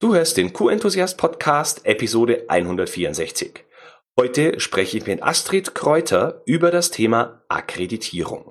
Du 0.00 0.12
hörst 0.12 0.36
den 0.36 0.52
Q-Enthusiast 0.52 1.16
Podcast 1.18 1.86
Episode 1.86 2.46
164. 2.48 3.64
Heute 4.18 4.58
spreche 4.58 4.98
ich 4.98 5.06
mit 5.06 5.22
Astrid 5.22 5.72
Kräuter 5.74 6.42
über 6.46 6.72
das 6.72 6.90
Thema 6.90 7.44
Akkreditierung. 7.48 8.50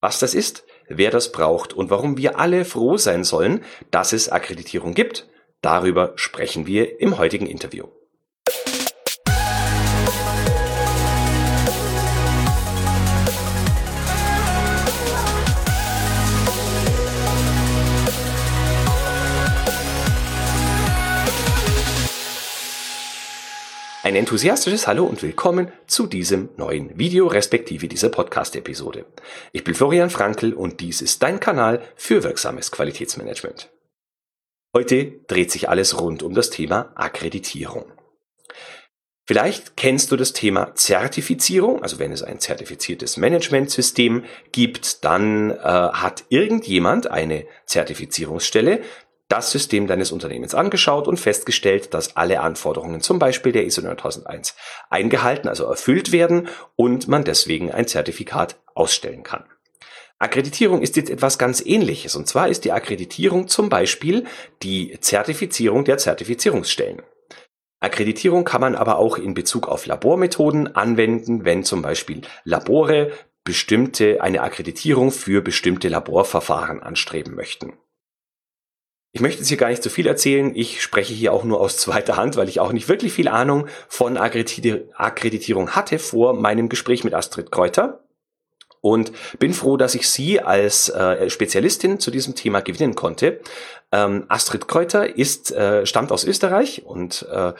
Was 0.00 0.18
das 0.18 0.34
ist, 0.34 0.64
wer 0.88 1.10
das 1.10 1.30
braucht 1.30 1.74
und 1.74 1.90
warum 1.90 2.16
wir 2.16 2.38
alle 2.38 2.64
froh 2.64 2.96
sein 2.96 3.22
sollen, 3.22 3.62
dass 3.90 4.14
es 4.14 4.30
Akkreditierung 4.30 4.94
gibt, 4.94 5.28
darüber 5.60 6.14
sprechen 6.16 6.66
wir 6.66 7.00
im 7.00 7.18
heutigen 7.18 7.46
Interview. 7.46 7.88
Ein 24.12 24.16
enthusiastisches 24.16 24.86
Hallo 24.86 25.06
und 25.06 25.22
willkommen 25.22 25.72
zu 25.86 26.06
diesem 26.06 26.50
neuen 26.58 26.98
Video 26.98 27.28
respektive 27.28 27.88
dieser 27.88 28.10
Podcast-Episode. 28.10 29.06
Ich 29.52 29.64
bin 29.64 29.74
Florian 29.74 30.10
Frankl 30.10 30.52
und 30.52 30.80
dies 30.80 31.00
ist 31.00 31.22
dein 31.22 31.40
Kanal 31.40 31.80
für 31.96 32.22
wirksames 32.22 32.70
Qualitätsmanagement. 32.70 33.70
Heute 34.76 35.12
dreht 35.28 35.50
sich 35.50 35.70
alles 35.70 35.98
rund 35.98 36.22
um 36.22 36.34
das 36.34 36.50
Thema 36.50 36.92
Akkreditierung. 36.94 37.86
Vielleicht 39.24 39.78
kennst 39.78 40.12
du 40.12 40.16
das 40.16 40.34
Thema 40.34 40.74
Zertifizierung, 40.74 41.82
also 41.82 41.98
wenn 41.98 42.12
es 42.12 42.22
ein 42.22 42.38
zertifiziertes 42.38 43.16
Managementsystem 43.16 44.24
gibt, 44.50 45.04
dann 45.04 45.52
äh, 45.52 45.56
hat 45.62 46.24
irgendjemand 46.28 47.10
eine 47.10 47.46
Zertifizierungsstelle, 47.64 48.82
das 49.32 49.50
System 49.50 49.86
deines 49.86 50.12
Unternehmens 50.12 50.54
angeschaut 50.54 51.08
und 51.08 51.18
festgestellt, 51.18 51.94
dass 51.94 52.16
alle 52.16 52.40
Anforderungen 52.40 53.00
zum 53.00 53.18
Beispiel 53.18 53.52
der 53.52 53.64
ISO 53.64 53.80
9001 53.80 54.54
eingehalten, 54.90 55.48
also 55.48 55.64
erfüllt 55.64 56.12
werden 56.12 56.48
und 56.76 57.08
man 57.08 57.24
deswegen 57.24 57.72
ein 57.72 57.86
Zertifikat 57.86 58.60
ausstellen 58.74 59.22
kann. 59.22 59.44
Akkreditierung 60.18 60.82
ist 60.82 60.96
jetzt 60.96 61.08
etwas 61.08 61.38
ganz 61.38 61.64
ähnliches 61.64 62.14
und 62.14 62.28
zwar 62.28 62.48
ist 62.48 62.66
die 62.66 62.72
Akkreditierung 62.72 63.48
zum 63.48 63.70
Beispiel 63.70 64.26
die 64.62 64.98
Zertifizierung 65.00 65.84
der 65.84 65.96
Zertifizierungsstellen. 65.96 67.00
Akkreditierung 67.80 68.44
kann 68.44 68.60
man 68.60 68.74
aber 68.74 68.98
auch 68.98 69.16
in 69.16 69.32
Bezug 69.32 69.66
auf 69.66 69.86
Labormethoden 69.86 70.76
anwenden, 70.76 71.46
wenn 71.46 71.64
zum 71.64 71.80
Beispiel 71.80 72.20
Labore 72.44 73.12
bestimmte, 73.44 74.20
eine 74.20 74.42
Akkreditierung 74.42 75.10
für 75.10 75.40
bestimmte 75.40 75.88
Laborverfahren 75.88 76.82
anstreben 76.82 77.34
möchten. 77.34 77.72
Ich 79.14 79.20
möchte 79.20 79.40
jetzt 79.40 79.48
hier 79.48 79.58
gar 79.58 79.68
nicht 79.68 79.82
zu 79.82 79.90
viel 79.90 80.06
erzählen. 80.06 80.52
Ich 80.54 80.80
spreche 80.80 81.12
hier 81.12 81.34
auch 81.34 81.44
nur 81.44 81.60
aus 81.60 81.76
zweiter 81.76 82.16
Hand, 82.16 82.36
weil 82.36 82.48
ich 82.48 82.60
auch 82.60 82.72
nicht 82.72 82.88
wirklich 82.88 83.12
viel 83.12 83.28
Ahnung 83.28 83.66
von 83.86 84.16
Akkreditierung 84.16 85.70
hatte 85.72 85.98
vor 85.98 86.32
meinem 86.32 86.70
Gespräch 86.70 87.04
mit 87.04 87.12
Astrid 87.12 87.52
Kräuter. 87.52 88.00
Und 88.80 89.12
bin 89.38 89.52
froh, 89.52 89.76
dass 89.76 89.94
ich 89.94 90.08
sie 90.08 90.40
als 90.40 90.88
äh, 90.88 91.30
Spezialistin 91.30 92.00
zu 92.00 92.10
diesem 92.10 92.34
Thema 92.34 92.60
gewinnen 92.60 92.96
konnte. 92.96 93.40
Ähm, 93.92 94.24
Astrid 94.28 94.66
Kräuter 94.66 95.16
ist, 95.16 95.52
äh, 95.52 95.86
stammt 95.86 96.10
aus 96.10 96.24
Österreich 96.24 96.84
und 96.84 97.24
äh, 97.30 97.52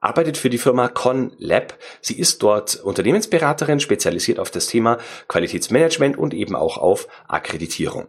arbeitet 0.00 0.38
für 0.38 0.48
die 0.48 0.56
Firma 0.56 0.88
ConLab. 0.88 1.76
Sie 2.00 2.18
ist 2.18 2.42
dort 2.42 2.76
Unternehmensberaterin, 2.76 3.80
spezialisiert 3.80 4.38
auf 4.38 4.50
das 4.50 4.68
Thema 4.68 4.96
Qualitätsmanagement 5.28 6.16
und 6.16 6.32
eben 6.32 6.56
auch 6.56 6.78
auf 6.78 7.08
Akkreditierung. 7.28 8.06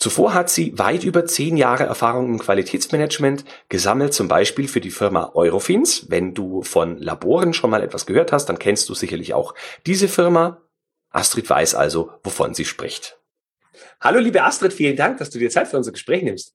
Zuvor 0.00 0.32
hat 0.32 0.48
sie 0.48 0.78
weit 0.78 1.04
über 1.04 1.26
zehn 1.26 1.58
Jahre 1.58 1.84
Erfahrung 1.84 2.30
im 2.30 2.38
Qualitätsmanagement 2.38 3.44
gesammelt, 3.68 4.14
zum 4.14 4.28
Beispiel 4.28 4.66
für 4.66 4.80
die 4.80 4.90
Firma 4.90 5.32
Eurofins. 5.34 6.06
Wenn 6.08 6.32
du 6.32 6.62
von 6.62 6.96
Laboren 6.96 7.52
schon 7.52 7.68
mal 7.68 7.82
etwas 7.82 8.06
gehört 8.06 8.32
hast, 8.32 8.46
dann 8.46 8.58
kennst 8.58 8.88
du 8.88 8.94
sicherlich 8.94 9.34
auch 9.34 9.54
diese 9.84 10.08
Firma. 10.08 10.62
Astrid 11.10 11.50
weiß 11.50 11.74
also, 11.74 12.12
wovon 12.24 12.54
sie 12.54 12.64
spricht. 12.64 13.20
Hallo, 14.00 14.20
liebe 14.20 14.42
Astrid, 14.42 14.72
vielen 14.72 14.96
Dank, 14.96 15.18
dass 15.18 15.28
du 15.28 15.38
dir 15.38 15.50
Zeit 15.50 15.68
für 15.68 15.76
unser 15.76 15.92
Gespräch 15.92 16.22
nimmst. 16.22 16.54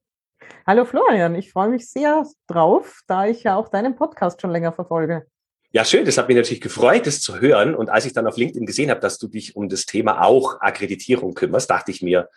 Hallo 0.66 0.84
Florian, 0.84 1.36
ich 1.36 1.52
freue 1.52 1.70
mich 1.70 1.88
sehr 1.88 2.26
drauf, 2.48 3.02
da 3.06 3.28
ich 3.28 3.44
ja 3.44 3.58
auch 3.58 3.70
deinen 3.70 3.96
Podcast 3.96 4.42
schon 4.42 4.50
länger 4.50 4.74
verfolge. 4.74 5.28
Ja, 5.70 5.86
schön. 5.86 6.06
Das 6.06 6.18
hat 6.18 6.30
mich 6.30 6.38
natürlich 6.38 6.62
gefreut, 6.62 7.06
das 7.06 7.22
zu 7.22 7.40
hören. 7.40 7.76
Und 7.76 7.92
als 7.92 8.06
ich 8.08 8.14
dann 8.14 8.26
auf 8.26 8.38
LinkedIn 8.38 8.66
gesehen 8.66 8.90
habe, 8.90 9.02
dass 9.02 9.20
du 9.20 9.28
dich 9.28 9.56
um 9.56 9.70
das 9.70 9.86
Thema 9.86 10.24
auch 10.24 10.62
Akkreditierung 10.62 11.36
kümmerst, 11.36 11.70
dachte 11.70 11.92
ich 11.92 12.02
mir, 12.02 12.28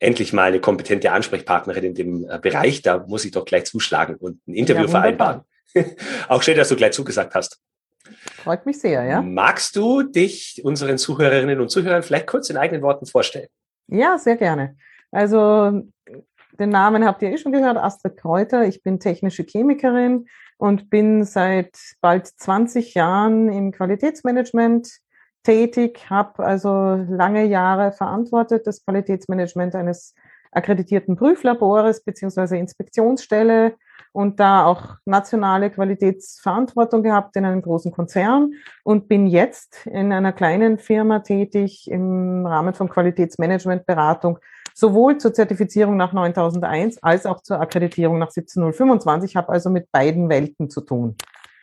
endlich 0.00 0.32
mal 0.32 0.44
eine 0.44 0.60
kompetente 0.60 1.12
Ansprechpartnerin 1.12 1.84
in 1.84 1.94
dem 1.94 2.30
äh, 2.30 2.38
Bereich, 2.38 2.82
da 2.82 3.04
muss 3.06 3.24
ich 3.24 3.32
doch 3.32 3.44
gleich 3.44 3.64
zuschlagen 3.64 4.16
und 4.16 4.46
ein 4.46 4.54
Interview 4.54 4.82
ja, 4.82 4.88
vereinbaren. 4.88 5.42
Auch 6.28 6.42
schön, 6.42 6.56
dass 6.56 6.68
du 6.68 6.76
gleich 6.76 6.92
zugesagt 6.92 7.34
hast. 7.34 7.60
Freut 8.36 8.64
mich 8.64 8.80
sehr, 8.80 9.04
ja. 9.04 9.20
Magst 9.20 9.76
du 9.76 10.02
dich 10.02 10.62
unseren 10.64 10.98
Zuhörerinnen 10.98 11.60
und 11.60 11.70
Zuhörern 11.70 12.02
vielleicht 12.02 12.26
kurz 12.26 12.48
in 12.48 12.56
eigenen 12.56 12.82
Worten 12.82 13.06
vorstellen? 13.06 13.48
Ja, 13.88 14.18
sehr 14.18 14.36
gerne. 14.36 14.76
Also 15.10 15.82
den 16.58 16.70
Namen 16.70 17.04
habt 17.04 17.22
ihr 17.22 17.30
eh 17.30 17.38
schon 17.38 17.52
gehört, 17.52 17.76
Astrid 17.76 18.16
Kräuter. 18.16 18.66
Ich 18.66 18.82
bin 18.82 18.98
technische 19.00 19.44
Chemikerin 19.44 20.26
und 20.56 20.90
bin 20.90 21.24
seit 21.24 21.76
bald 22.00 22.26
20 22.26 22.94
Jahren 22.94 23.52
im 23.52 23.72
Qualitätsmanagement 23.72 24.88
tätig, 25.48 26.10
habe 26.10 26.44
also 26.44 27.06
lange 27.08 27.46
Jahre 27.46 27.92
verantwortet 27.92 28.66
das 28.66 28.84
Qualitätsmanagement 28.84 29.74
eines 29.74 30.14
akkreditierten 30.52 31.16
Prüflabores 31.16 32.04
beziehungsweise 32.04 32.58
Inspektionsstelle 32.58 33.74
und 34.12 34.40
da 34.40 34.66
auch 34.66 34.96
nationale 35.06 35.70
Qualitätsverantwortung 35.70 37.02
gehabt 37.02 37.34
in 37.36 37.46
einem 37.46 37.62
großen 37.62 37.92
Konzern 37.92 38.52
und 38.84 39.08
bin 39.08 39.26
jetzt 39.26 39.86
in 39.86 40.12
einer 40.12 40.34
kleinen 40.34 40.76
Firma 40.76 41.20
tätig 41.20 41.90
im 41.90 42.44
Rahmen 42.44 42.74
von 42.74 42.90
Qualitätsmanagementberatung, 42.90 44.40
sowohl 44.74 45.16
zur 45.16 45.32
Zertifizierung 45.32 45.96
nach 45.96 46.12
9001 46.12 47.02
als 47.02 47.24
auch 47.24 47.42
zur 47.42 47.58
Akkreditierung 47.58 48.18
nach 48.18 48.30
17025. 48.32 49.30
Ich 49.30 49.36
habe 49.36 49.48
also 49.48 49.70
mit 49.70 49.90
beiden 49.92 50.28
Welten 50.28 50.68
zu 50.68 50.82
tun. 50.82 51.16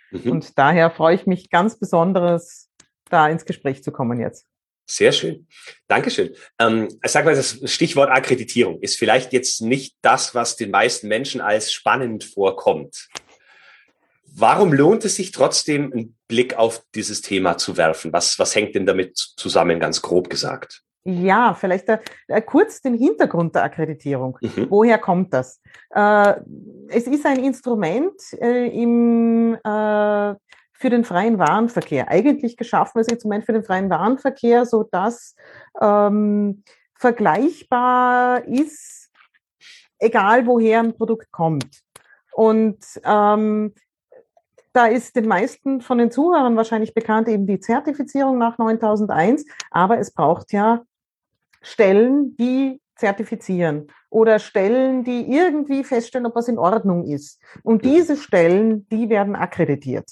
Mhm. 0.10 0.32
Und 0.32 0.58
daher 0.58 0.90
freue 0.90 1.14
ich 1.14 1.28
mich 1.28 1.52
ganz 1.52 1.78
besonders 1.78 2.65
da 3.10 3.28
ins 3.28 3.46
Gespräch 3.46 3.84
zu 3.84 3.92
kommen 3.92 4.20
jetzt. 4.20 4.46
Sehr 4.88 5.12
schön. 5.12 5.48
Dankeschön. 5.88 6.36
Ähm, 6.60 6.90
sag 7.04 7.26
mal, 7.26 7.36
das 7.36 7.60
Stichwort 7.66 8.12
Akkreditierung 8.12 8.80
ist 8.82 8.98
vielleicht 8.98 9.34
jetzt 9.34 9.62
nicht 9.62 9.98
das, 10.02 10.36
was 10.36 10.58
den 10.58 10.70
meisten 10.70 11.08
Menschen 11.08 11.42
als 11.42 11.74
spannend 11.74 12.24
vorkommt. 12.24 13.08
Warum 14.38 14.74
lohnt 14.74 15.06
es 15.06 15.16
sich 15.16 15.32
trotzdem, 15.32 15.92
einen 15.92 16.18
Blick 16.28 16.58
auf 16.58 16.84
dieses 16.94 17.22
Thema 17.22 17.58
zu 17.58 17.78
werfen? 17.78 18.14
Was, 18.14 18.38
was 18.38 18.54
hängt 18.54 18.76
denn 18.76 18.86
damit 18.86 19.18
zusammen, 19.18 19.80
ganz 19.80 20.02
grob 20.02 20.30
gesagt? 20.30 20.84
Ja, 21.06 21.54
vielleicht 21.54 21.88
äh, 21.88 22.00
äh 22.28 22.42
kurz 22.42 22.82
den 22.82 22.96
Hintergrund 22.96 23.56
der 23.56 23.64
Akkreditierung. 23.64 24.38
Mhm. 24.42 24.68
Woher 24.70 24.98
kommt 24.98 25.34
das? 25.34 25.62
Äh, 25.92 26.36
es 26.90 27.08
ist 27.08 27.26
ein 27.26 27.44
Instrument 27.44 28.20
äh, 28.42 28.68
im 28.68 29.56
äh, 29.64 30.34
für 30.78 30.90
den 30.90 31.06
freien 31.06 31.40
Warenverkehr. 31.40 32.10
Eigentlich 32.10 32.58
geschaffen 32.58 32.98
als 32.98 33.08
Instrument 33.08 33.46
für 33.46 33.54
den 33.54 33.64
freien 33.64 33.90
Warenverkehr, 33.90 34.66
so 34.66 34.84
dass 34.84 35.36
ähm, 35.82 36.64
vergleichbar 36.96 38.46
ist, 38.46 39.10
egal 40.00 40.46
woher 40.46 40.80
ein 40.80 40.96
Produkt 40.96 41.32
kommt. 41.32 41.82
Und 42.34 42.80
ähm, 43.06 43.74
da 44.74 44.88
ist 44.88 45.16
den 45.16 45.28
meisten 45.28 45.80
von 45.80 45.98
den 45.98 46.12
Zuhörern 46.12 46.58
wahrscheinlich 46.58 46.94
bekannt 46.94 47.30
eben 47.30 47.48
die 47.48 47.62
Zertifizierung 47.62 48.38
nach 48.38 48.58
9001, 48.58 49.46
aber 49.72 50.00
es 50.00 50.12
braucht 50.12 50.52
ja 50.52 50.84
Stellen, 51.62 52.36
die 52.36 52.82
zertifizieren 52.98 53.88
oder 54.10 54.40
Stellen, 54.40 55.04
die 55.06 55.32
irgendwie 55.32 55.84
feststellen, 55.86 56.28
ob 56.28 56.36
was 56.36 56.50
in 56.50 56.58
Ordnung 56.58 57.06
ist. 57.06 57.42
Und 57.64 57.86
diese 57.86 58.18
Stellen, 58.18 58.88
die 58.90 59.10
werden 59.10 59.36
akkreditiert. 59.36 60.10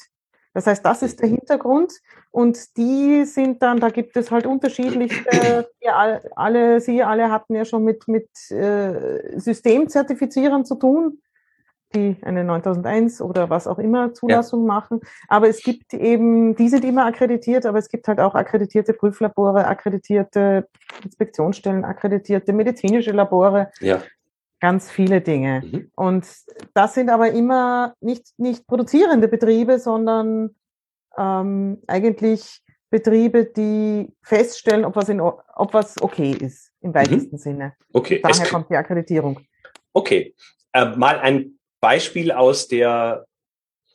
Das 0.53 0.67
heißt, 0.67 0.85
das 0.85 1.01
ist 1.01 1.19
der 1.19 1.29
Hintergrund 1.29 1.93
und 2.31 2.77
die 2.77 3.25
sind 3.25 3.61
dann, 3.63 3.79
da 3.79 3.89
gibt 3.89 4.15
es 4.15 4.31
halt 4.31 4.45
unterschiedliche, 4.45 5.23
alle, 6.35 6.79
Sie 6.79 7.01
alle 7.01 7.31
hatten 7.31 7.55
ja 7.55 7.65
schon 7.65 7.83
mit, 7.83 8.07
mit 8.07 8.29
äh, 8.51 9.39
Systemzertifizierern 9.39 10.63
zu 10.63 10.75
tun, 10.75 11.19
die 11.95 12.17
eine 12.21 12.43
9001 12.43 13.21
oder 13.21 13.49
was 13.49 13.67
auch 13.67 13.79
immer 13.79 14.13
Zulassung 14.13 14.61
ja. 14.61 14.67
machen. 14.67 15.01
Aber 15.27 15.47
es 15.47 15.61
gibt 15.61 15.93
eben, 15.93 16.55
die 16.55 16.69
sind 16.69 16.85
immer 16.85 17.05
akkreditiert, 17.05 17.65
aber 17.65 17.77
es 17.79 17.89
gibt 17.89 18.07
halt 18.07 18.19
auch 18.19 18.35
akkreditierte 18.35 18.93
Prüflabore, 18.93 19.65
akkreditierte 19.65 20.67
Inspektionsstellen, 21.03 21.83
akkreditierte 21.83 22.53
medizinische 22.53 23.11
Labore. 23.11 23.71
Ja 23.79 24.01
ganz 24.63 24.89
viele 24.89 25.19
Dinge. 25.19 25.61
Mhm. 25.61 25.91
Und 25.93 26.25
das 26.73 26.93
sind 26.93 27.09
aber 27.09 27.31
immer 27.31 27.95
nicht, 27.99 28.27
nicht 28.37 28.65
produzierende 28.65 29.27
Betriebe, 29.27 29.77
sondern 29.77 30.55
ähm, 31.17 31.83
eigentlich 31.85 32.61
Betriebe, 32.89 33.43
die 33.43 34.07
feststellen, 34.21 34.85
ob 34.85 34.95
was, 34.95 35.09
in, 35.09 35.19
ob 35.19 35.73
was 35.73 36.01
okay 36.01 36.31
ist, 36.31 36.71
im 36.79 36.91
mhm. 36.91 36.95
weitesten 36.95 37.35
mhm. 37.35 37.39
Sinne. 37.39 37.73
Okay. 37.91 38.21
Daher 38.23 38.47
kommt 38.47 38.69
die 38.69 38.77
Akkreditierung. 38.77 39.41
Okay. 39.91 40.33
Äh, 40.71 40.95
mal 40.95 41.19
ein 41.19 41.59
Beispiel 41.81 42.31
aus 42.31 42.69
der 42.69 43.25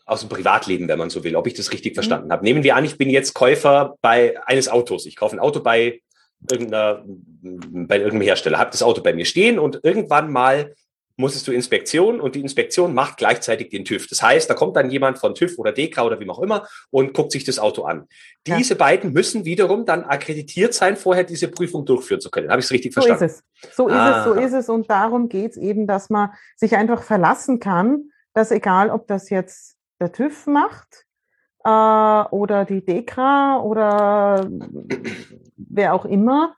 aus 0.05 0.21
dem 0.21 0.31
Privatleben, 0.31 0.89
wenn 0.89 0.99
man 0.99 1.11
so 1.11 1.23
will, 1.23 1.37
ob 1.37 1.47
ich 1.47 1.55
das 1.55 1.73
richtig 1.73 1.93
mhm. 1.93 1.97
verstanden 1.97 2.33
habe. 2.33 2.45
Nehmen 2.45 2.63
wir 2.63 2.77
an, 2.77 2.85
ich 2.85 2.99
bin 2.99 3.09
jetzt 3.09 3.33
Käufer 3.33 3.97
bei 4.03 4.37
eines 4.47 4.69
Autos. 4.69 5.07
Ich 5.07 5.17
kaufe 5.17 5.37
ein 5.37 5.41
Auto 5.41 5.61
bei 5.61 6.03
irgendeiner, 6.51 7.05
bei 7.07 7.99
irgendeinem 7.99 8.23
Hersteller, 8.23 8.59
habe 8.59 8.71
das 8.71 8.83
Auto 8.83 9.03
bei 9.03 9.13
mir 9.13 9.25
stehen 9.25 9.59
und 9.59 9.81
irgendwann 9.83 10.31
mal 10.31 10.75
muss 11.19 11.35
es 11.35 11.43
zur 11.43 11.53
Inspektion 11.53 12.21
und 12.21 12.37
die 12.37 12.41
Inspektion 12.41 12.95
macht 12.95 13.17
gleichzeitig 13.17 13.71
den 13.71 13.85
TÜV. 13.85 14.07
Das 14.07 14.23
heißt, 14.23 14.49
da 14.49 14.55
kommt 14.55 14.77
dann 14.77 14.89
jemand 14.89 15.19
von 15.19 15.35
TÜV 15.35 15.59
oder 15.59 15.73
DEKRA 15.73 16.05
oder 16.05 16.21
wie 16.21 16.31
auch 16.31 16.39
immer 16.39 16.67
und 16.91 17.13
guckt 17.13 17.33
sich 17.33 17.43
das 17.43 17.59
Auto 17.59 17.83
an. 17.83 18.07
Diese 18.47 18.75
ja. 18.75 18.79
beiden 18.79 19.13
müssen 19.13 19.45
wiederum 19.45 19.85
dann 19.85 20.05
akkreditiert 20.05 20.75
sein, 20.75 20.97
vorher 20.97 21.25
diese 21.25 21.49
Prüfung 21.49 21.85
durchführen 21.85 22.21
zu 22.21 22.31
können. 22.31 22.51
Habe 22.51 22.61
ich 22.61 22.67
es 22.67 22.71
richtig 22.71 22.93
verstanden? 22.93 23.19
So 23.19 23.25
ist 23.27 23.43
es. 23.65 23.77
So 23.77 23.89
ist 23.89 23.95
es, 23.97 24.25
so 24.25 24.33
ist 24.35 24.53
es. 24.53 24.69
Und 24.69 24.89
darum 24.89 25.29
geht 25.29 25.51
es 25.51 25.57
eben, 25.57 25.89
dass 25.89 26.09
man 26.09 26.31
sich 26.55 26.77
einfach 26.77 27.03
verlassen 27.03 27.59
kann, 27.59 28.11
dass 28.33 28.53
egal, 28.53 28.89
ob 28.91 29.09
das 29.09 29.29
jetzt 29.29 29.77
der 30.01 30.13
TÜV 30.13 30.47
macht 30.47 31.05
äh, 31.65 32.23
oder 32.31 32.65
die 32.65 32.85
DEKRA 32.85 33.61
oder 33.63 34.49
wer 35.57 35.95
auch 35.95 36.05
immer, 36.05 36.55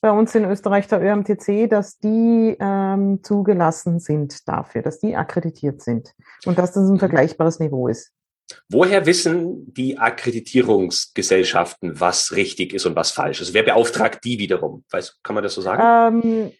bei 0.00 0.10
uns 0.10 0.34
in 0.34 0.44
Österreich 0.44 0.86
der 0.86 1.00
ÖMTC, 1.00 1.70
dass 1.70 1.98
die 1.98 2.56
ähm, 2.60 3.20
zugelassen 3.22 4.00
sind 4.00 4.46
dafür, 4.46 4.82
dass 4.82 5.00
die 5.00 5.16
akkreditiert 5.16 5.80
sind 5.80 6.14
und 6.44 6.58
dass 6.58 6.72
das 6.72 6.90
ein 6.90 6.98
vergleichbares 6.98 7.58
Niveau 7.58 7.88
ist. 7.88 8.12
Woher 8.68 9.06
wissen 9.06 9.72
die 9.72 9.98
Akkreditierungsgesellschaften, 9.98 11.98
was 11.98 12.32
richtig 12.32 12.74
ist 12.74 12.84
und 12.84 12.96
was 12.96 13.12
falsch 13.12 13.40
ist? 13.40 13.54
Wer 13.54 13.62
beauftragt 13.62 14.22
die 14.24 14.38
wiederum? 14.38 14.84
Weiß, 14.90 15.20
kann 15.22 15.34
man 15.34 15.42
das 15.42 15.54
so 15.54 15.62
sagen? 15.62 16.22
Ähm, 16.22 16.52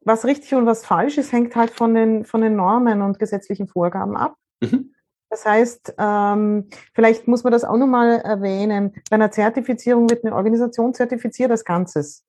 was 0.00 0.24
richtig 0.24 0.54
und 0.54 0.64
was 0.64 0.86
falsch 0.86 1.18
ist, 1.18 1.32
hängt 1.32 1.54
halt 1.54 1.70
von 1.70 1.94
den, 1.94 2.24
von 2.24 2.40
den 2.40 2.56
Normen 2.56 3.02
und 3.02 3.18
gesetzlichen 3.18 3.68
Vorgaben 3.68 4.16
ab. 4.16 4.36
Mhm. 4.60 4.94
Das 5.30 5.44
heißt, 5.44 5.94
ähm, 5.98 6.68
vielleicht 6.94 7.28
muss 7.28 7.44
man 7.44 7.52
das 7.52 7.64
auch 7.64 7.76
nochmal 7.76 8.20
erwähnen. 8.20 8.94
Bei 9.10 9.14
einer 9.14 9.30
Zertifizierung 9.30 10.08
wird 10.08 10.24
eine 10.24 10.34
Organisation 10.34 10.94
zertifiziert 10.94 11.50
als 11.50 11.64
Ganzes. 11.64 12.24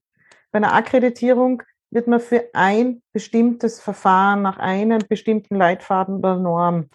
Bei 0.51 0.57
einer 0.57 0.73
Akkreditierung 0.73 1.63
wird 1.91 2.07
man 2.07 2.19
für 2.19 2.49
ein 2.53 3.01
bestimmtes 3.13 3.79
Verfahren 3.79 4.41
nach 4.41 4.57
einem 4.57 4.99
bestimmten 5.07 5.55
Leitfaden 5.55 6.17
oder 6.17 6.37
Norm 6.37 6.89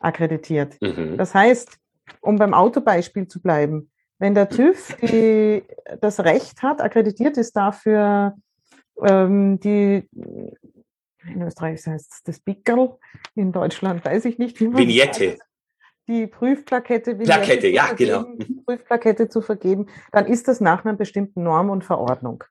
akkreditiert. 0.00 0.76
Mhm. 0.80 1.16
Das 1.16 1.34
heißt, 1.34 1.78
um 2.20 2.36
beim 2.36 2.52
Autobeispiel 2.52 3.28
zu 3.28 3.40
bleiben, 3.40 3.90
wenn 4.18 4.34
der 4.34 4.48
TÜV 4.48 4.96
die, 5.02 5.64
das 6.00 6.20
Recht 6.20 6.62
hat, 6.62 6.80
akkreditiert 6.80 7.36
ist 7.36 7.56
dafür, 7.56 8.34
ähm, 9.02 9.58
die 9.60 10.08
in 11.32 11.42
Österreich 11.42 11.86
heißt 11.86 12.12
es 12.12 12.22
das 12.22 12.40
Pickerl, 12.40 12.96
in 13.34 13.52
Deutschland 13.52 14.04
weiß 14.04 14.24
ich 14.26 14.38
nicht, 14.38 14.60
wie 14.60 14.68
man 14.68 14.78
Vignette. 14.78 15.38
Die 16.06 16.26
Prüfplakette, 16.26 17.14
Plakette, 17.14 17.68
ja, 17.68 17.92
genau. 17.94 18.26
Prüfplakette 18.66 19.28
zu 19.30 19.40
vergeben, 19.40 19.86
dann 20.12 20.26
ist 20.26 20.48
das 20.48 20.60
nach 20.60 20.84
einer 20.84 20.94
bestimmten 20.94 21.42
Norm 21.42 21.70
und 21.70 21.82
Verordnung. 21.82 22.44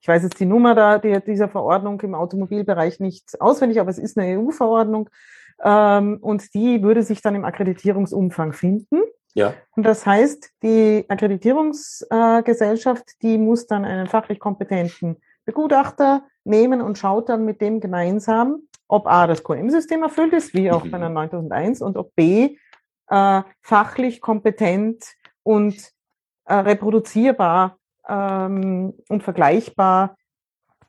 Ich 0.00 0.06
weiß 0.08 0.22
jetzt 0.22 0.38
die 0.38 0.46
Nummer 0.46 0.74
da, 0.74 0.98
die, 0.98 1.18
dieser 1.26 1.48
Verordnung 1.48 2.00
im 2.02 2.14
Automobilbereich 2.14 3.00
nicht 3.00 3.40
auswendig, 3.40 3.80
aber 3.80 3.90
es 3.90 3.98
ist 3.98 4.16
eine 4.16 4.38
EU-Verordnung 4.38 5.10
ähm, 5.62 6.18
und 6.20 6.54
die 6.54 6.82
würde 6.82 7.02
sich 7.02 7.20
dann 7.20 7.34
im 7.34 7.44
Akkreditierungsumfang 7.44 8.52
finden. 8.52 9.02
Ja. 9.34 9.54
Und 9.76 9.84
das 9.84 10.06
heißt, 10.06 10.50
die 10.62 11.04
Akkreditierungsgesellschaft, 11.08 13.02
äh, 13.02 13.14
die 13.22 13.38
muss 13.38 13.66
dann 13.66 13.84
einen 13.84 14.06
fachlich 14.06 14.38
kompetenten 14.38 15.16
Begutachter 15.44 16.24
nehmen 16.50 16.82
und 16.82 16.98
schaut 16.98 17.28
dann 17.28 17.44
mit 17.44 17.60
dem 17.60 17.80
gemeinsam, 17.80 18.62
ob 18.88 19.06
A, 19.06 19.26
das 19.26 19.42
QM-System 19.44 20.02
erfüllt 20.02 20.32
ist, 20.32 20.52
wie 20.52 20.70
auch 20.70 20.86
bei 20.86 20.96
einer 20.96 21.08
9001, 21.08 21.80
und 21.80 21.96
ob 21.96 22.14
B, 22.14 22.56
äh, 23.08 23.42
fachlich 23.62 24.20
kompetent 24.20 25.04
und 25.42 25.90
äh, 26.44 26.54
reproduzierbar 26.54 27.78
ähm, 28.08 28.94
und 29.08 29.22
vergleichbar 29.22 30.16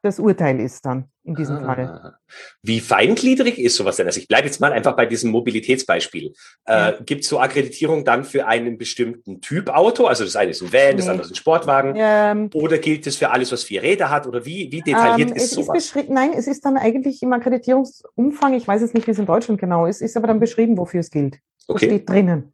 das 0.02 0.20
Urteil 0.20 0.60
ist 0.60 0.86
dann 0.86 1.11
in 1.24 1.36
diesem 1.36 1.58
ah. 1.58 1.66
Fall. 1.66 2.16
Wie 2.64 2.80
feingliedrig 2.80 3.60
ist 3.60 3.76
sowas 3.76 3.98
denn? 3.98 4.08
Also 4.08 4.20
ich 4.20 4.28
bleibe 4.28 4.48
jetzt 4.48 4.60
mal 4.60 4.72
einfach 4.72 4.96
bei 4.96 5.06
diesem 5.06 5.32
Mobilitätsbeispiel. 5.32 6.34
Äh. 6.66 6.94
Gibt 7.06 7.24
es 7.24 7.30
so 7.30 7.40
Akkreditierung 7.40 8.04
dann 8.06 8.24
für 8.24 8.48
einen 8.48 8.78
bestimmten 8.78 9.40
Typ 9.40 9.70
Auto? 9.70 10.08
Also 10.08 10.24
das 10.24 10.36
eine 10.36 10.52
ist 10.52 10.62
ein 10.62 10.74
Van, 10.74 10.98
das 10.98 11.08
andere 11.08 11.26
ist 11.26 11.32
ein 11.32 11.36
Sportwagen. 11.36 11.94
Ähm, 11.96 12.50
oder 12.54 12.80
gilt 12.80 13.06
es 13.06 13.18
für 13.18 13.30
alles, 13.30 13.52
was 13.52 13.64
vier 13.64 13.84
Räder 13.84 14.10
hat? 14.10 14.26
Oder 14.26 14.46
wie, 14.46 14.72
wie 14.72 14.82
detailliert 14.82 15.32
ähm, 15.32 15.36
ist 15.36 15.52
sowas? 15.52 15.96
Ist 15.96 16.10
Nein, 16.10 16.32
es 16.36 16.48
ist 16.48 16.66
dann 16.66 16.78
eigentlich 16.78 17.22
im 17.22 17.34
Akkreditierungsumfang, 17.34 18.56
ich 18.56 18.68
weiß 18.68 18.82
jetzt 18.82 18.96
nicht, 18.96 19.06
wie 19.06 19.12
es 19.12 19.20
in 19.20 19.26
Deutschland 19.26 19.60
genau 19.60 19.86
ist, 19.86 20.02
ist 20.02 20.18
aber 20.18 20.28
dann 20.28 20.40
beschrieben, 20.40 20.78
wofür 20.78 21.02
es 21.02 21.12
gilt. 21.12 21.38
Okay. 21.68 21.86
Das 21.86 21.96
steht 21.96 22.10
drinnen. 22.10 22.52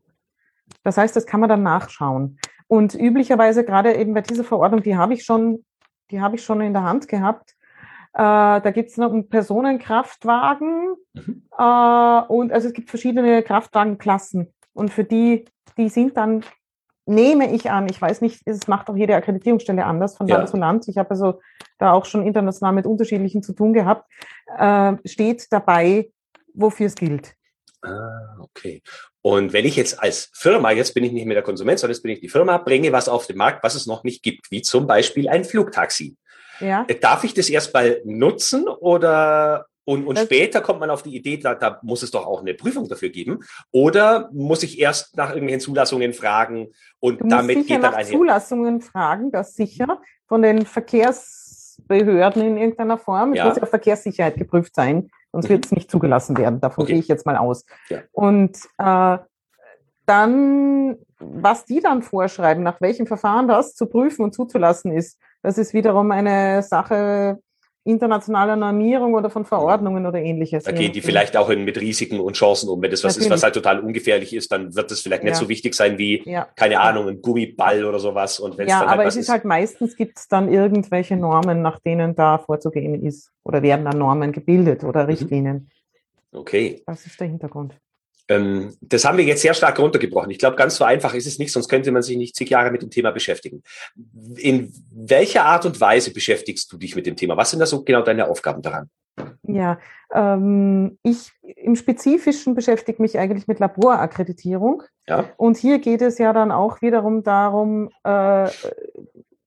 Das 0.84 0.98
heißt, 0.98 1.16
das 1.16 1.26
kann 1.26 1.40
man 1.40 1.50
dann 1.50 1.64
nachschauen. 1.64 2.38
Und 2.68 2.94
üblicherweise 2.96 3.64
gerade 3.64 3.96
eben 3.96 4.14
bei 4.14 4.22
dieser 4.22 4.44
Verordnung, 4.44 4.84
die 4.84 4.98
habe 4.98 5.14
ich 5.14 5.24
schon, 5.24 5.64
die 6.12 6.20
habe 6.20 6.36
ich 6.36 6.44
schon 6.44 6.60
in 6.60 6.74
der 6.74 6.84
Hand 6.84 7.08
gehabt, 7.08 7.57
da 8.14 8.72
gibt 8.74 8.90
es 8.90 8.98
noch 8.98 9.12
einen 9.12 9.30
Personenkraftwagen 9.30 10.96
mhm. 11.14 11.44
äh, 11.58 12.22
und 12.28 12.52
also 12.52 12.68
es 12.68 12.74
gibt 12.74 12.90
verschiedene 12.90 13.44
Kraftwagenklassen 13.44 14.54
und 14.74 14.94
für 14.94 15.04
die, 15.04 15.46
die 15.78 15.90
sind 15.90 16.18
dann, 16.18 16.44
nehme 17.06 17.54
ich 17.54 17.70
an, 17.72 17.88
ich 17.90 18.02
weiß 18.02 18.22
nicht, 18.22 18.42
es 18.46 18.68
macht 18.68 18.90
auch 18.90 18.96
jede 18.96 19.16
Akkreditierungsstelle 19.16 19.86
anders 19.86 20.18
von 20.18 20.28
Land 20.28 20.44
ja. 20.44 20.52
zu 20.52 20.58
Land. 20.58 20.88
Ich 20.88 20.98
habe 20.98 21.12
also 21.12 21.40
da 21.78 21.94
auch 21.94 22.06
schon 22.06 22.26
international 22.26 22.74
mit 22.74 22.86
unterschiedlichen 22.86 23.44
zu 23.44 23.54
tun 23.54 23.74
gehabt, 23.74 24.10
äh, 24.58 24.96
steht 25.06 25.48
dabei, 25.52 26.12
wofür 26.54 26.88
es 26.88 26.96
gilt. 26.96 27.34
Ah, 27.82 28.38
okay. 28.40 28.82
Und 29.22 29.54
wenn 29.54 29.66
ich 29.66 29.76
jetzt 29.76 30.02
als 30.02 30.30
Firma, 30.34 30.72
jetzt 30.72 30.94
bin 30.94 31.04
ich 31.04 31.12
nicht 31.12 31.26
mehr 31.26 31.36
der 31.36 31.44
Konsument, 31.44 31.80
sondern 31.80 31.94
jetzt 31.94 32.02
bin 32.02 32.12
ich 32.12 32.20
die 32.20 32.30
Firma, 32.30 32.58
bringe 32.58 32.92
was 32.92 33.08
auf 33.10 33.28
den 33.28 33.38
Markt, 33.38 33.64
was 33.64 33.76
es 33.76 33.86
noch 33.86 34.04
nicht 34.04 34.24
gibt, 34.24 34.52
wie 34.52 34.62
zum 34.62 34.88
Beispiel 34.88 35.30
ein 35.30 35.44
Flugtaxi. 35.44 36.16
Ja. 36.60 36.86
Äh, 36.88 36.96
darf 36.96 37.24
ich 37.24 37.34
das 37.34 37.50
erstmal 37.50 38.02
nutzen 38.06 38.68
oder 38.68 39.68
und, 39.88 40.06
und 40.06 40.20
später 40.20 40.60
kommt 40.60 40.82
man 40.82 40.90
auf 40.90 41.02
die 41.02 41.16
Idee, 41.16 41.38
da, 41.38 41.56
da 41.56 41.80
muss 41.82 42.04
es 42.04 42.12
doch 42.12 42.28
auch 42.28 42.42
eine 42.42 42.54
Prüfung 42.54 42.90
dafür 42.90 43.08
geben. 43.08 43.40
Oder 43.72 44.30
muss 44.34 44.62
ich 44.64 44.80
erst 44.80 45.16
nach 45.16 45.30
irgendwelchen 45.30 45.62
Zulassungen 45.62 46.12
fragen 46.12 46.74
und 47.00 47.22
du 47.22 47.28
damit 47.30 47.66
geht 47.66 47.82
dann 47.82 47.94
nach 47.94 48.04
Zulassungen 48.04 48.82
fragen, 48.82 49.32
das 49.32 49.56
sicher 49.56 50.02
von 50.28 50.42
den 50.42 50.66
Verkehrsbehörden 50.66 52.42
in 52.42 52.58
irgendeiner 52.58 52.98
Form. 52.98 53.32
Es 53.32 53.38
ja. 53.38 53.48
muss 53.48 53.56
ja 53.56 53.66
Verkehrssicherheit 53.66 54.36
geprüft 54.36 54.76
sein, 54.76 55.10
sonst 55.32 55.46
mhm. 55.46 55.54
wird 55.54 55.66
es 55.68 55.72
nicht 55.72 55.90
zugelassen 55.90 56.38
werden. 56.38 56.60
Davon 56.60 56.84
okay. 56.84 56.92
gehe 56.92 57.00
ich 57.00 57.08
jetzt 57.08 57.26
mal 57.26 57.38
aus. 57.38 57.64
Ja. 57.88 58.02
Und 58.12 58.58
äh, 58.80 59.18
dann, 60.06 60.98
was 61.20 61.64
die 61.64 61.80
dann 61.80 62.02
vorschreiben, 62.02 62.62
nach 62.62 62.82
welchem 62.82 63.08
Verfahren 63.08 63.48
das 63.48 63.74
zu 63.74 63.86
prüfen 63.86 64.24
und 64.24 64.34
zuzulassen 64.34 64.92
ist, 64.92 65.18
das 65.48 65.58
ist 65.58 65.74
wiederum 65.74 66.12
eine 66.12 66.62
Sache 66.62 67.40
internationaler 67.86 68.58
Normierung 68.58 69.14
oder 69.14 69.30
von 69.30 69.46
Verordnungen 69.46 70.06
oder 70.06 70.20
ähnliches. 70.20 70.66
Da 70.66 70.74
gehen 70.74 70.92
die 70.92 71.00
vielleicht 71.00 71.38
auch 71.38 71.50
in, 71.50 71.64
mit 71.64 71.80
Risiken 71.80 72.20
und 72.20 72.36
Chancen 72.36 72.68
um. 72.68 72.82
Wenn 72.82 72.92
das 72.92 73.02
was 73.06 73.14
Natürlich. 73.14 73.28
ist, 73.28 73.32
was 73.32 73.44
halt 73.44 73.54
total 73.54 73.80
ungefährlich 73.80 74.36
ist, 74.36 74.52
dann 74.52 74.76
wird 74.76 74.92
das 74.92 75.00
vielleicht 75.00 75.24
nicht 75.24 75.36
ja. 75.36 75.40
so 75.40 75.48
wichtig 75.48 75.74
sein 75.74 75.98
wie, 75.98 76.22
ja. 76.30 76.50
keine 76.58 76.82
Ahnung, 76.82 77.08
ein 77.08 77.22
Gummiball 77.22 77.86
oder 77.86 77.98
sowas. 78.00 78.42
Und 78.42 78.58
ja, 78.58 78.66
dann 78.66 78.80
halt 78.80 78.90
aber 78.90 79.06
es 79.06 79.16
ist, 79.16 79.30
halt 79.30 79.46
meistens 79.46 79.96
gibt 79.96 80.18
es 80.20 80.28
dann 80.28 80.52
irgendwelche 80.52 81.16
Normen, 81.16 81.62
nach 81.62 81.80
denen 81.80 82.14
da 82.14 82.40
vorzugehen 82.40 83.06
ist. 83.06 83.32
Oder 83.46 83.62
werden 83.62 83.86
dann 83.86 83.98
Normen 83.98 84.34
gebildet 84.34 84.84
oder 84.84 85.04
mhm. 85.04 85.10
Richtlinien. 85.10 85.70
Okay. 86.34 86.84
Das 86.86 87.06
ist 87.06 87.18
der 87.22 87.28
Hintergrund. 87.28 87.74
Ähm, 88.30 88.76
das 88.82 89.06
haben 89.06 89.18
wir 89.18 89.26
jetzt 89.26 89.42
sehr 89.42 89.54
stark 89.54 89.80
runtergebrochen. 89.80 90.32
Ich 90.32 90.40
glaube, 90.40 90.56
ganz 90.56 90.76
so 90.76 90.84
einfach 90.84 91.14
ist 91.14 91.28
es 91.28 91.40
nicht, 91.40 91.52
sonst 91.52 91.70
könnte 91.70 91.92
man 91.92 92.02
sich 92.02 92.18
nicht 92.18 92.36
zig 92.36 92.50
Jahre 92.50 92.72
mit 92.72 92.82
dem 92.82 92.90
Thema 92.90 93.12
beschäftigen. 93.12 93.64
In 94.36 94.74
welcher 94.92 95.46
Art 95.46 95.66
und 95.66 95.80
Weise 95.80 96.12
beschäftigst 96.12 96.72
du 96.72 96.78
dich 96.78 96.96
mit 96.96 97.06
dem 97.06 97.16
Thema? 97.16 97.38
Was 97.38 97.52
sind 97.52 97.60
da 97.60 97.66
so 97.66 97.84
genau 97.84 98.02
deine 98.02 98.28
Aufgaben 98.28 98.62
daran? 98.62 98.90
Ja, 99.44 99.80
ähm, 100.14 101.00
ich 101.04 101.32
im 101.42 101.76
Spezifischen 101.76 102.54
beschäftige 102.54 103.02
mich 103.02 103.18
eigentlich 103.18 103.48
mit 103.48 103.60
Laborakkreditierung. 103.60 104.84
Ja. 105.08 105.26
Und 105.38 105.58
hier 105.58 105.80
geht 105.80 106.02
es 106.02 106.18
ja 106.18 106.34
dann 106.34 106.52
auch 106.52 106.82
wiederum 106.82 107.24
darum, 107.24 107.90
äh, 108.04 108.50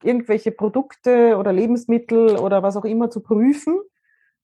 irgendwelche 0.02 0.50
Produkte 0.50 1.36
oder 1.36 1.52
Lebensmittel 1.52 2.36
oder 2.36 2.62
was 2.62 2.76
auch 2.76 2.84
immer 2.84 3.10
zu 3.10 3.20
prüfen 3.20 3.78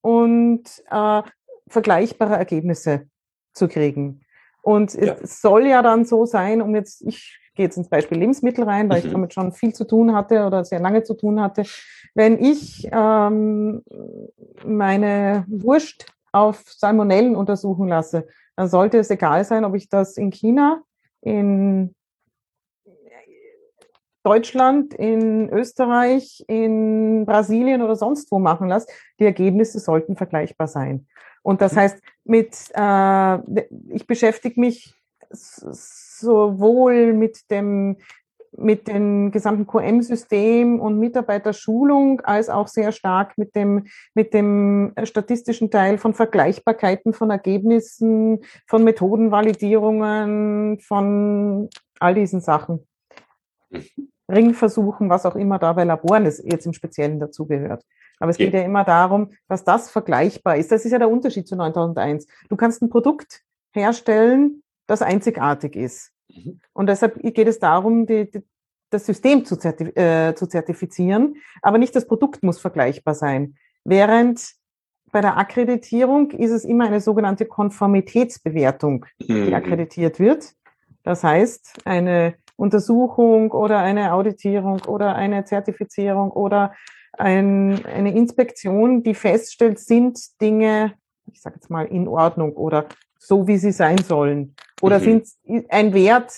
und 0.00 0.64
äh, 0.90 1.22
vergleichbare 1.68 2.36
Ergebnisse 2.36 3.08
zu 3.52 3.66
kriegen. 3.66 4.20
Und 4.66 4.94
ja. 4.94 5.14
es 5.22 5.40
soll 5.40 5.68
ja 5.68 5.80
dann 5.80 6.04
so 6.04 6.26
sein, 6.26 6.60
um 6.60 6.74
jetzt, 6.74 7.00
ich 7.06 7.38
gehe 7.54 7.66
jetzt 7.66 7.76
ins 7.76 7.88
Beispiel 7.88 8.18
Lebensmittel 8.18 8.64
rein, 8.64 8.90
weil 8.90 8.98
mhm. 8.98 9.06
ich 9.06 9.12
damit 9.12 9.32
schon 9.32 9.52
viel 9.52 9.72
zu 9.72 9.86
tun 9.86 10.12
hatte 10.12 10.44
oder 10.44 10.64
sehr 10.64 10.80
lange 10.80 11.04
zu 11.04 11.14
tun 11.14 11.40
hatte. 11.40 11.62
Wenn 12.16 12.42
ich 12.44 12.88
ähm, 12.90 13.84
meine 14.64 15.44
Wurst 15.46 16.06
auf 16.32 16.64
Salmonellen 16.66 17.36
untersuchen 17.36 17.86
lasse, 17.86 18.26
dann 18.56 18.66
sollte 18.66 18.98
es 18.98 19.08
egal 19.08 19.44
sein, 19.44 19.64
ob 19.64 19.76
ich 19.76 19.88
das 19.88 20.16
in 20.16 20.32
China, 20.32 20.82
in 21.20 21.94
Deutschland, 24.24 24.94
in 24.94 25.48
Österreich, 25.48 26.44
in 26.48 27.24
Brasilien 27.24 27.82
oder 27.82 27.94
sonst 27.94 28.32
wo 28.32 28.40
machen 28.40 28.66
lasse. 28.66 28.88
Die 29.20 29.26
Ergebnisse 29.26 29.78
sollten 29.78 30.16
vergleichbar 30.16 30.66
sein. 30.66 31.06
Und 31.42 31.60
das 31.60 31.76
heißt, 31.76 32.02
mit, 32.28 32.56
äh, 32.74 33.38
ich 33.88 34.06
beschäftige 34.06 34.60
mich 34.60 34.94
sowohl 35.30 37.12
mit 37.12 37.50
dem 37.50 37.96
mit 38.58 38.88
dem 38.88 39.30
gesamten 39.32 39.66
QM-System 39.66 40.80
und 40.80 40.98
Mitarbeiterschulung 40.98 42.22
als 42.22 42.48
auch 42.48 42.68
sehr 42.68 42.90
stark 42.92 43.36
mit 43.36 43.54
dem, 43.54 43.86
mit 44.14 44.32
dem 44.32 44.94
statistischen 45.04 45.70
Teil 45.70 45.98
von 45.98 46.14
Vergleichbarkeiten 46.14 47.12
von 47.12 47.28
Ergebnissen, 47.30 48.40
von 48.66 48.82
Methodenvalidierungen, 48.84 50.80
von 50.80 51.68
all 52.00 52.14
diesen 52.14 52.40
Sachen. 52.40 52.86
Ringversuchen, 54.30 55.08
was 55.08 55.26
auch 55.26 55.36
immer 55.36 55.58
da 55.58 55.72
bei 55.72 55.84
Laboren 55.84 56.26
ist, 56.26 56.42
jetzt 56.44 56.66
im 56.66 56.72
Speziellen 56.72 57.20
dazugehört. 57.20 57.84
Aber 58.18 58.30
es 58.30 58.38
geht 58.38 58.54
ja 58.54 58.62
immer 58.62 58.84
darum, 58.84 59.32
dass 59.48 59.64
das 59.64 59.90
vergleichbar 59.90 60.56
ist. 60.56 60.72
Das 60.72 60.84
ist 60.84 60.92
ja 60.92 60.98
der 60.98 61.10
Unterschied 61.10 61.46
zu 61.46 61.56
9001. 61.56 62.26
Du 62.48 62.56
kannst 62.56 62.82
ein 62.82 62.88
Produkt 62.88 63.42
herstellen, 63.72 64.62
das 64.86 65.02
einzigartig 65.02 65.76
ist. 65.76 66.12
Mhm. 66.28 66.60
Und 66.72 66.88
deshalb 66.88 67.20
geht 67.22 67.48
es 67.48 67.58
darum, 67.58 68.06
die, 68.06 68.30
die, 68.30 68.42
das 68.90 69.06
System 69.06 69.44
zu, 69.44 69.56
zertif 69.56 69.96
äh, 69.96 70.34
zu 70.34 70.46
zertifizieren, 70.46 71.36
aber 71.60 71.78
nicht 71.78 71.94
das 71.94 72.06
Produkt 72.06 72.42
muss 72.42 72.58
vergleichbar 72.58 73.14
sein. 73.14 73.56
Während 73.84 74.54
bei 75.12 75.20
der 75.20 75.36
Akkreditierung 75.36 76.30
ist 76.32 76.50
es 76.50 76.64
immer 76.64 76.86
eine 76.86 77.00
sogenannte 77.00 77.46
Konformitätsbewertung, 77.46 79.06
die 79.20 79.32
mhm. 79.32 79.54
akkreditiert 79.54 80.18
wird. 80.18 80.52
Das 81.02 81.22
heißt, 81.22 81.82
eine 81.84 82.34
Untersuchung 82.56 83.52
oder 83.52 83.78
eine 83.78 84.12
Auditierung 84.12 84.80
oder 84.86 85.14
eine 85.14 85.44
Zertifizierung 85.44 86.30
oder 86.30 86.74
ein, 87.18 87.84
eine 87.86 88.14
Inspektion, 88.14 89.02
die 89.02 89.14
feststellt, 89.14 89.78
sind 89.78 90.18
Dinge, 90.40 90.94
ich 91.32 91.40
sage 91.40 91.56
jetzt 91.56 91.70
mal, 91.70 91.86
in 91.86 92.08
Ordnung 92.08 92.52
oder 92.54 92.88
so, 93.18 93.46
wie 93.46 93.58
sie 93.58 93.72
sein 93.72 93.98
sollen. 93.98 94.54
Oder 94.80 94.98
mhm. 94.98 95.24
sind 95.44 95.66
ein 95.70 95.94
Wert 95.94 96.32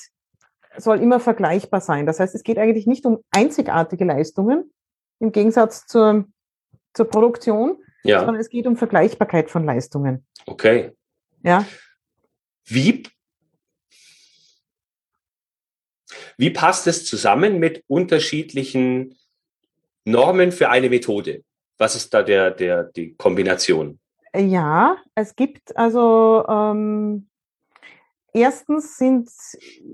soll 0.76 1.00
immer 1.00 1.18
vergleichbar 1.18 1.80
sein. 1.80 2.06
Das 2.06 2.20
heißt, 2.20 2.34
es 2.34 2.44
geht 2.44 2.58
eigentlich 2.58 2.86
nicht 2.86 3.04
um 3.04 3.18
einzigartige 3.30 4.04
Leistungen 4.04 4.72
im 5.18 5.32
Gegensatz 5.32 5.86
zur, 5.86 6.26
zur 6.94 7.06
Produktion, 7.06 7.78
ja. 8.04 8.20
sondern 8.20 8.36
es 8.36 8.48
geht 8.48 8.66
um 8.66 8.76
Vergleichbarkeit 8.76 9.50
von 9.50 9.64
Leistungen. 9.64 10.24
Okay. 10.46 10.92
Ja. 11.42 11.66
Wie 12.64 13.02
Wie 16.36 16.50
passt 16.50 16.86
es 16.86 17.04
zusammen 17.04 17.58
mit 17.58 17.82
unterschiedlichen 17.88 19.17
Normen 20.04 20.52
für 20.52 20.70
eine 20.70 20.88
Methode? 20.88 21.42
Was 21.78 21.94
ist 21.94 22.12
da 22.12 22.22
der, 22.22 22.50
der, 22.50 22.84
die 22.84 23.14
Kombination? 23.14 23.98
Ja, 24.34 24.96
es 25.14 25.36
gibt 25.36 25.76
also 25.76 26.44
ähm, 26.48 27.28
erstens 28.32 28.98
sind 28.98 29.30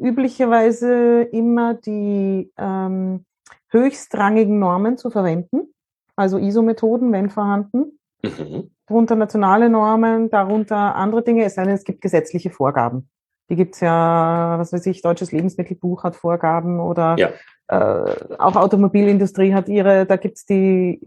üblicherweise 0.00 1.22
immer 1.32 1.74
die 1.74 2.52
ähm, 2.56 3.24
höchstrangigen 3.68 4.58
Normen 4.58 4.96
zu 4.96 5.10
verwenden, 5.10 5.74
also 6.16 6.38
ISO-Methoden, 6.38 7.12
wenn 7.12 7.30
vorhanden. 7.30 7.98
Mhm. 8.22 8.70
Darunter 8.86 9.16
nationale 9.16 9.68
Normen, 9.68 10.30
darunter 10.30 10.94
andere 10.94 11.22
Dinge, 11.22 11.44
es 11.44 11.54
sei 11.54 11.64
denn, 11.64 11.74
es 11.74 11.84
gibt 11.84 12.00
gesetzliche 12.00 12.50
Vorgaben. 12.50 13.08
Die 13.50 13.56
gibt's 13.56 13.80
ja, 13.80 14.56
was 14.58 14.72
weiß 14.72 14.86
ich, 14.86 15.02
Deutsches 15.02 15.32
Lebensmittelbuch 15.32 16.02
hat 16.02 16.16
Vorgaben 16.16 16.80
oder 16.80 17.16
ja. 17.18 17.32
Äh, 17.68 18.36
auch 18.38 18.56
Automobilindustrie 18.56 19.54
hat 19.54 19.68
ihre, 19.68 20.06
da 20.06 20.16
gibt's 20.16 20.44
die 20.44 21.00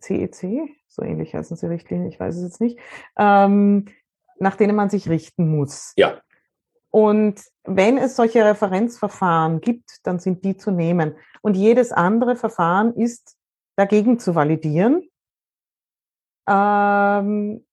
CEC, 0.00 0.70
so 0.88 1.02
ähnlich 1.02 1.34
heißen 1.34 1.56
sie 1.56 1.68
Richtlinien, 1.68 2.08
ich 2.08 2.18
weiß 2.18 2.36
es 2.36 2.42
jetzt 2.42 2.60
nicht, 2.60 2.78
ähm, 3.16 3.86
nach 4.38 4.56
denen 4.56 4.76
man 4.76 4.90
sich 4.90 5.08
richten 5.08 5.48
muss. 5.48 5.92
Ja. 5.96 6.20
Und 6.90 7.40
wenn 7.64 7.98
es 7.98 8.16
solche 8.16 8.44
Referenzverfahren 8.44 9.60
gibt, 9.60 9.98
dann 10.02 10.18
sind 10.18 10.44
die 10.44 10.56
zu 10.56 10.70
nehmen. 10.70 11.14
Und 11.40 11.56
jedes 11.56 11.92
andere 11.92 12.34
Verfahren 12.34 12.94
ist 12.94 13.36
dagegen 13.76 14.18
zu 14.18 14.34
validieren 14.34 15.08
ähm, 16.48 17.64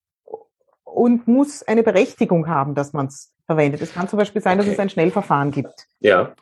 und 0.84 1.28
muss 1.28 1.64
eine 1.64 1.84
Berechtigung 1.84 2.48
haben, 2.48 2.76
dass 2.76 2.94
man 2.94 3.08
es 3.08 3.34
verwendet. 3.46 3.82
Es 3.82 3.94
kann 3.94 4.08
zum 4.08 4.18
Beispiel 4.18 4.42
sein, 4.42 4.60
okay. 4.60 4.68
dass 4.68 4.74
es 4.74 4.80
ein 4.80 4.90
Schnellverfahren 4.90 5.52
gibt. 5.52 5.88
Ja. 6.00 6.36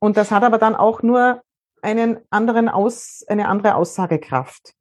Und 0.00 0.16
das 0.16 0.30
hat 0.30 0.42
aber 0.42 0.58
dann 0.58 0.76
auch 0.76 1.02
nur 1.02 1.42
einen 1.82 2.18
anderen 2.30 2.68
Aus, 2.68 3.24
eine 3.28 3.48
andere 3.48 3.74
Aussagekraft. 3.74 4.74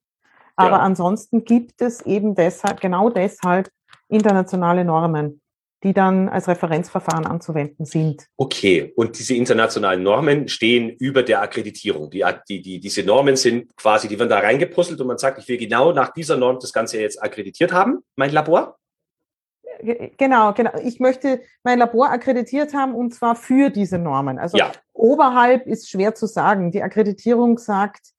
Aber 0.55 0.77
ja. 0.77 0.79
ansonsten 0.79 1.45
gibt 1.45 1.81
es 1.81 2.01
eben 2.01 2.35
deshalb, 2.35 2.81
genau 2.81 3.09
deshalb 3.09 3.69
internationale 4.09 4.83
Normen, 4.83 5.41
die 5.83 5.93
dann 5.93 6.29
als 6.29 6.47
Referenzverfahren 6.47 7.27
anzuwenden 7.27 7.85
sind. 7.85 8.25
Okay, 8.37 8.91
und 8.95 9.19
diese 9.19 9.35
internationalen 9.35 10.01
Normen 10.01 10.47
stehen 10.47 10.89
über 10.89 11.21
der 11.21 11.41
Akkreditierung. 11.41 12.09
Die, 12.09 12.25
die, 12.49 12.61
die, 12.61 12.79
diese 12.79 13.03
Normen 13.03 13.35
sind 13.35 13.75
quasi, 13.77 14.07
die 14.07 14.17
werden 14.17 14.29
da 14.29 14.39
reingepuzzelt 14.39 14.99
und 14.99 15.07
man 15.07 15.19
sagt, 15.19 15.37
ich 15.37 15.47
will 15.47 15.57
genau 15.57 15.91
nach 15.91 16.11
dieser 16.13 16.37
Norm 16.37 16.57
das 16.59 16.73
Ganze 16.73 16.99
jetzt 16.99 17.21
akkreditiert 17.21 17.71
haben, 17.71 17.99
mein 18.15 18.31
Labor. 18.31 18.77
Genau, 20.17 20.53
genau. 20.53 20.71
Ich 20.83 20.99
möchte 20.99 21.41
mein 21.63 21.79
Labor 21.79 22.09
akkreditiert 22.09 22.73
haben 22.73 22.95
und 22.95 23.13
zwar 23.13 23.35
für 23.35 23.69
diese 23.69 23.97
Normen. 23.97 24.39
Also 24.39 24.57
ja. 24.57 24.71
oberhalb 24.93 25.67
ist 25.67 25.89
schwer 25.89 26.15
zu 26.15 26.25
sagen. 26.25 26.71
Die 26.71 26.81
Akkreditierung 26.81 27.57
sagt, 27.57 28.13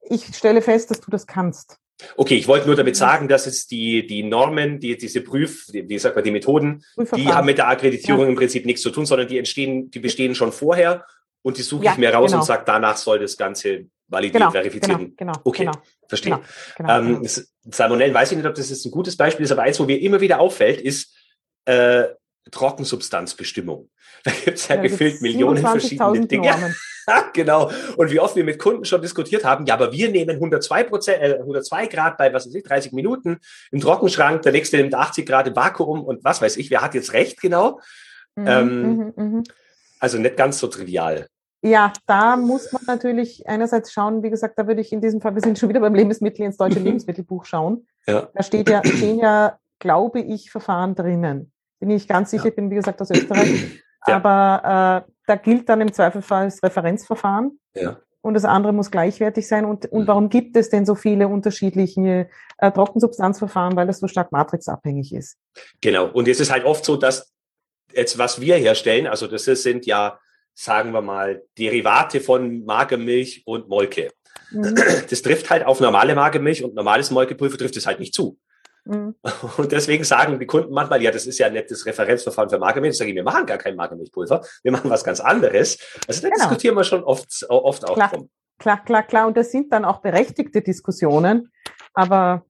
ich 0.00 0.34
stelle 0.34 0.62
fest, 0.62 0.90
dass 0.90 1.00
du 1.00 1.10
das 1.10 1.26
kannst. 1.26 1.78
Okay, 2.16 2.36
ich 2.36 2.46
wollte 2.46 2.66
nur 2.66 2.76
damit 2.76 2.96
sagen, 2.96 3.26
dass 3.26 3.46
es 3.46 3.66
die, 3.66 4.06
die 4.06 4.22
Normen, 4.22 4.78
die, 4.78 4.96
diese 4.96 5.20
Prüf, 5.20 5.66
die, 5.66 5.88
wie 5.88 5.98
sagt 5.98 6.14
man, 6.14 6.24
die 6.24 6.30
Methoden, 6.30 6.84
die 7.16 7.26
haben 7.26 7.46
mit 7.46 7.58
der 7.58 7.68
Akkreditierung 7.68 8.22
ja. 8.22 8.28
im 8.28 8.36
Prinzip 8.36 8.66
nichts 8.66 8.82
zu 8.82 8.90
tun, 8.90 9.04
sondern 9.04 9.26
die 9.26 9.38
entstehen, 9.38 9.90
die 9.90 9.98
bestehen 9.98 10.34
schon 10.36 10.52
vorher 10.52 11.04
und 11.42 11.58
die 11.58 11.62
suche 11.62 11.86
ja, 11.86 11.92
ich 11.92 11.98
mir 11.98 12.14
raus 12.14 12.30
genau. 12.30 12.42
und 12.42 12.46
sage, 12.46 12.62
danach 12.66 12.96
soll 12.96 13.18
das 13.18 13.36
Ganze 13.36 13.86
validiert, 14.08 14.40
genau, 14.40 14.50
verifiziert. 14.50 14.98
Genau, 14.98 15.14
genau, 15.16 15.32
okay, 15.44 15.64
genau, 15.64 15.78
verstehe. 16.08 16.40
Genau, 16.76 17.00
genau, 17.00 17.18
ähm, 17.20 17.28
Salmonellen 17.70 18.14
weiß 18.14 18.32
ich 18.32 18.38
nicht, 18.38 18.46
ob 18.46 18.54
das 18.54 18.70
jetzt 18.70 18.84
ein 18.84 18.90
gutes 18.90 19.16
Beispiel 19.16 19.44
ist, 19.44 19.52
aber 19.52 19.62
eins, 19.62 19.78
wo 19.78 19.84
mir 19.84 20.00
immer 20.00 20.20
wieder 20.20 20.40
auffällt, 20.40 20.80
ist 20.80 21.14
äh, 21.66 22.04
Trockensubstanzbestimmung. 22.50 23.90
Da 24.24 24.32
gibt 24.32 24.58
es 24.58 24.66
ja, 24.66 24.74
ja 24.74 24.82
gefühlt 24.82 25.22
Millionen 25.22 25.64
verschiedene 25.64 26.26
Dinge. 26.26 26.74
genau. 27.32 27.70
Und 27.96 28.10
wie 28.10 28.18
oft 28.18 28.34
wir 28.34 28.42
mit 28.42 28.58
Kunden 28.58 28.84
schon 28.84 29.00
diskutiert 29.00 29.44
haben, 29.44 29.64
ja, 29.64 29.74
aber 29.74 29.92
wir 29.92 30.10
nehmen 30.10 30.30
102, 30.30 30.82
Prozent, 30.84 31.22
äh, 31.22 31.38
102 31.38 31.86
Grad 31.86 32.18
bei, 32.18 32.32
was 32.32 32.44
weiß 32.46 32.54
ich, 32.54 32.64
30 32.64 32.92
Minuten 32.92 33.38
im 33.70 33.80
Trockenschrank, 33.80 34.42
der 34.42 34.50
nächste 34.50 34.76
nimmt 34.76 34.92
80 34.92 35.24
Grad 35.24 35.46
im 35.46 35.54
Vakuum 35.54 36.02
und 36.02 36.24
was 36.24 36.42
weiß 36.42 36.56
ich, 36.56 36.68
wer 36.70 36.82
hat 36.82 36.94
jetzt 36.94 37.12
recht 37.12 37.40
genau? 37.40 37.80
Mhm, 38.34 38.46
ähm, 38.46 38.82
mhm, 38.82 39.12
mhm. 39.16 39.44
also 40.00 40.18
nicht 40.18 40.36
ganz 40.36 40.58
so 40.58 40.66
trivial. 40.66 41.28
Ja, 41.60 41.92
da 42.06 42.36
muss 42.36 42.72
man 42.72 42.82
natürlich 42.86 43.48
einerseits 43.48 43.92
schauen, 43.92 44.22
wie 44.22 44.30
gesagt, 44.30 44.58
da 44.58 44.66
würde 44.66 44.80
ich 44.80 44.92
in 44.92 45.00
diesem 45.00 45.20
Fall, 45.20 45.34
wir 45.34 45.42
sind 45.42 45.58
schon 45.58 45.68
wieder 45.68 45.80
beim 45.80 45.94
Lebensmittel 45.94 46.44
ins 46.44 46.56
deutsche 46.56 46.78
Lebensmittelbuch 46.78 47.44
schauen. 47.44 47.86
Ja. 48.06 48.28
Da 48.32 48.42
steht 48.42 48.68
ja, 48.68 48.84
stehen 48.84 49.18
ja, 49.18 49.58
glaube 49.78 50.20
ich, 50.20 50.50
Verfahren 50.50 50.94
drinnen. 50.94 51.52
Bin 51.80 51.90
ich 51.90 52.06
ganz 52.08 52.30
sicher, 52.30 52.46
ich 52.46 52.56
bin 52.56 52.70
wie 52.70 52.76
gesagt 52.76 53.00
aus 53.00 53.10
Österreich. 53.10 53.82
Ja. 54.06 54.16
Aber 54.16 55.04
äh, 55.06 55.12
da 55.26 55.36
gilt 55.36 55.68
dann 55.68 55.80
im 55.80 55.92
Zweifelsfall 55.92 56.46
das 56.46 56.62
Referenzverfahren. 56.62 57.58
Ja. 57.74 57.98
Und 58.20 58.34
das 58.34 58.44
andere 58.44 58.72
muss 58.72 58.90
gleichwertig 58.90 59.46
sein. 59.46 59.64
Und, 59.64 59.86
und 59.86 60.02
mhm. 60.02 60.06
warum 60.06 60.28
gibt 60.28 60.56
es 60.56 60.70
denn 60.70 60.86
so 60.86 60.94
viele 60.94 61.28
unterschiedliche 61.28 62.28
äh, 62.58 62.72
Trockensubstanzverfahren? 62.72 63.76
Weil 63.76 63.86
das 63.86 64.00
so 64.00 64.08
stark 64.08 64.32
matrixabhängig 64.32 65.14
ist. 65.14 65.36
Genau. 65.80 66.08
Und 66.08 66.28
es 66.28 66.40
ist 66.40 66.50
halt 66.50 66.64
oft 66.64 66.84
so, 66.84 66.96
dass 66.96 67.32
jetzt, 67.92 68.18
was 68.18 68.40
wir 68.40 68.56
herstellen, 68.56 69.06
also 69.06 69.26
das 69.26 69.44
sind 69.44 69.86
ja, 69.86 70.18
sagen 70.58 70.92
wir 70.92 71.02
mal, 71.02 71.44
Derivate 71.56 72.20
von 72.20 72.64
Magermilch 72.64 73.42
und 73.46 73.68
Molke. 73.68 74.10
Mhm. 74.50 74.74
Das 75.08 75.22
trifft 75.22 75.50
halt 75.50 75.64
auf 75.64 75.78
normale 75.78 76.16
Magermilch 76.16 76.64
und 76.64 76.74
normales 76.74 77.12
Molkepulver 77.12 77.56
trifft 77.56 77.76
es 77.76 77.86
halt 77.86 78.00
nicht 78.00 78.12
zu. 78.12 78.38
Mhm. 78.84 79.14
Und 79.56 79.70
deswegen 79.70 80.02
sagen 80.02 80.40
die 80.40 80.46
Kunden 80.46 80.72
manchmal, 80.72 81.00
ja, 81.00 81.12
das 81.12 81.26
ist 81.26 81.38
ja 81.38 81.48
nicht 81.48 81.70
das 81.70 81.86
Referenzverfahren 81.86 82.50
für 82.50 82.58
Magermilch. 82.58 82.92
Ich 82.92 82.98
sage, 82.98 83.14
wir 83.14 83.22
machen 83.22 83.46
gar 83.46 83.58
kein 83.58 83.76
Magermilchpulver, 83.76 84.44
wir 84.64 84.72
machen 84.72 84.90
was 84.90 85.04
ganz 85.04 85.20
anderes. 85.20 85.78
Also 86.08 86.22
da 86.22 86.28
genau. 86.28 86.40
diskutieren 86.40 86.74
wir 86.74 86.84
schon 86.84 87.04
oft, 87.04 87.46
oft 87.48 87.88
auch 87.88 87.94
klar, 87.94 88.10
drum. 88.10 88.30
Klar, 88.58 88.84
klar, 88.84 89.02
klar. 89.04 89.26
Und 89.28 89.36
das 89.36 89.52
sind 89.52 89.72
dann 89.72 89.84
auch 89.84 90.00
berechtigte 90.00 90.60
Diskussionen. 90.60 91.52
Aber 91.94 92.44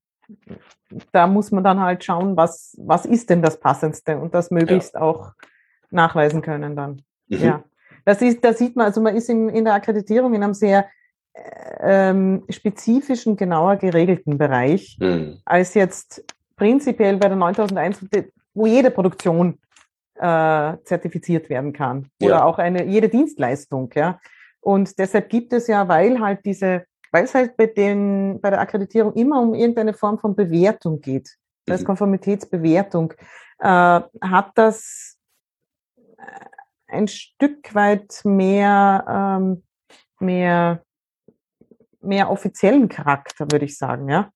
da 1.12 1.26
muss 1.26 1.50
man 1.50 1.62
dann 1.62 1.80
halt 1.80 2.04
schauen, 2.04 2.38
was, 2.38 2.74
was 2.78 3.04
ist 3.04 3.28
denn 3.28 3.42
das 3.42 3.60
Passendste 3.60 4.16
und 4.16 4.34
das 4.34 4.50
möglichst 4.50 4.94
ja. 4.94 5.02
auch 5.02 5.32
nachweisen 5.90 6.40
können 6.40 6.74
dann. 6.74 7.02
Mhm. 7.28 7.38
Ja. 7.38 7.64
Das 8.08 8.22
ist, 8.22 8.42
da 8.44 8.52
sieht 8.52 8.76
man, 8.76 8.86
also 8.86 9.00
man 9.00 9.16
ist 9.16 9.28
in, 9.28 9.48
in 9.48 9.64
der 9.64 9.74
Akkreditierung 9.74 10.34
in 10.34 10.42
einem 10.42 10.54
sehr 10.54 10.86
ähm, 11.80 12.44
spezifischen, 12.48 13.36
genauer 13.36 13.76
geregelten 13.76 14.38
Bereich, 14.38 14.96
mhm. 15.00 15.40
als 15.44 15.74
jetzt 15.74 16.24
prinzipiell 16.56 17.16
bei 17.16 17.28
der 17.28 17.36
9001, 17.36 18.06
wo 18.54 18.66
jede 18.66 18.90
Produktion 18.90 19.58
äh, 20.16 20.76
zertifiziert 20.84 21.48
werden 21.48 21.72
kann 21.72 22.10
oder 22.22 22.36
ja. 22.36 22.44
auch 22.44 22.58
eine 22.58 22.84
jede 22.84 23.08
Dienstleistung, 23.08 23.90
ja. 23.94 24.18
Und 24.60 24.98
deshalb 24.98 25.28
gibt 25.28 25.52
es 25.52 25.68
ja, 25.68 25.86
weil 25.86 26.18
halt 26.18 26.44
diese, 26.44 26.84
weil 27.12 27.24
es 27.24 27.34
halt 27.34 27.56
bei 27.56 27.66
den 27.66 28.40
bei 28.40 28.50
der 28.50 28.60
Akkreditierung 28.60 29.12
immer 29.12 29.40
um 29.40 29.54
irgendeine 29.54 29.94
Form 29.94 30.18
von 30.18 30.34
Bewertung 30.34 31.00
geht 31.00 31.36
das 31.68 31.74
heißt 31.74 31.82
mhm. 31.82 31.86
Konformitätsbewertung, 31.86 33.12
äh, 33.58 33.66
hat 33.66 34.50
das 34.54 35.16
ein 36.88 37.09
Stück 37.09 37.75
weit 37.75 38.21
mehr, 38.25 39.04
ähm, 39.40 39.62
mehr, 40.18 40.83
mehr 42.00 42.30
offiziellen 42.30 42.88
Charakter, 42.88 43.47
würde 43.50 43.66
ich 43.66 43.78
sagen, 43.78 44.09
ja. 44.09 44.30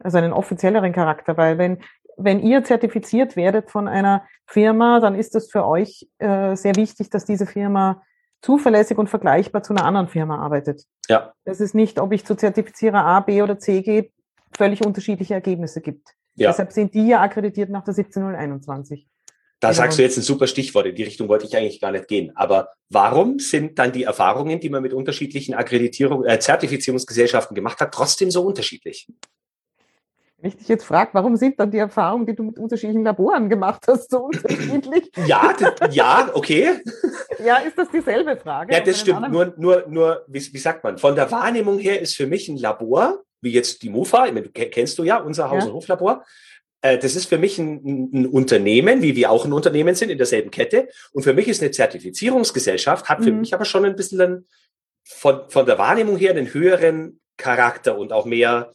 Also 0.00 0.18
einen 0.18 0.32
offizielleren 0.32 0.92
Charakter, 0.92 1.36
weil 1.36 1.58
wenn, 1.58 1.82
wenn 2.16 2.40
ihr 2.40 2.64
zertifiziert 2.64 3.36
werdet 3.36 3.70
von 3.70 3.88
einer 3.88 4.24
Firma, 4.46 5.00
dann 5.00 5.14
ist 5.14 5.34
es 5.34 5.50
für 5.50 5.66
euch 5.66 6.08
äh, 6.18 6.54
sehr 6.54 6.76
wichtig, 6.76 7.10
dass 7.10 7.24
diese 7.24 7.46
Firma 7.46 8.02
zuverlässig 8.40 8.96
und 8.98 9.08
vergleichbar 9.08 9.62
zu 9.62 9.72
einer 9.72 9.84
anderen 9.84 10.08
Firma 10.08 10.38
arbeitet. 10.38 10.84
Ja. 11.08 11.32
Das 11.44 11.60
ist 11.60 11.74
nicht, 11.74 12.00
ob 12.00 12.12
ich 12.12 12.24
zu 12.24 12.36
Zertifizierer 12.36 13.04
A, 13.04 13.20
B 13.20 13.42
oder 13.42 13.58
C 13.58 13.82
gehe, 13.82 14.10
völlig 14.56 14.86
unterschiedliche 14.86 15.34
Ergebnisse 15.34 15.80
gibt. 15.80 16.14
Ja. 16.36 16.50
Deshalb 16.50 16.72
sind 16.72 16.94
die 16.94 17.08
ja 17.08 17.20
akkreditiert 17.20 17.70
nach 17.70 17.82
der 17.82 17.94
17021. 17.94 19.08
Da 19.60 19.70
genau. 19.70 19.76
sagst 19.76 19.98
du 19.98 20.02
jetzt 20.02 20.16
ein 20.16 20.22
super 20.22 20.46
Stichwort, 20.46 20.86
in 20.86 20.94
die 20.94 21.02
Richtung 21.02 21.28
wollte 21.28 21.46
ich 21.46 21.56
eigentlich 21.56 21.80
gar 21.80 21.90
nicht 21.90 22.06
gehen. 22.06 22.30
Aber 22.36 22.70
warum 22.90 23.40
sind 23.40 23.78
dann 23.78 23.90
die 23.90 24.04
Erfahrungen, 24.04 24.60
die 24.60 24.70
man 24.70 24.82
mit 24.82 24.92
unterschiedlichen 24.92 25.54
Akkreditierung, 25.54 26.24
äh, 26.24 26.38
Zertifizierungsgesellschaften 26.38 27.54
gemacht 27.54 27.80
hat, 27.80 27.92
trotzdem 27.92 28.30
so 28.30 28.42
unterschiedlich? 28.42 29.08
Wenn 30.40 30.50
ich 30.50 30.56
dich 30.56 30.68
jetzt 30.68 30.84
frage, 30.84 31.10
warum 31.14 31.34
sind 31.34 31.58
dann 31.58 31.72
die 31.72 31.78
Erfahrungen, 31.78 32.24
die 32.24 32.36
du 32.36 32.44
mit 32.44 32.58
unterschiedlichen 32.60 33.02
Laboren 33.02 33.48
gemacht 33.48 33.82
hast, 33.88 34.08
so 34.10 34.18
unterschiedlich? 34.26 35.10
ja, 35.26 35.52
ja, 35.90 36.30
okay. 36.32 36.80
ja, 37.44 37.56
ist 37.56 37.76
das 37.76 37.90
dieselbe 37.90 38.36
Frage? 38.36 38.72
Ja, 38.72 38.78
das 38.78 39.00
stimmt. 39.00 39.28
Nur, 39.32 39.54
nur, 39.56 39.84
nur 39.88 40.24
wie, 40.28 40.40
wie 40.52 40.58
sagt 40.58 40.84
man, 40.84 40.98
von 40.98 41.16
der 41.16 41.32
Wahrnehmung 41.32 41.78
her 41.78 42.00
ist 42.00 42.14
für 42.14 42.28
mich 42.28 42.48
ein 42.48 42.56
Labor, 42.56 43.24
wie 43.40 43.50
jetzt 43.50 43.82
die 43.82 43.90
MUFA, 43.90 44.28
kennst 44.52 44.98
du 44.98 45.02
ja, 45.02 45.18
unser 45.18 45.50
Haus- 45.50 45.66
und 45.66 45.72
Hoflabor, 45.72 46.24
das 46.80 47.16
ist 47.16 47.26
für 47.26 47.38
mich 47.38 47.58
ein, 47.58 48.10
ein, 48.12 48.26
Unternehmen, 48.26 49.02
wie 49.02 49.16
wir 49.16 49.30
auch 49.30 49.44
ein 49.44 49.52
Unternehmen 49.52 49.94
sind, 49.94 50.10
in 50.10 50.18
derselben 50.18 50.50
Kette. 50.50 50.88
Und 51.12 51.22
für 51.22 51.32
mich 51.32 51.48
ist 51.48 51.60
eine 51.60 51.72
Zertifizierungsgesellschaft, 51.72 53.08
hat 53.08 53.24
für 53.24 53.32
mhm. 53.32 53.40
mich 53.40 53.54
aber 53.54 53.64
schon 53.64 53.84
ein 53.84 53.96
bisschen 53.96 54.20
einen, 54.20 54.48
von, 55.04 55.48
von 55.50 55.66
der 55.66 55.78
Wahrnehmung 55.78 56.16
her 56.16 56.30
einen 56.30 56.52
höheren 56.52 57.20
Charakter 57.36 57.98
und 57.98 58.12
auch 58.12 58.26
mehr 58.26 58.72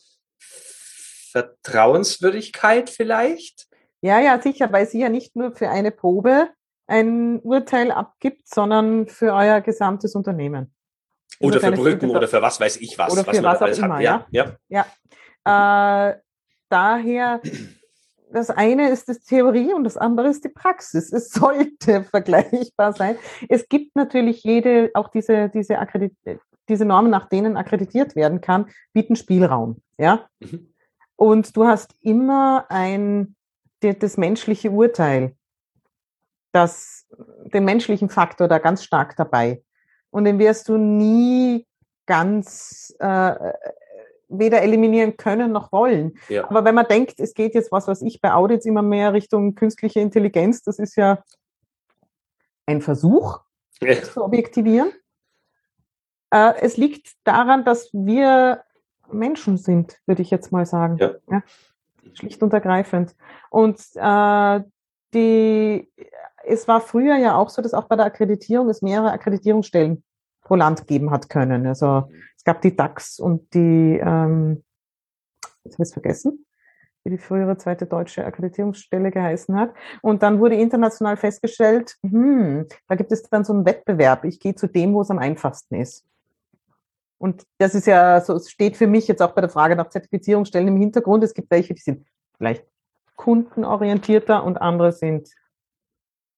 Vertrauenswürdigkeit 1.32 2.90
vielleicht. 2.90 3.68
Ja, 4.02 4.20
ja, 4.20 4.42
sicher, 4.42 4.72
weil 4.72 4.88
sie 4.88 5.00
ja 5.00 5.10
nicht 5.10 5.36
nur 5.36 5.56
für 5.56 5.70
eine 5.70 5.92
Probe 5.92 6.50
ein 6.88 7.40
Urteil 7.40 7.92
abgibt, 7.92 8.48
sondern 8.48 9.08
für 9.08 9.34
euer 9.34 9.62
gesamtes 9.62 10.16
Unternehmen. 10.16 10.74
Oder 11.40 11.60
für 11.60 11.72
Brücken 11.72 12.10
oder 12.10 12.28
für 12.28 12.42
was 12.42 12.60
weiß 12.60 12.78
ich 12.78 12.98
was. 12.98 13.14
Oder 13.14 13.26
was 13.26 13.38
für 13.38 13.44
was 13.44 13.62
auch 13.62 13.84
immer, 13.84 13.96
hat. 13.96 14.02
ja. 14.02 14.28
Ja. 14.32 14.86
ja. 15.46 16.10
Äh, 16.10 16.20
daher 16.70 17.42
das 18.34 18.50
eine 18.50 18.90
ist 18.90 19.08
die 19.08 19.14
Theorie 19.14 19.74
und 19.74 19.84
das 19.84 19.96
andere 19.96 20.28
ist 20.28 20.44
die 20.44 20.50
Praxis. 20.50 21.14
Es 21.14 21.30
sollte 21.30 22.04
vergleichbar 22.12 22.94
sein. 22.94 23.16
Es 23.48 23.70
gibt 23.70 23.96
natürlich 23.96 24.44
jede, 24.44 24.92
auch 24.96 25.10
diese, 25.10 25.50
diese, 25.50 25.78
diese 26.68 26.86
Normen, 26.86 27.12
nach 27.12 27.30
denen 27.30 27.58
akkreditiert 27.58 28.16
werden 28.16 28.42
kann, 28.42 28.70
bieten 28.92 29.16
Spielraum. 29.16 29.82
Ja? 29.98 30.28
Mhm. 30.40 30.74
Und 31.16 31.56
du 31.56 31.66
hast 31.66 31.96
immer 32.02 32.66
ein, 32.70 33.36
das 33.82 34.18
menschliche 34.18 34.72
Urteil, 34.72 35.36
das, 36.52 37.06
den 37.54 37.66
menschlichen 37.66 38.10
Faktor 38.10 38.48
da 38.48 38.58
ganz 38.58 38.84
stark 38.84 39.16
dabei. 39.16 39.64
Und 40.10 40.26
den 40.26 40.40
wirst 40.40 40.70
du 40.70 40.78
nie 40.78 41.68
ganz 42.06 42.96
äh, 43.00 43.54
weder 44.30 44.62
eliminieren 44.62 45.18
können 45.18 45.52
noch 45.52 45.72
wollen. 45.72 46.18
Ja. 46.30 46.50
Aber 46.50 46.66
wenn 46.66 46.76
man 46.76 46.88
denkt, 46.88 47.20
es 47.20 47.34
geht 47.34 47.54
jetzt, 47.54 47.72
was 47.72 47.88
weiß 47.88 48.02
ich, 48.04 48.22
bei 48.22 48.34
Audits 48.34 48.66
immer 48.66 48.82
mehr 48.82 49.14
Richtung 49.14 49.56
künstliche 49.56 50.00
Intelligenz, 50.00 50.64
das 50.64 50.80
ist 50.80 50.96
ja 50.96 51.24
ein 52.66 52.82
Versuch, 52.82 53.40
ja. 53.82 54.02
zu 54.02 54.24
objektivieren. 54.24 54.92
Äh, 56.32 56.54
es 56.62 56.78
liegt 56.78 57.14
daran, 57.24 57.66
dass 57.66 57.90
wir 57.94 58.64
Menschen 59.12 59.58
sind, 59.58 60.00
würde 60.06 60.22
ich 60.22 60.32
jetzt 60.32 60.52
mal 60.52 60.66
sagen. 60.66 60.98
Ja. 60.98 61.16
ja 61.30 61.44
schlicht 62.14 62.42
und 62.44 62.54
ergreifend. 62.54 63.16
Und 63.50 63.80
äh, 63.96 64.62
die, 65.14 65.92
es 66.46 66.68
war 66.68 66.82
früher 66.82 67.18
ja 67.18 67.36
auch 67.36 67.50
so, 67.50 67.62
dass 67.62 67.74
auch 67.74 67.86
bei 67.86 67.96
der 67.96 68.06
Akkreditierung 68.06 68.70
es 68.70 68.82
mehrere 68.82 69.12
Akkreditierungsstellen 69.12 70.04
pro 70.42 70.56
Land 70.56 70.88
geben 70.88 71.12
hat 71.12 71.30
können. 71.30 71.66
Also 71.68 72.10
es 72.44 72.46
gab 72.46 72.62
die 72.62 72.76
DAX 72.76 73.20
und 73.20 73.54
die, 73.54 74.02
ähm, 74.04 74.64
jetzt 75.64 75.76
habe 75.76 75.84
ich 75.84 75.88
es 75.88 75.94
vergessen, 75.94 76.46
wie 77.06 77.12
die 77.12 77.18
frühere 77.18 77.56
zweite 77.56 77.86
deutsche 77.86 78.26
Akkreditierungsstelle 78.26 79.12
geheißen 79.12 79.58
hat. 79.58 79.74
Und 80.02 80.24
dann 80.24 80.42
wurde 80.42 80.56
international 80.56 81.16
festgestellt, 81.16 81.96
hm, 82.04 82.68
da 82.90 82.96
gibt 82.96 83.14
es 83.14 83.24
dann 83.24 83.46
so 83.46 83.54
einen 83.54 83.66
Wettbewerb. 83.66 84.26
Ich 84.26 84.42
gehe 84.42 84.56
zu 84.56 84.68
dem, 84.68 84.94
wo 84.94 85.02
es 85.02 85.10
am 85.10 85.20
einfachsten 85.20 85.76
ist. 85.76 86.06
Und 87.18 87.44
das 87.60 87.76
ist 87.76 87.88
ja 87.88 88.20
so, 88.20 88.36
es 88.36 88.52
steht 88.52 88.76
für 88.76 88.88
mich 88.88 89.08
jetzt 89.08 89.22
auch 89.22 89.32
bei 89.32 89.40
der 89.40 89.50
Frage 89.50 89.78
nach 89.78 89.88
Zertifizierungsstellen 89.88 90.68
im 90.68 90.76
Hintergrund. 90.76 91.24
Es 91.24 91.34
gibt 91.34 91.50
welche, 91.50 91.74
die 91.74 91.82
sind 91.82 92.06
vielleicht 92.38 92.66
kundenorientierter 93.16 94.44
und 94.44 94.58
andere 94.58 94.92
sind 94.92 95.30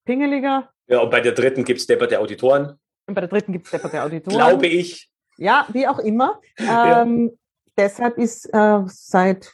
pingeliger. 0.06 0.70
Ja, 0.86 1.00
und 1.00 1.10
bei 1.10 1.22
der 1.22 1.32
dritten 1.32 1.64
gibt 1.64 1.80
es 1.80 1.88
Depper 1.88 2.06
der 2.06 2.22
Auditoren. 2.22 2.78
Und 3.08 3.16
bei 3.16 3.22
der 3.22 3.30
dritten 3.30 3.54
gibt 3.54 3.66
es 3.66 3.72
Depper 3.72 3.90
der 3.90 4.06
Auditoren. 4.06 4.38
Glaube 4.38 4.68
ich. 4.68 5.10
Ja, 5.38 5.68
wie 5.72 5.88
auch 5.88 6.00
immer. 6.00 6.42
Ähm, 6.58 7.28
ja. 7.28 7.34
Deshalb 7.78 8.18
ist 8.18 8.46
äh, 8.54 8.82
seit, 8.86 9.54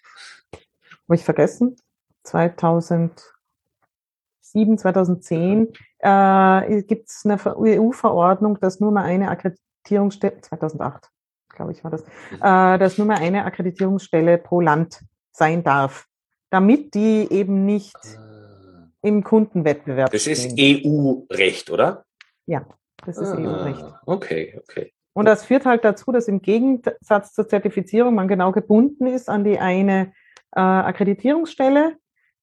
habe 0.54 1.16
ich 1.16 1.24
vergessen, 1.24 1.76
2007, 2.24 4.78
2010 4.78 5.74
äh, 6.00 6.84
gibt 6.84 7.10
es 7.10 7.26
eine 7.26 7.40
EU-Verordnung, 7.46 8.60
dass 8.60 8.80
nur 8.80 8.92
mal 8.92 9.06
eine 9.06 9.30
Akkreditierungsstelle, 9.30 10.42
2008, 10.42 11.10
glaube 11.50 11.72
ich 11.72 11.84
war 11.84 11.92
das, 11.92 12.04
äh, 12.04 12.78
dass 12.78 13.00
nur 13.00 13.08
mal 13.08 13.18
eine 13.18 13.46
Akkreditierungsstelle 13.46 14.38
pro 14.38 14.62
Land 14.62 15.04
sein 15.32 15.64
darf, 15.64 16.06
damit 16.52 16.94
die 16.94 17.28
eben 17.32 17.66
nicht 17.66 17.98
ah. 18.18 18.88
im 19.02 19.24
Kundenwettbewerb 19.24 20.12
Das 20.12 20.28
ist 20.28 20.54
EU-Recht, 20.60 21.72
oder? 21.72 22.06
Ja. 22.46 22.68
Das 23.04 23.18
ist 23.18 23.30
ah, 23.30 23.38
EU-Recht. 23.38 23.84
Okay, 24.06 24.62
okay. 24.62 24.94
Und 25.14 25.26
das 25.26 25.46
führt 25.46 25.66
halt 25.66 25.84
dazu, 25.84 26.12
dass 26.12 26.28
im 26.28 26.42
Gegensatz 26.42 27.34
zur 27.34 27.48
Zertifizierung 27.48 28.16
man 28.16 28.28
genau 28.28 28.52
gebunden 28.52 29.08
ist 29.08 29.30
an 29.30 29.44
die 29.44 29.60
eine 29.60 30.14
äh, 30.56 30.62
Akkreditierungsstelle, 30.62 31.98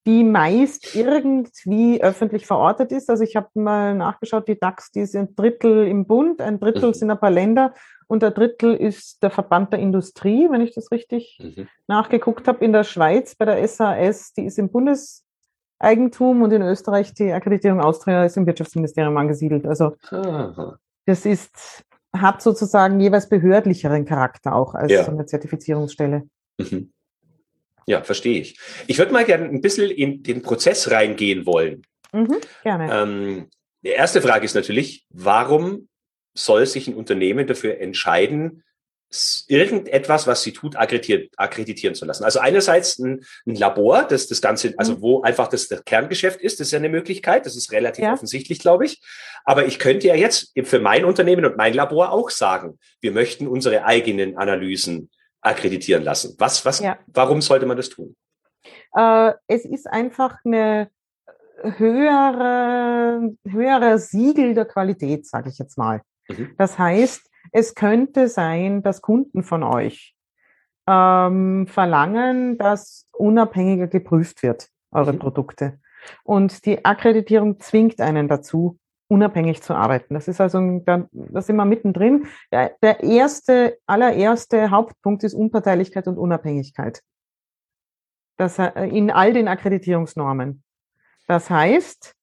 die 0.05 0.23
meist 0.23 0.95
irgendwie 0.95 2.01
öffentlich 2.01 2.47
verortet 2.47 2.91
ist. 2.91 3.09
Also 3.09 3.23
ich 3.23 3.35
habe 3.35 3.47
mal 3.53 3.95
nachgeschaut, 3.95 4.47
die 4.47 4.59
DAX, 4.59 4.91
die 4.91 5.05
sind 5.05 5.31
ein 5.31 5.35
Drittel 5.35 5.87
im 5.87 6.05
Bund, 6.05 6.41
ein 6.41 6.59
Drittel 6.59 6.89
mhm. 6.89 6.93
sind 6.93 7.11
ein 7.11 7.19
paar 7.19 7.31
Länder 7.31 7.73
und 8.07 8.23
ein 8.23 8.33
Drittel 8.33 8.73
ist 8.73 9.21
der 9.21 9.29
Verband 9.29 9.73
der 9.73 9.79
Industrie, 9.79 10.47
wenn 10.49 10.61
ich 10.61 10.73
das 10.73 10.91
richtig 10.91 11.37
mhm. 11.41 11.67
nachgeguckt 11.87 12.47
habe. 12.47 12.63
In 12.63 12.73
der 12.73 12.83
Schweiz 12.83 13.35
bei 13.35 13.45
der 13.45 13.67
SAS, 13.67 14.33
die 14.33 14.45
ist 14.45 14.57
im 14.57 14.71
Bundes 14.71 15.25
Eigentum 15.79 16.41
und 16.41 16.51
in 16.51 16.61
Österreich 16.61 17.13
die 17.13 17.31
Akkreditierung 17.31 17.79
Austria 17.79 18.25
ist 18.25 18.35
im 18.35 18.45
Wirtschaftsministerium 18.45 19.15
angesiedelt. 19.15 19.65
Also 19.65 19.95
Aha. 20.11 20.77
das 21.05 21.25
ist, 21.25 21.85
hat 22.15 22.41
sozusagen 22.41 22.99
jeweils 22.99 23.29
behördlicheren 23.29 24.05
Charakter 24.05 24.55
auch 24.55 24.73
als 24.73 24.91
ja. 24.91 25.03
so 25.03 25.11
eine 25.11 25.25
Zertifizierungsstelle. 25.25 26.27
Mhm. 26.57 26.91
Ja, 27.85 28.03
verstehe 28.03 28.39
ich. 28.39 28.59
Ich 28.87 28.97
würde 28.97 29.11
mal 29.11 29.25
gerne 29.25 29.45
ein 29.45 29.61
bisschen 29.61 29.89
in 29.89 30.21
den 30.23 30.41
Prozess 30.41 30.91
reingehen 30.91 31.45
wollen. 31.45 31.81
Mhm, 32.11 32.37
gerne. 32.63 32.89
Ähm, 32.91 33.47
die 33.81 33.89
erste 33.89 34.21
Frage 34.21 34.45
ist 34.45 34.55
natürlich, 34.55 35.05
warum 35.09 35.87
soll 36.35 36.65
sich 36.65 36.87
ein 36.87 36.95
Unternehmen 36.95 37.47
dafür 37.47 37.79
entscheiden, 37.79 38.63
irgendetwas, 39.47 40.27
was 40.27 40.43
sie 40.43 40.53
tut, 40.53 40.75
akkreditieren, 40.75 41.29
akkreditieren 41.35 41.95
zu 41.95 42.05
lassen. 42.05 42.23
Also 42.23 42.39
einerseits 42.39 42.99
ein, 42.99 43.25
ein, 43.47 43.55
Labor, 43.55 44.03
das 44.03 44.27
das 44.27 44.41
Ganze, 44.41 44.73
also 44.77 44.97
mhm. 44.97 45.01
wo 45.01 45.21
einfach 45.21 45.47
das, 45.47 45.67
das 45.67 45.83
Kerngeschäft 45.83 46.39
ist, 46.41 46.59
das 46.59 46.67
ist 46.67 46.71
ja 46.71 46.79
eine 46.79 46.89
Möglichkeit, 46.89 47.45
das 47.45 47.55
ist 47.55 47.71
relativ 47.71 48.03
ja. 48.03 48.13
offensichtlich, 48.13 48.59
glaube 48.59 48.85
ich. 48.85 49.01
Aber 49.45 49.65
ich 49.65 49.79
könnte 49.79 50.07
ja 50.07 50.15
jetzt 50.15 50.53
für 50.63 50.79
mein 50.79 51.05
Unternehmen 51.05 51.45
und 51.45 51.57
mein 51.57 51.73
Labor 51.73 52.11
auch 52.11 52.29
sagen, 52.29 52.77
wir 53.01 53.11
möchten 53.11 53.47
unsere 53.47 53.83
eigenen 53.85 54.37
Analysen 54.37 55.09
akkreditieren 55.41 56.03
lassen. 56.03 56.35
Was, 56.37 56.65
was, 56.65 56.79
ja. 56.79 56.99
warum 57.07 57.41
sollte 57.41 57.65
man 57.65 57.77
das 57.77 57.89
tun? 57.89 58.15
Äh, 58.95 59.33
es 59.47 59.65
ist 59.65 59.87
einfach 59.87 60.37
eine 60.45 60.91
höhere, 61.61 63.35
höhere 63.47 63.97
Siegel 63.97 64.53
der 64.53 64.65
Qualität, 64.65 65.25
sage 65.25 65.49
ich 65.49 65.57
jetzt 65.57 65.77
mal. 65.77 66.01
Mhm. 66.27 66.53
Das 66.57 66.77
heißt, 66.77 67.28
es 67.51 67.75
könnte 67.75 68.27
sein, 68.27 68.81
dass 68.81 69.01
Kunden 69.01 69.43
von 69.43 69.63
euch 69.63 70.15
ähm, 70.87 71.67
verlangen, 71.67 72.57
dass 72.57 73.07
unabhängiger 73.11 73.87
geprüft 73.87 74.43
wird, 74.43 74.69
eure 74.91 75.13
mhm. 75.13 75.19
Produkte. 75.19 75.79
Und 76.23 76.65
die 76.65 76.83
Akkreditierung 76.85 77.59
zwingt 77.59 78.01
einen 78.01 78.27
dazu, 78.27 78.79
unabhängig 79.07 79.61
zu 79.61 79.73
arbeiten. 79.73 80.13
Das 80.13 80.27
ist 80.27 80.39
also, 80.39 80.81
da, 80.85 81.07
da 81.11 81.41
sind 81.41 81.57
wir 81.57 81.65
mittendrin. 81.65 82.27
Der, 82.51 82.75
der 82.81 83.03
erste, 83.03 83.77
allererste 83.85 84.71
Hauptpunkt 84.71 85.23
ist 85.23 85.33
Unparteilichkeit 85.33 86.07
und 86.07 86.17
Unabhängigkeit. 86.17 87.01
Das, 88.37 88.57
äh, 88.57 88.87
in 88.87 89.11
all 89.11 89.33
den 89.33 89.47
Akkreditierungsnormen. 89.47 90.63
Das 91.27 91.49
heißt, 91.49 92.15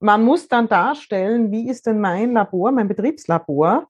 man 0.00 0.24
muss 0.24 0.48
dann 0.48 0.68
darstellen, 0.68 1.52
wie 1.52 1.68
ist 1.68 1.86
denn 1.86 2.00
mein 2.00 2.32
Labor, 2.32 2.72
mein 2.72 2.88
Betriebslabor, 2.88 3.86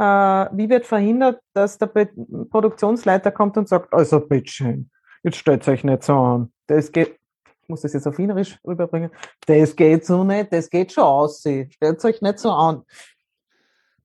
wie 0.00 0.70
wird 0.70 0.86
verhindert, 0.86 1.40
dass 1.52 1.76
der 1.76 1.86
Produktionsleiter 1.86 3.30
kommt 3.30 3.58
und 3.58 3.68
sagt, 3.68 3.92
also 3.92 4.20
bitteschön, 4.20 4.90
jetzt 5.22 5.36
stellt 5.36 5.66
euch 5.68 5.84
nicht 5.84 6.02
so 6.02 6.14
an. 6.14 6.52
Das 6.66 6.90
geht, 6.90 7.18
ich 7.62 7.68
muss 7.68 7.82
das 7.82 7.92
jetzt 7.92 8.06
auf 8.06 8.16
Wienerisch 8.16 8.58
rüberbringen, 8.66 9.10
das 9.46 9.76
geht 9.76 10.06
so 10.06 10.24
nicht, 10.24 10.52
das 10.52 10.70
geht 10.70 10.92
schon 10.92 11.04
aus, 11.04 11.40
stellt 11.40 12.04
euch 12.04 12.22
nicht 12.22 12.38
so 12.38 12.50
an. 12.50 12.82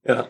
Ja. 0.04 0.28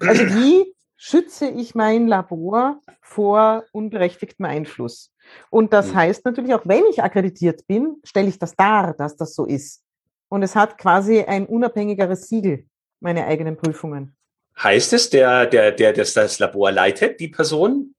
Also 0.00 0.24
wie 0.28 0.74
schütze 0.96 1.46
ich 1.46 1.74
mein 1.74 2.06
Labor 2.06 2.80
vor 3.02 3.64
unberechtigtem 3.72 4.46
Einfluss? 4.46 5.12
Und 5.50 5.72
das 5.72 5.88
mhm. 5.88 5.96
heißt 5.96 6.24
natürlich 6.24 6.54
auch, 6.54 6.62
wenn 6.64 6.84
ich 6.90 7.02
akkreditiert 7.02 7.66
bin, 7.66 7.96
stelle 8.02 8.28
ich 8.28 8.38
das 8.38 8.56
dar, 8.56 8.94
dass 8.94 9.16
das 9.16 9.34
so 9.34 9.44
ist. 9.44 9.84
Und 10.28 10.42
es 10.42 10.56
hat 10.56 10.78
quasi 10.78 11.20
ein 11.20 11.44
unabhängigeres 11.44 12.28
Siegel, 12.28 12.66
meine 13.00 13.26
eigenen 13.26 13.56
Prüfungen. 13.56 14.16
Heißt 14.60 14.92
es, 14.92 15.10
der, 15.10 15.46
der, 15.46 15.72
der 15.72 15.92
das, 15.92 16.14
das 16.14 16.38
Labor 16.38 16.70
leitet, 16.72 17.20
die 17.20 17.28
Person? 17.28 17.94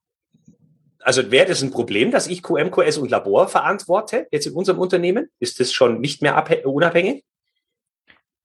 Also 1.00 1.32
wäre 1.32 1.48
das 1.48 1.62
ein 1.62 1.72
Problem, 1.72 2.12
dass 2.12 2.28
ich 2.28 2.42
QM, 2.42 2.72
QS 2.72 2.98
und 2.98 3.12
Labor 3.12 3.48
verantworte 3.48 4.28
jetzt 4.32 4.48
in 4.48 4.54
unserem 4.54 4.80
Unternehmen? 4.80 5.30
Ist 5.40 5.60
das 5.60 5.74
schon 5.74 6.00
nicht 6.00 6.22
mehr 6.22 6.46
unabhängig? 6.66 7.26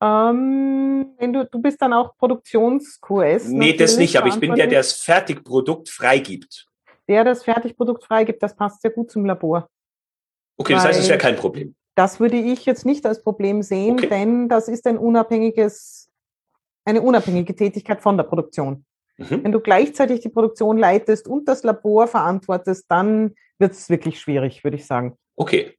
Ähm, 0.01 1.15
wenn 1.19 1.33
du, 1.33 1.45
du 1.45 1.61
bist 1.61 1.81
dann 1.83 1.93
auch 1.93 2.17
Produktions-QS. 2.17 3.49
Nee, 3.49 3.75
das 3.75 3.97
nicht, 3.97 4.17
aber 4.17 4.29
ich 4.29 4.39
bin 4.39 4.55
der, 4.55 4.67
der 4.67 4.81
das 4.81 4.93
Fertigprodukt 4.93 5.89
freigibt. 5.89 6.67
Der 7.09 7.25
das 7.25 7.43
Fertigprodukt 7.45 8.05
freigibt, 8.05 8.43
das 8.43 8.55
passt 8.55 8.83
sehr 8.83 8.91
gut 8.91 9.11
zum 9.11 9.25
Labor. 9.25 9.69
Okay, 10.57 10.75
das 10.75 10.85
heißt, 10.85 11.01
es 11.01 11.09
wäre 11.09 11.19
kein 11.19 11.37
Problem. 11.37 11.75
Das 11.95 12.21
würde 12.21 12.37
ich 12.37 12.65
jetzt 12.65 12.87
nicht 12.87 13.07
als 13.07 13.23
Problem 13.23 13.63
sehen, 13.63 13.95
okay. 13.95 14.09
denn 14.09 14.49
das 14.49 14.69
ist 14.69 14.87
ein 14.87 14.99
unabhängiges, 14.99 16.08
eine 16.89 17.03
unabhängige 17.03 17.55
Tätigkeit 17.55 18.01
von 18.01 18.17
der 18.17 18.25
Produktion. 18.25 18.87
Mhm. 19.19 19.45
Wenn 19.45 19.53
du 19.53 19.61
gleichzeitig 19.61 20.21
die 20.21 20.31
Produktion 20.31 20.79
leitest 20.79 21.29
und 21.29 21.47
das 21.47 21.63
Labor 21.63 22.07
verantwortest, 22.07 22.87
dann 22.89 23.35
wird 23.59 23.73
es 23.73 23.91
wirklich 23.91 24.19
schwierig, 24.19 24.65
würde 24.65 24.79
ich 24.79 24.87
sagen. 24.87 25.19
Okay. 25.37 25.77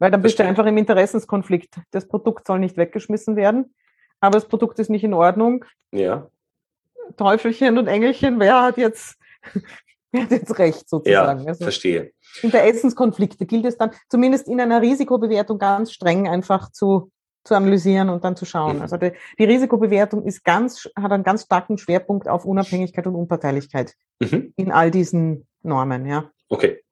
Weil 0.00 0.10
dann 0.10 0.22
bist 0.22 0.36
Verstehe. 0.36 0.46
du 0.46 0.50
einfach 0.50 0.66
im 0.66 0.76
Interessenskonflikt. 0.76 1.76
Das 1.92 2.08
Produkt 2.08 2.48
soll 2.48 2.58
nicht 2.58 2.76
weggeschmissen 2.76 3.36
werden, 3.36 3.74
aber 4.18 4.38
das 4.38 4.48
Produkt 4.48 4.78
ist 4.80 4.90
nicht 4.90 5.04
in 5.04 5.14
Ordnung. 5.14 5.64
Ja. 5.92 6.28
Teufelchen 7.16 7.78
und 7.78 7.86
Engelchen, 7.86 8.40
wer 8.40 8.62
hat 8.62 8.76
jetzt, 8.76 9.16
wer 10.10 10.22
hat 10.22 10.32
jetzt 10.32 10.58
recht 10.58 10.88
sozusagen? 10.88 11.42
Ja, 11.42 11.46
also, 11.46 11.62
verstehe. 11.62 12.12
Interessenskonflikte 12.42 13.46
gilt 13.46 13.66
es 13.66 13.78
dann 13.78 13.90
zumindest 14.08 14.48
in 14.48 14.60
einer 14.60 14.82
Risikobewertung 14.82 15.58
ganz 15.58 15.92
streng 15.92 16.28
einfach 16.28 16.72
zu, 16.72 17.12
zu 17.44 17.54
analysieren 17.54 18.10
und 18.10 18.24
dann 18.24 18.36
zu 18.36 18.44
schauen. 18.44 18.76
Mhm. 18.76 18.82
Also 18.82 18.96
die, 18.96 19.12
die, 19.38 19.44
Risikobewertung 19.44 20.24
ist 20.24 20.44
ganz, 20.44 20.88
hat 20.96 21.12
einen 21.12 21.24
ganz 21.24 21.44
starken 21.44 21.78
Schwerpunkt 21.78 22.28
auf 22.28 22.44
Unabhängigkeit 22.44 23.06
und 23.06 23.14
Unparteilichkeit 23.14 23.94
mhm. 24.20 24.52
in 24.56 24.72
all 24.72 24.90
diesen 24.90 25.46
Normen, 25.62 26.06
ja. 26.06 26.30
Okay. 26.48 26.82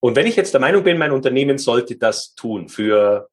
Und 0.00 0.16
wenn 0.16 0.26
ich 0.26 0.36
jetzt 0.36 0.52
der 0.52 0.60
Meinung 0.60 0.82
bin, 0.82 0.98
mein 0.98 1.12
Unternehmen 1.12 1.58
sollte 1.58 1.96
das 1.96 2.34
tun 2.34 2.68
für 2.68 3.28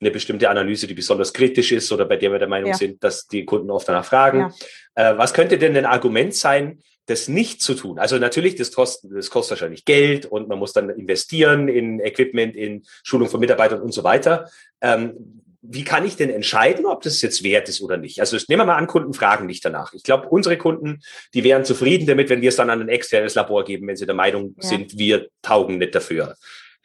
eine 0.00 0.10
bestimmte 0.10 0.48
Analyse, 0.48 0.86
die 0.86 0.94
besonders 0.94 1.32
kritisch 1.32 1.72
ist 1.72 1.90
oder 1.90 2.04
bei 2.04 2.16
der 2.16 2.30
wir 2.30 2.38
der 2.38 2.48
Meinung 2.48 2.70
ja. 2.70 2.76
sind, 2.76 3.02
dass 3.02 3.26
die 3.26 3.44
Kunden 3.44 3.70
oft 3.70 3.88
danach 3.88 4.04
fragen. 4.04 4.52
Ja. 4.96 5.12
Äh, 5.12 5.18
was 5.18 5.32
könnte 5.32 5.58
denn 5.58 5.76
ein 5.76 5.86
Argument 5.86 6.34
sein, 6.34 6.80
das 7.08 7.28
nicht 7.28 7.62
zu 7.62 7.74
tun? 7.74 7.98
Also 7.98 8.18
natürlich, 8.18 8.54
das 8.54 8.72
kostet, 8.72 9.10
das 9.12 9.30
kostet 9.30 9.52
wahrscheinlich 9.52 9.84
Geld 9.84 10.26
und 10.26 10.48
man 10.48 10.58
muss 10.58 10.72
dann 10.72 10.90
investieren 10.90 11.68
in 11.68 12.00
Equipment, 12.00 12.54
in 12.54 12.84
Schulung 13.02 13.28
von 13.28 13.40
Mitarbeitern 13.40 13.80
und 13.80 13.92
so 13.92 14.04
weiter. 14.04 14.48
Ähm, 14.80 15.42
wie 15.60 15.84
kann 15.84 16.06
ich 16.06 16.16
denn 16.16 16.30
entscheiden, 16.30 16.86
ob 16.86 17.02
das 17.02 17.20
jetzt 17.20 17.42
wert 17.42 17.68
ist 17.68 17.80
oder 17.80 17.96
nicht? 17.96 18.20
Also 18.20 18.36
nehmen 18.48 18.60
wir 18.60 18.66
mal 18.66 18.76
an, 18.76 18.86
Kunden 18.86 19.12
fragen 19.12 19.46
nicht 19.46 19.64
danach. 19.64 19.92
Ich 19.92 20.02
glaube, 20.02 20.28
unsere 20.28 20.56
Kunden, 20.56 21.00
die 21.34 21.44
wären 21.44 21.64
zufrieden 21.64 22.06
damit, 22.06 22.28
wenn 22.28 22.42
wir 22.42 22.50
es 22.50 22.56
dann 22.56 22.70
an 22.70 22.80
ein 22.80 22.88
externes 22.88 23.34
Labor 23.34 23.64
geben, 23.64 23.86
wenn 23.88 23.96
sie 23.96 24.06
der 24.06 24.14
Meinung 24.14 24.54
ja. 24.56 24.68
sind, 24.68 24.98
wir 24.98 25.28
taugen 25.42 25.78
nicht 25.78 25.94
dafür. 25.94 26.36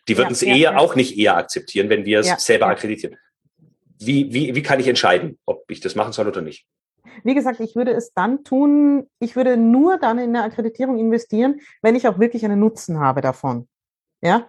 Die 0.07 0.17
würden 0.17 0.29
ja, 0.29 0.33
es 0.33 0.41
ja, 0.41 0.55
eher 0.55 0.79
auch 0.79 0.95
nicht 0.95 1.17
eher 1.17 1.37
akzeptieren, 1.37 1.89
wenn 1.89 2.05
wir 2.05 2.19
es 2.19 2.45
selber 2.45 2.67
akkreditieren. 2.67 3.17
Wie, 3.99 4.33
wie, 4.33 4.55
wie 4.55 4.63
kann 4.63 4.79
ich 4.79 4.87
entscheiden, 4.87 5.37
ob 5.45 5.69
ich 5.69 5.79
das 5.79 5.95
machen 5.95 6.11
soll 6.11 6.27
oder 6.27 6.41
nicht? 6.41 6.65
Wie 7.23 7.35
gesagt, 7.35 7.59
ich 7.59 7.75
würde 7.75 7.91
es 7.91 8.13
dann 8.13 8.43
tun, 8.43 9.09
ich 9.19 9.35
würde 9.35 9.57
nur 9.57 9.97
dann 9.97 10.17
in 10.19 10.35
eine 10.35 10.43
Akkreditierung 10.43 10.97
investieren, 10.97 11.59
wenn 11.81 11.95
ich 11.95 12.07
auch 12.07 12.19
wirklich 12.19 12.45
einen 12.45 12.59
Nutzen 12.59 12.99
habe 12.99 13.21
davon. 13.21 13.67
Ja, 14.21 14.47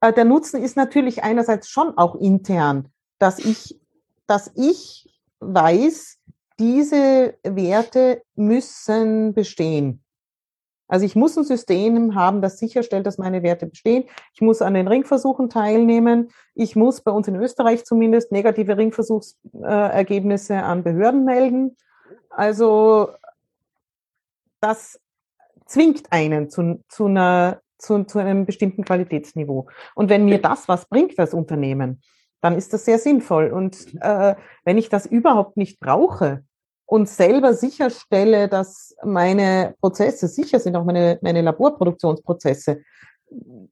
äh, 0.00 0.12
der 0.12 0.24
Nutzen 0.24 0.62
ist 0.62 0.76
natürlich 0.76 1.22
einerseits 1.24 1.68
schon 1.68 1.96
auch 1.96 2.14
intern 2.14 2.90
dass 3.18 3.38
ich, 3.38 3.80
dass 4.26 4.50
ich 4.54 5.08
weiß, 5.40 6.18
diese 6.58 7.34
Werte 7.42 8.22
müssen 8.34 9.34
bestehen. 9.34 10.02
Also 10.86 11.06
ich 11.06 11.16
muss 11.16 11.36
ein 11.36 11.44
System 11.44 12.14
haben, 12.14 12.42
das 12.42 12.58
sicherstellt, 12.58 13.06
dass 13.06 13.16
meine 13.16 13.42
Werte 13.42 13.66
bestehen. 13.66 14.04
Ich 14.34 14.42
muss 14.42 14.60
an 14.60 14.74
den 14.74 14.86
Ringversuchen 14.86 15.48
teilnehmen. 15.48 16.28
Ich 16.54 16.76
muss 16.76 17.00
bei 17.00 17.10
uns 17.10 17.26
in 17.26 17.36
Österreich 17.36 17.84
zumindest 17.86 18.30
negative 18.30 18.76
Ringversuchsergebnisse 18.76 20.62
an 20.62 20.84
Behörden 20.84 21.24
melden. 21.24 21.76
Also 22.36 23.10
das 24.60 24.98
zwingt 25.66 26.12
einen 26.12 26.50
zu, 26.50 26.82
zu, 26.88 27.06
einer, 27.06 27.60
zu, 27.78 28.04
zu 28.04 28.18
einem 28.18 28.46
bestimmten 28.46 28.84
Qualitätsniveau. 28.84 29.66
Und 29.94 30.08
wenn 30.08 30.24
mir 30.24 30.40
das 30.40 30.68
was 30.68 30.86
bringt 30.86 31.18
als 31.18 31.34
Unternehmen, 31.34 32.02
dann 32.40 32.56
ist 32.56 32.72
das 32.72 32.84
sehr 32.84 32.98
sinnvoll. 32.98 33.50
Und 33.50 33.94
äh, 34.00 34.34
wenn 34.64 34.78
ich 34.78 34.88
das 34.88 35.06
überhaupt 35.06 35.56
nicht 35.56 35.80
brauche 35.80 36.44
und 36.86 37.08
selber 37.08 37.54
sicherstelle, 37.54 38.48
dass 38.48 38.94
meine 39.02 39.74
Prozesse 39.80 40.28
sicher 40.28 40.60
sind, 40.60 40.76
auch 40.76 40.84
meine, 40.84 41.18
meine 41.22 41.40
Laborproduktionsprozesse, 41.40 42.82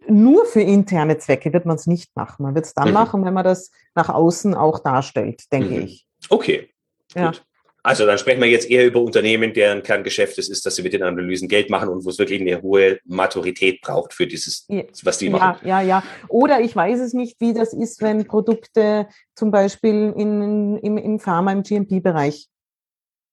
nur 0.08 0.46
für 0.46 0.62
interne 0.62 1.18
Zwecke 1.18 1.52
wird 1.52 1.66
man 1.66 1.76
es 1.76 1.86
nicht 1.86 2.16
machen. 2.16 2.42
Man 2.44 2.54
wird 2.54 2.64
es 2.64 2.74
dann 2.74 2.88
mhm. 2.88 2.94
machen, 2.94 3.24
wenn 3.24 3.34
man 3.34 3.44
das 3.44 3.70
nach 3.94 4.08
außen 4.08 4.54
auch 4.54 4.78
darstellt, 4.78 5.52
denke 5.52 5.74
mhm. 5.76 5.82
ich. 5.82 6.06
Okay. 6.30 6.70
Ja. 7.14 7.26
Gut. 7.26 7.44
Also 7.84 8.06
dann 8.06 8.16
sprechen 8.16 8.40
wir 8.40 8.48
jetzt 8.48 8.70
eher 8.70 8.86
über 8.86 9.00
Unternehmen, 9.00 9.52
deren 9.52 9.82
Kerngeschäft 9.82 10.38
es 10.38 10.48
ist, 10.48 10.64
dass 10.64 10.76
sie 10.76 10.82
mit 10.82 10.92
den 10.92 11.02
Analysen 11.02 11.48
Geld 11.48 11.68
machen 11.68 11.88
und 11.88 12.04
wo 12.04 12.10
es 12.10 12.18
wirklich 12.18 12.40
eine 12.40 12.62
hohe 12.62 13.00
Maturität 13.04 13.80
braucht 13.80 14.12
für 14.14 14.26
dieses, 14.26 14.68
was 15.02 15.18
die 15.18 15.30
machen. 15.30 15.66
Ja, 15.66 15.80
ja, 15.80 15.86
ja. 16.00 16.02
Oder 16.28 16.60
ich 16.60 16.76
weiß 16.76 17.00
es 17.00 17.12
nicht, 17.12 17.40
wie 17.40 17.52
das 17.52 17.72
ist, 17.72 18.00
wenn 18.00 18.24
Produkte 18.24 19.08
zum 19.34 19.50
Beispiel 19.50 20.14
in, 20.16 20.78
im, 20.78 20.96
im 20.96 21.18
Pharma, 21.18 21.50
im 21.50 21.64
GMP-Bereich 21.64 22.48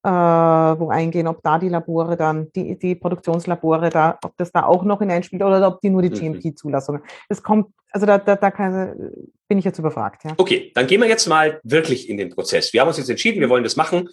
äh, 0.04 0.10
wo 0.10 0.90
eingehen, 0.90 1.28
ob 1.28 1.44
da 1.44 1.60
die 1.60 1.70
Labore 1.70 2.16
dann, 2.16 2.52
die, 2.54 2.80
die 2.80 2.96
Produktionslabore 2.96 3.90
da, 3.90 4.18
ob 4.24 4.36
das 4.38 4.52
da 4.52 4.64
auch 4.64 4.84
noch 4.84 5.00
hineinspielt 5.00 5.44
oder 5.44 5.68
ob 5.68 5.82
die 5.82 5.90
nur 5.90 6.02
die 6.02 6.10
mhm. 6.10 6.40
GMP-Zulassungen. 6.40 7.02
Das 7.28 7.44
kommt, 7.44 7.68
also 7.92 8.06
da, 8.06 8.18
da, 8.18 8.36
da 8.36 8.50
kann, 8.50 9.12
bin 9.48 9.58
ich 9.58 9.66
jetzt 9.66 9.78
überfragt. 9.78 10.24
Ja. 10.24 10.32
Okay, 10.38 10.72
dann 10.74 10.88
gehen 10.88 11.02
wir 11.02 11.10
jetzt 11.10 11.28
mal 11.28 11.60
wirklich 11.64 12.10
in 12.10 12.18
den 12.18 12.30
Prozess. 12.30 12.72
Wir 12.72 12.82
haben 12.82 12.88
uns 12.88 12.98
jetzt 12.98 13.10
entschieden, 13.10 13.42
wir 13.42 13.50
wollen 13.50 13.64
das 13.64 13.76
machen 13.76 14.08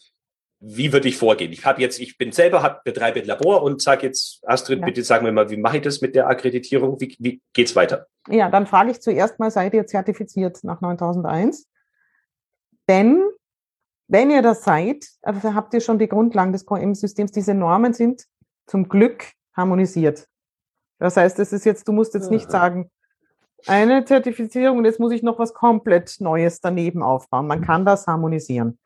wie 0.60 0.92
würde 0.92 1.08
ich 1.08 1.16
vorgehen? 1.16 1.52
Ich 1.52 1.64
habe 1.64 1.80
jetzt, 1.80 2.00
ich 2.00 2.16
bin 2.16 2.32
selber, 2.32 2.62
hab, 2.62 2.82
betreibe 2.84 3.20
ein 3.20 3.26
Labor 3.26 3.62
und 3.62 3.82
sage 3.82 4.06
jetzt, 4.06 4.42
Astrid, 4.46 4.80
ja. 4.80 4.86
bitte 4.86 5.02
sag 5.02 5.22
mir 5.22 5.32
mal, 5.32 5.50
wie 5.50 5.56
mache 5.56 5.76
ich 5.76 5.82
das 5.82 6.00
mit 6.00 6.14
der 6.14 6.28
Akkreditierung? 6.28 7.00
Wie, 7.00 7.14
wie 7.18 7.42
geht's 7.52 7.76
weiter? 7.76 8.06
Ja, 8.28 8.50
dann 8.50 8.66
frage 8.66 8.90
ich 8.90 9.00
zuerst 9.00 9.38
mal, 9.38 9.50
seid 9.50 9.74
ihr 9.74 9.86
zertifiziert 9.86 10.64
nach 10.64 10.80
9001? 10.80 11.68
Denn 12.88 13.22
wenn 14.08 14.30
ihr 14.30 14.42
das 14.42 14.62
seid, 14.62 15.04
also 15.22 15.54
habt 15.54 15.74
ihr 15.74 15.80
schon 15.80 15.98
die 15.98 16.08
Grundlagen 16.08 16.52
des 16.52 16.64
QM-Systems. 16.64 17.32
Diese 17.32 17.54
Normen 17.54 17.92
sind 17.92 18.24
zum 18.66 18.88
Glück 18.88 19.32
harmonisiert. 19.56 20.26
Das 20.98 21.16
heißt, 21.16 21.38
es 21.40 21.52
ist 21.52 21.64
jetzt, 21.66 21.86
du 21.88 21.92
musst 21.92 22.14
jetzt 22.14 22.30
nicht 22.30 22.50
sagen, 22.50 22.90
eine 23.66 24.04
Zertifizierung 24.04 24.78
und 24.78 24.84
jetzt 24.84 25.00
muss 25.00 25.12
ich 25.12 25.22
noch 25.22 25.38
was 25.38 25.52
komplett 25.54 26.16
Neues 26.20 26.60
daneben 26.60 27.02
aufbauen. 27.02 27.46
Man 27.46 27.62
kann 27.62 27.84
das 27.84 28.06
harmonisieren. 28.06 28.78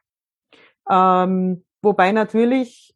Ähm, 0.90 1.64
wobei 1.83 2.12
natürlich 2.12 2.94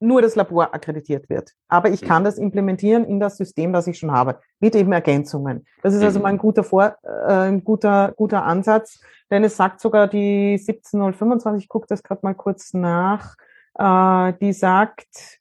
nur 0.00 0.22
das 0.22 0.36
Labor 0.36 0.74
akkreditiert 0.74 1.28
wird. 1.30 1.52
Aber 1.68 1.90
ich 1.90 2.02
kann 2.02 2.24
das 2.24 2.36
implementieren 2.36 3.04
in 3.04 3.20
das 3.20 3.36
System, 3.36 3.72
das 3.72 3.86
ich 3.86 3.98
schon 3.98 4.12
habe, 4.12 4.38
mit 4.60 4.74
eben 4.74 4.92
Ergänzungen. 4.92 5.66
Das 5.82 5.94
ist 5.94 6.02
also 6.02 6.20
mal 6.20 6.28
ein 6.28 6.38
guter, 6.38 6.62
Vor 6.62 6.96
äh, 7.02 7.32
ein 7.32 7.64
guter, 7.64 8.12
guter 8.16 8.44
Ansatz, 8.44 9.00
denn 9.30 9.44
es 9.44 9.56
sagt 9.56 9.80
sogar 9.80 10.06
die 10.06 10.58
17025, 10.58 11.64
ich 11.64 11.68
gucke 11.68 11.86
das 11.88 12.02
gerade 12.02 12.20
mal 12.22 12.34
kurz 12.34 12.74
nach, 12.74 13.36
äh, 13.78 14.34
die 14.40 14.52
sagt, 14.52 15.40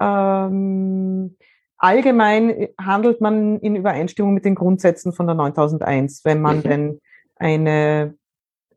ähm, 0.00 1.36
allgemein 1.76 2.68
handelt 2.80 3.20
man 3.20 3.58
in 3.58 3.74
Übereinstimmung 3.74 4.32
mit 4.32 4.44
den 4.44 4.54
Grundsätzen 4.54 5.12
von 5.12 5.26
der 5.26 5.34
9001, 5.34 6.24
wenn 6.24 6.40
man 6.40 6.58
mhm. 6.58 6.62
denn 6.62 7.00
eine 7.36 8.14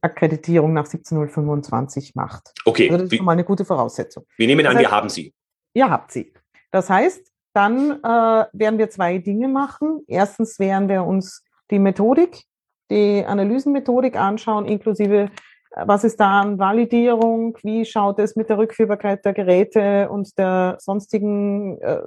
Akkreditierung 0.05 0.73
nach 0.73 0.85
17025 0.85 2.15
macht. 2.15 2.53
Okay. 2.65 2.89
Also 2.89 3.03
das 3.03 3.11
ist 3.11 3.17
schon 3.17 3.25
mal 3.25 3.33
eine 3.33 3.43
gute 3.43 3.65
Voraussetzung. 3.65 4.25
Wir 4.37 4.47
nehmen 4.47 4.65
an, 4.65 4.73
das 4.73 4.83
heißt, 4.83 4.91
wir 4.91 4.95
haben 4.95 5.09
sie. 5.09 5.33
Ihr 5.73 5.89
habt 5.89 6.11
sie. 6.11 6.33
Das 6.71 6.89
heißt, 6.89 7.31
dann 7.53 8.03
äh, 8.03 8.45
werden 8.53 8.77
wir 8.77 8.89
zwei 8.89 9.17
Dinge 9.17 9.47
machen. 9.47 10.03
Erstens 10.07 10.59
werden 10.59 10.89
wir 10.89 11.03
uns 11.03 11.43
die 11.71 11.79
Methodik, 11.79 12.43
die 12.91 13.23
Analysenmethodik 13.25 14.15
anschauen, 14.15 14.65
inklusive 14.65 15.29
äh, 15.71 15.83
was 15.87 16.03
ist 16.03 16.19
da 16.19 16.41
an 16.41 16.59
Validierung, 16.59 17.57
wie 17.63 17.85
schaut 17.85 18.19
es 18.19 18.35
mit 18.35 18.49
der 18.49 18.57
Rückführbarkeit 18.57 19.25
der 19.25 19.33
Geräte 19.33 20.09
und 20.09 20.37
der 20.37 20.77
sonstigen 20.79 21.79
äh, 21.81 22.01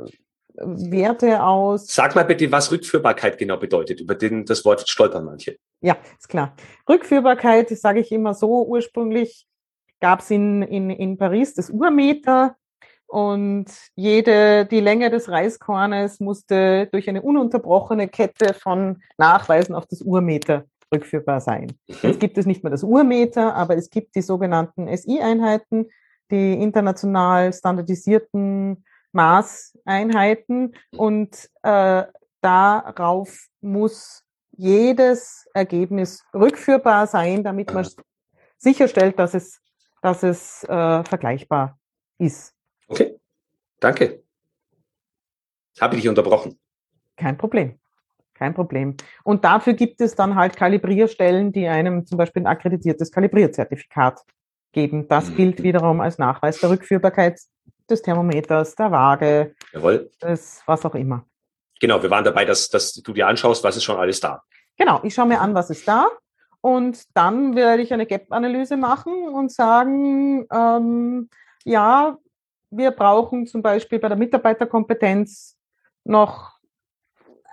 Werte 0.61 1.43
aus. 1.43 1.87
Sag 1.87 2.15
mal 2.15 2.25
bitte, 2.25 2.51
was 2.51 2.71
Rückführbarkeit 2.73 3.39
genau 3.39 3.57
bedeutet. 3.57 4.01
Über 4.01 4.15
den, 4.15 4.45
das 4.45 4.65
Wort 4.65 4.89
stolpern 4.89 5.25
manche. 5.25 5.57
Ja, 5.81 5.97
ist 6.19 6.29
klar. 6.29 6.55
Rückführbarkeit, 6.89 7.71
das 7.71 7.81
sage 7.81 8.01
ich 8.01 8.11
immer 8.11 8.35
so, 8.35 8.67
ursprünglich 8.67 9.47
gab 10.01 10.21
es 10.21 10.31
in, 10.31 10.63
in, 10.63 10.91
in 10.91 11.19
Paris 11.19 11.55
das 11.55 11.71
Urmeter 11.71 12.57
und 13.07 13.67
jede, 13.95 14.67
die 14.67 14.81
Länge 14.81 15.11
des 15.11 15.29
Reiskornes 15.29 16.21
musste 16.21 16.89
durch 16.93 17.09
eine 17.09 17.23
ununterbrochene 17.23 18.09
Kette 18.09 18.55
von 18.55 19.03
Nachweisen 19.17 19.75
auf 19.75 19.87
das 19.87 20.03
Urmeter 20.03 20.65
rückführbar 20.93 21.41
sein. 21.41 21.73
Mhm. 21.89 21.97
Jetzt 22.03 22.21
gibt 22.21 22.39
es 22.39 22.47
nicht 22.47 22.63
mehr 22.63 22.71
das 22.71 22.83
Urmeter, 22.83 23.55
aber 23.55 23.77
es 23.77 23.91
gibt 23.91 24.15
die 24.15 24.23
sogenannten 24.23 24.95
SI-Einheiten, 24.95 25.87
die 26.31 26.55
international 26.55 27.53
standardisierten 27.53 28.85
Maßeinheiten 29.13 30.75
und 30.97 31.49
äh, 31.63 32.05
darauf 32.43 33.47
muss 33.61 34.23
jedes 34.59 35.49
Ergebnis 35.55 36.25
rückführbar 36.35 37.07
sein, 37.07 37.45
damit 37.45 37.73
man 37.73 37.89
sicherstellt, 38.59 39.19
dass 39.19 39.35
es, 39.35 39.61
dass 40.03 40.23
es 40.25 40.65
äh, 40.65 41.05
vergleichbar 41.05 41.79
ist. 42.19 42.55
Okay, 42.89 43.19
danke. 43.79 44.23
Habe 45.81 45.95
ich 45.95 46.03
dich 46.03 46.09
unterbrochen? 46.09 46.59
Kein 47.17 47.39
Problem. 47.39 47.79
Kein 48.35 48.53
Problem. 48.55 48.97
Und 49.25 49.45
dafür 49.45 49.75
gibt 49.75 50.01
es 50.01 50.15
dann 50.15 50.35
halt 50.35 50.57
Kalibrierstellen, 50.57 51.53
die 51.53 51.67
einem 51.67 52.05
zum 52.07 52.19
Beispiel 52.19 52.43
ein 52.43 52.47
akkreditiertes 52.47 53.13
Kalibrierzertifikat 53.13 54.21
geben. 54.73 55.09
Das 55.09 55.31
mhm. 55.31 55.37
gilt 55.37 55.63
wiederum 55.63 56.01
als 56.01 56.19
Nachweis 56.19 56.61
der 56.61 56.71
Rückführbarkeit 56.71 57.41
des 57.89 58.03
Thermometers, 58.03 58.75
der 58.75 58.91
Waage, 58.91 59.55
Jawohl. 59.73 60.11
des 60.23 60.63
was 60.67 60.85
auch 60.85 60.95
immer. 60.95 61.25
Genau, 61.81 62.03
wir 62.03 62.11
waren 62.11 62.25
dabei, 62.25 62.45
dass, 62.45 62.69
dass 62.69 62.93
du 62.93 63.13
dir 63.13 63.29
anschaust, 63.29 63.63
was 63.63 63.77
ist 63.77 63.85
schon 63.85 63.97
alles 63.97 64.21
da. 64.21 64.43
Genau, 64.79 65.01
ich 65.03 65.13
schaue 65.13 65.27
mir 65.27 65.41
an, 65.41 65.55
was 65.55 65.71
ist 65.71 65.87
da. 65.87 66.09
Und 66.61 67.05
dann 67.15 67.55
werde 67.55 67.83
ich 67.83 67.93
eine 67.93 68.07
Gap-Analyse 68.07 68.77
machen 68.77 69.29
und 69.29 69.53
sagen, 69.53 70.47
ähm, 70.53 71.29
ja, 71.65 72.17
wir 72.71 72.91
brauchen 72.91 73.47
zum 73.47 73.63
Beispiel 73.63 73.99
bei 73.99 74.09
der 74.09 74.17
Mitarbeiterkompetenz 74.17 75.57
noch 76.05 76.59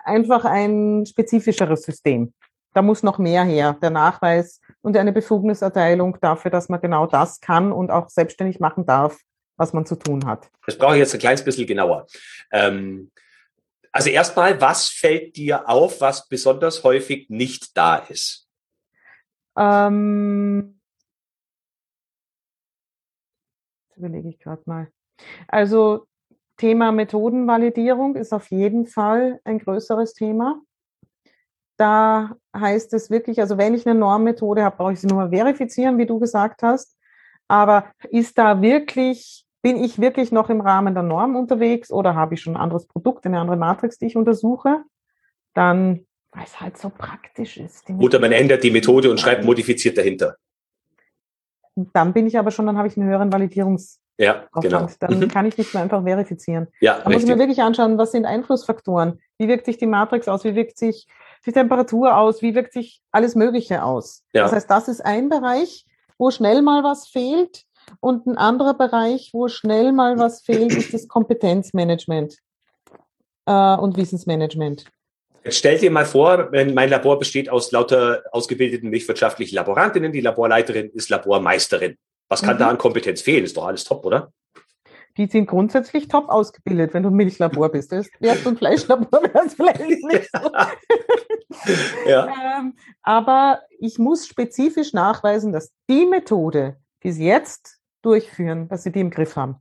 einfach 0.04 0.46
ein 0.46 1.06
spezifischeres 1.06 1.84
System. 1.84 2.34
Da 2.74 2.82
muss 2.82 3.04
noch 3.04 3.18
mehr 3.18 3.44
her, 3.44 3.78
der 3.82 3.90
Nachweis 3.90 4.60
und 4.82 4.98
eine 4.98 5.14
Befugniserteilung 5.14 6.18
dafür, 6.20 6.52
dass 6.52 6.70
man 6.70 6.82
genau 6.82 7.08
das 7.08 7.40
kann 7.40 7.72
und 7.72 7.90
auch 7.90 8.10
selbstständig 8.10 8.60
machen 8.60 8.86
darf, 8.86 9.18
was 9.58 9.72
man 9.74 9.86
zu 9.86 9.96
tun 9.96 10.26
hat. 10.26 10.50
Das 10.66 10.78
brauche 10.78 10.94
ich 10.94 11.00
jetzt 11.00 11.14
ein 11.14 11.20
kleines 11.20 11.44
bisschen 11.44 11.66
genauer. 11.66 12.06
Ähm, 12.52 13.12
also 13.96 14.10
erstmal, 14.10 14.60
was 14.60 14.90
fällt 14.90 15.38
dir 15.38 15.70
auf, 15.70 16.02
was 16.02 16.28
besonders 16.28 16.84
häufig 16.84 17.30
nicht 17.30 17.78
da 17.78 17.96
ist? 17.96 18.46
Ähm, 19.58 20.82
jetzt 23.88 23.98
überlege 23.98 24.28
ich 24.28 24.38
gerade 24.40 24.62
mal. 24.66 24.92
Also 25.48 26.08
Thema 26.58 26.92
Methodenvalidierung 26.92 28.18
ist 28.18 28.34
auf 28.34 28.52
jeden 28.52 28.86
Fall 28.86 29.40
ein 29.46 29.60
größeres 29.60 30.14
Thema. 30.14 30.62
Da 31.78 32.36
heißt 32.54 32.94
es 32.94 33.10
wirklich, 33.10 33.40
also 33.40 33.58
wenn 33.58 33.74
ich 33.74 33.88
eine 33.88 33.98
Normmethode 33.98 34.62
habe, 34.62 34.76
brauche 34.76 34.92
ich 34.92 35.00
sie 35.00 35.08
nur 35.08 35.20
mal 35.20 35.30
verifizieren, 35.30 35.98
wie 35.98 36.06
du 36.06 36.20
gesagt 36.20 36.64
hast. 36.64 36.98
Aber 37.48 37.94
ist 38.10 38.38
da 38.38 38.62
wirklich 38.62 39.45
bin 39.66 39.84
ich 39.84 40.00
wirklich 40.00 40.32
noch 40.32 40.52
im 40.52 40.62
Rahmen 40.62 40.94
der 40.94 41.02
Norm 41.02 41.36
unterwegs 41.36 41.90
oder 41.90 42.14
habe 42.14 42.36
ich 42.36 42.42
schon 42.42 42.56
ein 42.56 42.62
anderes 42.62 42.86
Produkt, 42.86 43.26
eine 43.26 43.40
andere 43.40 43.58
Matrix, 43.58 43.98
die 43.98 44.06
ich 44.06 44.16
untersuche? 44.16 44.84
Dann, 45.56 46.06
weil 46.32 46.44
es 46.44 46.62
halt 46.62 46.78
so 46.78 46.92
praktisch 46.96 47.58
ist. 47.58 47.90
Oder 47.90 48.20
man 48.20 48.32
ändert 48.32 48.64
die 48.64 48.70
Methode 48.70 49.10
und 49.10 49.20
schreibt 49.20 49.44
modifiziert 49.44 49.98
dahinter. 49.98 50.36
Dann 51.74 52.14
bin 52.14 52.28
ich 52.28 52.38
aber 52.38 52.52
schon, 52.52 52.68
dann 52.68 52.78
habe 52.78 52.88
ich 52.88 52.96
einen 52.96 53.10
höheren 53.10 53.32
Validierungs- 53.32 53.98
ja, 54.20 54.48
genau. 54.62 54.88
Dann 55.00 55.20
mhm. 55.20 55.28
kann 55.30 55.48
ich 55.48 55.58
nicht 55.58 55.74
mehr 55.74 55.82
einfach 55.82 56.04
verifizieren. 56.04 56.68
Ja, 56.80 57.00
da 57.00 57.10
muss 57.10 57.24
ich 57.24 57.28
mir 57.28 57.40
wirklich 57.40 57.64
anschauen, 57.64 57.98
was 57.98 58.12
sind 58.12 58.26
Einflussfaktoren? 58.26 59.20
Wie 59.40 59.48
wirkt 59.48 59.66
sich 59.66 59.80
die 59.80 59.88
Matrix 59.88 60.28
aus? 60.28 60.44
Wie 60.44 60.54
wirkt 60.54 60.78
sich 60.78 61.08
die 61.44 61.52
Temperatur 61.52 62.16
aus? 62.16 62.44
Wie 62.44 62.54
wirkt 62.54 62.72
sich 62.72 63.02
alles 63.12 63.34
Mögliche 63.34 63.84
aus? 63.84 64.24
Ja. 64.32 64.44
Das 64.44 64.52
heißt, 64.52 64.70
das 64.70 64.88
ist 64.90 65.04
ein 65.04 65.28
Bereich, 65.28 65.88
wo 66.20 66.30
schnell 66.30 66.62
mal 66.62 66.84
was 66.84 67.08
fehlt. 67.08 67.65
Und 68.00 68.28
ein 68.28 68.38
anderer 68.38 68.74
Bereich, 68.74 69.30
wo 69.34 69.48
schnell 69.48 69.92
mal 69.92 70.18
was 70.18 70.42
fehlt, 70.42 70.74
ist 70.74 70.94
das 70.94 71.08
Kompetenzmanagement 71.08 72.38
äh, 73.46 73.76
und 73.78 73.98
Wissensmanagement. 73.98 74.86
Jetzt 75.44 75.58
stell 75.58 75.78
dir 75.78 75.92
mal 75.92 76.06
vor, 76.06 76.50
mein 76.52 76.90
Labor 76.90 77.20
besteht 77.20 77.50
aus 77.50 77.72
lauter 77.72 78.24
ausgebildeten 78.32 78.90
milchwirtschaftlichen 78.90 79.56
Laborantinnen. 79.56 80.12
Die 80.12 80.22
Laborleiterin 80.22 80.90
ist 80.90 81.10
Labormeisterin. 81.10 81.98
Was 82.30 82.42
kann 82.42 82.56
mhm. 82.56 82.60
da 82.60 82.70
an 82.70 82.78
Kompetenz 82.80 83.22
fehlen? 83.22 83.46
Ist 83.46 83.56
doch 83.56 83.66
alles 83.66 83.84
top, 83.84 84.06
oder? 84.06 84.32
Die 85.18 85.28
sind 85.28 85.46
grundsätzlich 85.46 86.08
top 86.08 86.30
ausgebildet, 86.30 86.94
wenn 86.94 87.04
du 87.04 87.10
ein 87.10 87.16
Milchlabor 87.16 87.70
bist. 87.70 87.92
Wärst 87.92 88.46
du 88.46 88.50
ein 88.50 88.58
Fleischlabor, 88.58 89.24
wäre 89.24 89.46
es 89.46 89.54
vielleicht 89.54 89.80
nicht 89.80 90.30
so. 90.34 90.52
ja. 92.10 92.28
ähm, 92.60 92.74
aber 93.02 93.62
ich 93.80 93.98
muss 93.98 94.28
spezifisch 94.28 94.94
nachweisen, 94.94 95.54
dass 95.54 95.72
die 95.90 96.06
Methode, 96.06 96.78
die 97.06 97.12
sie 97.12 97.26
jetzt 97.26 97.78
durchführen, 98.02 98.68
dass 98.68 98.84
sie 98.84 98.92
die 98.92 99.00
im 99.00 99.12
Griff 99.12 99.36
haben. 99.36 99.58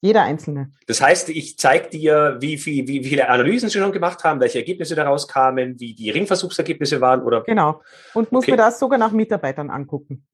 Jeder 0.00 0.22
Einzelne. 0.22 0.70
Das 0.86 1.00
heißt, 1.00 1.30
ich 1.30 1.58
zeige 1.58 1.88
dir, 1.88 2.36
wie, 2.38 2.58
viel, 2.58 2.86
wie, 2.86 3.02
wie 3.02 3.08
viele 3.08 3.28
Analysen 3.28 3.68
sie 3.68 3.78
schon 3.78 3.90
gemacht 3.90 4.22
haben, 4.22 4.38
welche 4.38 4.58
Ergebnisse 4.58 4.94
daraus 4.94 5.26
kamen, 5.26 5.80
wie 5.80 5.94
die 5.94 6.10
Ringversuchsergebnisse 6.10 7.00
waren, 7.00 7.22
oder? 7.22 7.42
Genau. 7.42 7.80
Und 8.12 8.30
muss 8.30 8.44
okay. 8.44 8.52
mir 8.52 8.56
das 8.58 8.78
sogar 8.78 8.98
nach 8.98 9.12
Mitarbeitern 9.12 9.70
angucken. 9.70 10.26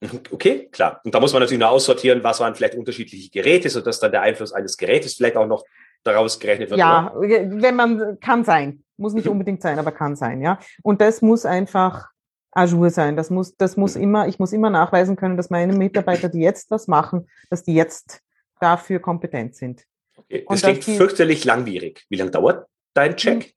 Okay, 0.30 0.68
klar. 0.70 1.00
Und 1.02 1.12
da 1.12 1.18
muss 1.18 1.32
man 1.32 1.42
natürlich 1.42 1.58
noch 1.58 1.72
aussortieren, 1.72 2.22
was 2.22 2.38
waren 2.38 2.54
vielleicht 2.54 2.76
unterschiedliche 2.76 3.30
Geräte, 3.30 3.68
sodass 3.68 3.98
dann 3.98 4.12
der 4.12 4.22
Einfluss 4.22 4.52
eines 4.52 4.76
Gerätes 4.76 5.14
vielleicht 5.14 5.36
auch 5.36 5.48
noch 5.48 5.64
daraus 6.04 6.38
gerechnet 6.38 6.70
wird. 6.70 6.78
Ja, 6.78 7.12
oder? 7.16 7.28
wenn 7.50 7.74
man, 7.74 8.20
kann 8.20 8.44
sein. 8.44 8.84
Muss 8.96 9.12
nicht 9.12 9.26
unbedingt 9.26 9.60
sein, 9.60 9.80
aber 9.80 9.90
kann 9.90 10.14
sein, 10.14 10.40
ja. 10.40 10.60
Und 10.84 11.00
das 11.00 11.20
muss 11.20 11.44
einfach 11.44 12.10
Azure 12.52 12.90
sein. 12.90 13.16
Das 13.16 13.30
muss, 13.30 13.56
das 13.56 13.76
muss 13.76 13.94
mhm. 13.94 14.02
immer, 14.02 14.28
ich 14.28 14.38
muss 14.38 14.52
immer 14.52 14.70
nachweisen 14.70 15.16
können, 15.16 15.36
dass 15.36 15.50
meine 15.50 15.72
Mitarbeiter, 15.72 16.28
die 16.28 16.40
jetzt 16.40 16.70
das 16.70 16.88
machen, 16.88 17.28
dass 17.50 17.64
die 17.64 17.74
jetzt 17.74 18.20
dafür 18.60 19.00
kompetent 19.00 19.54
sind. 19.54 19.84
Okay. 20.16 20.44
Das 20.48 20.62
klingt 20.62 20.86
die, 20.86 20.96
fürchterlich 20.96 21.44
langwierig. 21.44 22.04
Wie 22.08 22.16
lange 22.16 22.30
dauert 22.30 22.66
dein 22.94 23.16
Check? 23.16 23.54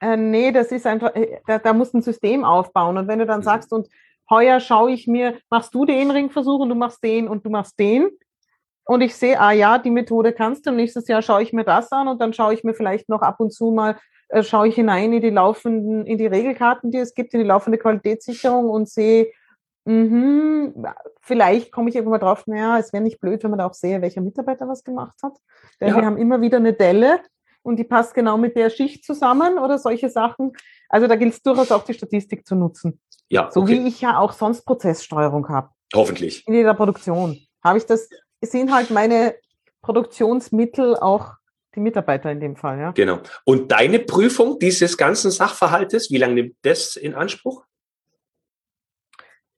Äh, 0.00 0.16
nee, 0.16 0.52
das 0.52 0.70
ist 0.70 0.86
einfach, 0.86 1.14
äh, 1.14 1.40
da, 1.46 1.58
da 1.58 1.72
musst 1.72 1.94
du 1.94 1.98
ein 1.98 2.02
System 2.02 2.44
aufbauen. 2.44 2.96
Und 2.98 3.08
wenn 3.08 3.18
du 3.18 3.26
dann 3.26 3.40
mhm. 3.40 3.44
sagst, 3.44 3.72
und 3.72 3.88
heuer 4.30 4.60
schaue 4.60 4.92
ich 4.92 5.06
mir, 5.06 5.38
machst 5.50 5.74
du 5.74 5.84
den 5.84 6.10
Ringversuch 6.10 6.60
und 6.60 6.68
du 6.68 6.74
machst 6.74 7.02
den 7.02 7.28
und 7.28 7.44
du 7.44 7.50
machst 7.50 7.78
den. 7.78 8.10
Und 8.86 9.00
ich 9.00 9.14
sehe, 9.14 9.40
ah 9.40 9.52
ja, 9.52 9.78
die 9.78 9.90
Methode 9.90 10.32
kannst 10.32 10.66
du. 10.66 10.70
Und 10.70 10.76
nächstes 10.76 11.08
Jahr 11.08 11.22
schaue 11.22 11.42
ich 11.42 11.52
mir 11.52 11.64
das 11.64 11.90
an 11.90 12.08
und 12.08 12.20
dann 12.20 12.34
schaue 12.34 12.52
ich 12.52 12.64
mir 12.64 12.74
vielleicht 12.74 13.08
noch 13.08 13.22
ab 13.22 13.40
und 13.40 13.52
zu 13.52 13.70
mal 13.70 13.96
äh, 14.34 14.42
schaue 14.42 14.66
ich 14.68 14.74
hinein 14.74 15.12
in 15.12 15.20
die 15.20 15.30
laufenden, 15.30 16.04
in 16.06 16.18
die 16.18 16.26
Regelkarten, 16.26 16.90
die 16.90 16.98
es 16.98 17.14
gibt, 17.14 17.32
in 17.34 17.40
die 17.40 17.46
laufende 17.46 17.78
Qualitätssicherung 17.78 18.68
und 18.68 18.88
sehe, 18.88 19.30
mh, 19.84 20.72
vielleicht 21.20 21.70
komme 21.70 21.88
ich 21.88 21.94
irgendwann 21.94 22.18
mal 22.18 22.26
drauf, 22.26 22.44
naja, 22.46 22.78
es 22.78 22.92
wäre 22.92 23.02
nicht 23.02 23.20
blöd, 23.20 23.44
wenn 23.44 23.50
man 23.50 23.60
da 23.60 23.66
auch 23.66 23.74
sehe, 23.74 24.02
welcher 24.02 24.22
Mitarbeiter 24.22 24.66
was 24.66 24.82
gemacht 24.82 25.14
hat. 25.22 25.36
Denn 25.80 25.90
ja. 25.90 25.96
wir 25.96 26.04
haben 26.04 26.18
immer 26.18 26.40
wieder 26.40 26.56
eine 26.56 26.72
Delle 26.72 27.20
und 27.62 27.76
die 27.76 27.84
passt 27.84 28.12
genau 28.12 28.36
mit 28.36 28.56
der 28.56 28.70
Schicht 28.70 29.04
zusammen 29.04 29.56
oder 29.56 29.78
solche 29.78 30.08
Sachen. 30.10 30.52
Also 30.88 31.06
da 31.06 31.14
gilt 31.14 31.34
es 31.34 31.42
durchaus 31.42 31.70
auch 31.70 31.84
die 31.84 31.94
Statistik 31.94 32.44
zu 32.44 32.56
nutzen. 32.56 33.00
Ja, 33.28 33.50
so 33.52 33.60
okay. 33.62 33.84
wie 33.84 33.86
ich 33.86 34.00
ja 34.00 34.18
auch 34.18 34.32
sonst 34.32 34.64
Prozesssteuerung 34.64 35.48
habe. 35.48 35.70
Hoffentlich. 35.94 36.46
In 36.48 36.54
jeder 36.54 36.74
Produktion 36.74 37.38
habe 37.62 37.78
ich 37.78 37.86
das, 37.86 38.08
sind 38.42 38.74
halt 38.74 38.90
meine 38.90 39.36
Produktionsmittel 39.80 40.96
auch 40.96 41.34
die 41.74 41.80
Mitarbeiter 41.80 42.30
in 42.30 42.40
dem 42.40 42.56
Fall, 42.56 42.78
ja. 42.78 42.90
Genau. 42.92 43.20
Und 43.44 43.70
deine 43.72 43.98
Prüfung 43.98 44.58
dieses 44.58 44.96
ganzen 44.96 45.30
Sachverhaltes, 45.30 46.10
wie 46.10 46.18
lange 46.18 46.34
nimmt 46.34 46.56
das 46.62 46.96
in 46.96 47.14
Anspruch? 47.14 47.64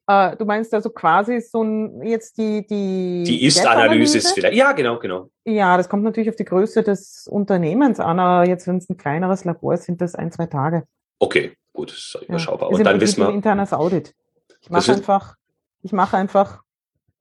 Äh, 0.08 0.36
du 0.36 0.44
meinst 0.44 0.72
also 0.72 0.90
quasi 0.90 1.40
so 1.40 1.62
ein, 1.62 2.06
jetzt 2.06 2.38
die, 2.38 2.64
die. 2.66 3.24
Die 3.24 3.44
Ist-Analyse 3.44 4.18
ist 4.18 4.32
vielleicht. 4.32 4.56
Ja, 4.56 4.72
genau, 4.72 4.98
genau. 4.98 5.30
Ja, 5.44 5.76
das 5.76 5.88
kommt 5.88 6.04
natürlich 6.04 6.28
auf 6.28 6.36
die 6.36 6.44
Größe 6.44 6.82
des 6.82 7.26
Unternehmens 7.28 7.98
an, 7.98 8.20
aber 8.20 8.48
jetzt, 8.48 8.68
wenn 8.68 8.76
es 8.76 8.88
ein 8.88 8.96
kleineres 8.96 9.44
Labor 9.44 9.74
ist, 9.74 9.84
sind 9.84 10.00
das 10.00 10.14
ein, 10.14 10.30
zwei 10.30 10.46
Tage. 10.46 10.84
Okay, 11.18 11.56
gut, 11.72 11.92
ist 11.92 12.18
überschaubar. 12.26 12.70
Ja. 12.70 12.76
Und 12.76 12.84
dann 12.84 13.00
wissen 13.00 13.20
wir. 13.20 13.28
Ein 13.28 13.36
internes 13.36 13.72
Audit. 13.72 14.14
Ich 14.60 14.70
mache 14.70 14.92
einfach, 14.92 15.34
ich 15.82 15.92
mache 15.92 16.16
einfach, 16.16 16.62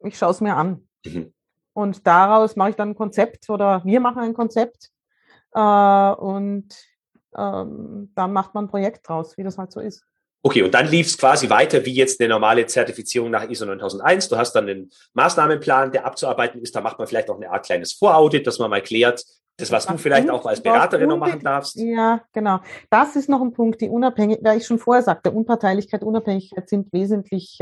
ich 0.03 0.17
schaue 0.17 0.31
es 0.31 0.41
mir 0.41 0.55
an. 0.55 0.88
Mhm. 1.05 1.34
Und 1.75 2.07
daraus 2.07 2.55
mache 2.55 2.69
ich 2.69 2.75
dann 2.77 2.91
ein 2.91 2.95
Konzept 2.95 3.49
oder 3.49 3.83
wir 3.83 3.99
machen 3.99 4.23
ein 4.23 4.33
Konzept 4.33 4.91
äh, 5.53 5.59
und 5.59 6.69
ähm, 7.38 8.13
dann 8.15 8.31
macht 8.31 8.53
man 8.53 8.65
ein 8.65 8.69
Projekt 8.69 9.09
draus, 9.09 9.38
wie 9.38 9.43
das 9.43 9.57
halt 9.57 9.73
so 9.73 9.81
ist. 9.81 10.05
Okay, 10.41 10.63
und 10.63 10.73
dann 10.73 10.88
lief 10.88 11.07
es 11.07 11.17
quasi 11.17 11.49
weiter 11.49 11.83
wie 11.83 11.93
jetzt 11.93 12.21
eine 12.21 12.29
normale 12.29 12.65
Zertifizierung 12.65 13.29
nach 13.29 13.49
ISO 13.49 13.65
9001. 13.65 14.29
Du 14.29 14.38
hast 14.38 14.53
dann 14.53 14.69
einen 14.69 14.89
Maßnahmenplan, 15.15 15.91
der 15.91 16.05
abzuarbeiten 16.05 16.61
ist. 16.61 16.73
Da 16.75 16.79
macht 16.79 16.97
man 16.97 17.07
vielleicht 17.07 17.29
auch 17.29 17.35
eine 17.35 17.49
Art 17.49 17.65
kleines 17.65 17.91
Voraudit, 17.91 18.47
dass 18.47 18.57
man 18.57 18.69
mal 18.69 18.81
klärt, 18.81 19.25
das, 19.57 19.71
was 19.71 19.85
du 19.85 19.97
vielleicht 19.97 20.29
auch 20.29 20.45
als 20.45 20.61
Beraterin 20.61 21.09
noch 21.09 21.17
machen 21.17 21.41
darfst. 21.41 21.75
Ja, 21.75 22.21
genau. 22.31 22.59
Das 22.89 23.17
ist 23.17 23.27
noch 23.27 23.41
ein 23.41 23.51
Punkt, 23.51 23.81
die 23.81 23.89
Unabhängigkeit, 23.89 24.45
da 24.45 24.55
ich 24.55 24.65
schon 24.65 24.79
vorher 24.79 25.03
sagte, 25.03 25.31
Unparteilichkeit, 25.31 26.03
Unabhängigkeit 26.03 26.69
sind 26.69 26.93
wesentlich. 26.93 27.59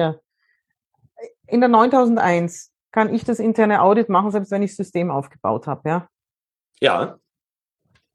In 1.47 1.61
der 1.61 1.69
9001 1.69 2.72
kann 2.93 3.13
ich 3.13 3.25
das 3.25 3.39
interne 3.39 3.81
Audit 3.81 4.07
machen, 4.07 4.31
selbst 4.31 4.51
wenn 4.51 4.61
ich 4.61 4.71
das 4.71 4.77
System 4.77 5.11
aufgebaut 5.11 5.67
habe, 5.67 5.89
ja? 5.89 6.07
Ja. 6.79 7.17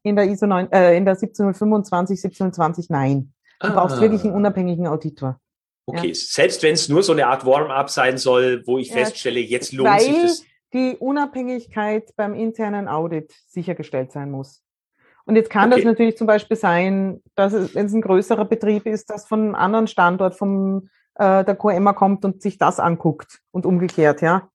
In 0.03 0.15
der 0.15 0.25
ISO 0.25 0.47
9, 0.47 0.71
äh, 0.71 0.95
in 0.95 1.05
der 1.05 1.13
1725, 1.13 2.17
1720 2.17 2.89
nein. 2.89 3.33
Du 3.59 3.67
ah. 3.67 3.73
brauchst 3.73 3.99
wirklich 3.99 4.23
einen 4.23 4.33
unabhängigen 4.33 4.87
Auditor. 4.87 5.39
Okay, 5.85 6.07
ja. 6.07 6.13
selbst 6.13 6.63
wenn 6.63 6.73
es 6.75 6.87
nur 6.87 7.03
so 7.03 7.11
eine 7.11 7.27
Art 7.27 7.45
Warm-up 7.45 7.89
sein 7.89 8.17
soll, 8.17 8.63
wo 8.65 8.77
ich 8.77 8.89
ja, 8.89 8.95
feststelle, 8.95 9.39
jetzt 9.39 9.73
lohnt 9.73 9.89
weil 9.89 9.99
sich 9.99 10.21
das. 10.21 10.43
die 10.73 10.95
Unabhängigkeit 10.97 12.15
beim 12.15 12.33
internen 12.33 12.87
Audit 12.87 13.33
sichergestellt 13.47 14.13
sein 14.13 14.31
muss. 14.31 14.63
Und 15.25 15.35
jetzt 15.35 15.49
kann 15.49 15.71
okay. 15.71 15.81
das 15.81 15.91
natürlich 15.91 16.17
zum 16.17 16.25
Beispiel 16.25 16.55
sein, 16.55 17.21
dass 17.35 17.51
es, 17.53 17.75
wenn 17.75 17.87
es 17.87 17.93
ein 17.93 18.01
größerer 18.01 18.45
Betrieb 18.45 18.85
ist, 18.85 19.09
dass 19.09 19.27
von 19.27 19.41
einem 19.41 19.55
anderen 19.55 19.87
Standort 19.87 20.35
vom 20.35 20.89
äh, 21.15 21.43
der 21.43 21.55
QMA 21.55 21.93
kommt 21.93 22.23
und 22.23 22.41
sich 22.41 22.57
das 22.57 22.79
anguckt 22.79 23.41
und 23.51 23.65
umgekehrt, 23.65 24.21
ja. 24.21 24.49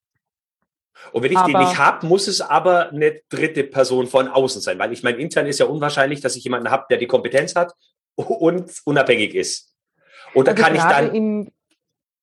Und 1.12 1.22
wenn 1.22 1.32
ich 1.32 1.38
aber, 1.38 1.48
den 1.48 1.58
nicht 1.58 1.78
habe, 1.78 2.06
muss 2.06 2.28
es 2.28 2.40
aber 2.40 2.90
eine 2.90 3.20
dritte 3.28 3.64
Person 3.64 4.06
von 4.06 4.28
außen 4.28 4.60
sein, 4.60 4.78
weil 4.78 4.92
ich 4.92 5.02
meine, 5.02 5.18
intern 5.18 5.46
ist 5.46 5.58
ja 5.58 5.66
unwahrscheinlich, 5.66 6.20
dass 6.20 6.36
ich 6.36 6.44
jemanden 6.44 6.70
habe, 6.70 6.86
der 6.90 6.98
die 6.98 7.06
Kompetenz 7.06 7.54
hat 7.54 7.74
und 8.14 8.70
unabhängig 8.84 9.34
ist. 9.34 9.74
Und 10.34 10.48
da 10.48 10.52
also 10.52 10.62
kann 10.62 10.74
ich 10.74 10.82
dann. 10.82 11.14
Im, 11.14 11.50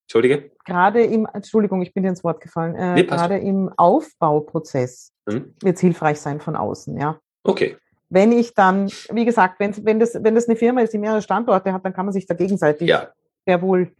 Entschuldige? 0.03 0.51
Gerade 0.65 1.03
im, 1.03 1.25
Entschuldigung, 1.33 1.81
ich 1.81 1.93
bin 1.93 2.03
dir 2.03 2.09
ins 2.09 2.23
Wort 2.23 2.41
gefallen. 2.41 2.75
Äh, 2.75 2.95
nee, 2.95 3.03
gerade 3.03 3.37
im 3.37 3.71
Aufbauprozess 3.77 5.13
hm? 5.29 5.55
wird 5.61 5.75
es 5.75 5.81
hilfreich 5.81 6.19
sein 6.19 6.41
von 6.41 6.57
außen, 6.57 6.97
ja. 6.97 7.17
Okay. 7.43 7.77
Wenn 8.09 8.33
ich 8.33 8.53
dann, 8.53 8.91
wie 9.13 9.23
gesagt, 9.23 9.61
wenn, 9.61 9.73
wenn, 9.85 10.01
das, 10.01 10.21
wenn 10.21 10.35
das 10.35 10.49
eine 10.49 10.57
Firma 10.57 10.81
ist, 10.81 10.91
die 10.91 10.97
mehrere 10.97 11.21
Standorte 11.21 11.71
hat, 11.71 11.85
dann 11.85 11.93
kann 11.93 12.05
man 12.05 12.11
sich 12.11 12.25
da 12.25 12.33
gegenseitig 12.33 12.89
ja. 12.89 13.07
sehr 13.45 13.61
wohl 13.61 13.93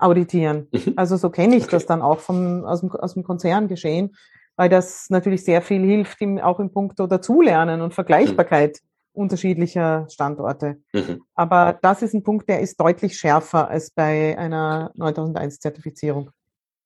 auditieren. 0.00 0.68
Mhm. 0.72 0.94
Also 0.96 1.16
so 1.16 1.30
kenne 1.30 1.56
ich 1.56 1.64
okay. 1.64 1.72
das 1.72 1.86
dann 1.86 2.02
auch 2.02 2.20
vom, 2.20 2.64
aus, 2.64 2.80
dem, 2.80 2.90
aus 2.92 3.14
dem 3.14 3.22
Konzern 3.22 3.68
geschehen, 3.68 4.16
weil 4.56 4.68
das 4.68 5.06
natürlich 5.10 5.44
sehr 5.44 5.62
viel 5.62 5.82
hilft, 5.84 6.20
im, 6.20 6.38
auch 6.38 6.60
im 6.60 6.72
Punkt 6.72 6.98
Dazulernen 6.98 7.80
und 7.80 7.94
Vergleichbarkeit 7.94 8.78
mhm. 8.82 9.22
unterschiedlicher 9.22 10.06
Standorte. 10.10 10.76
Mhm. 10.92 11.22
Aber 11.34 11.78
das 11.80 12.02
ist 12.02 12.14
ein 12.14 12.22
Punkt, 12.22 12.48
der 12.48 12.60
ist 12.60 12.80
deutlich 12.80 13.16
schärfer 13.16 13.68
als 13.68 13.90
bei 13.90 14.36
einer 14.38 14.92
9001-Zertifizierung. 14.96 16.30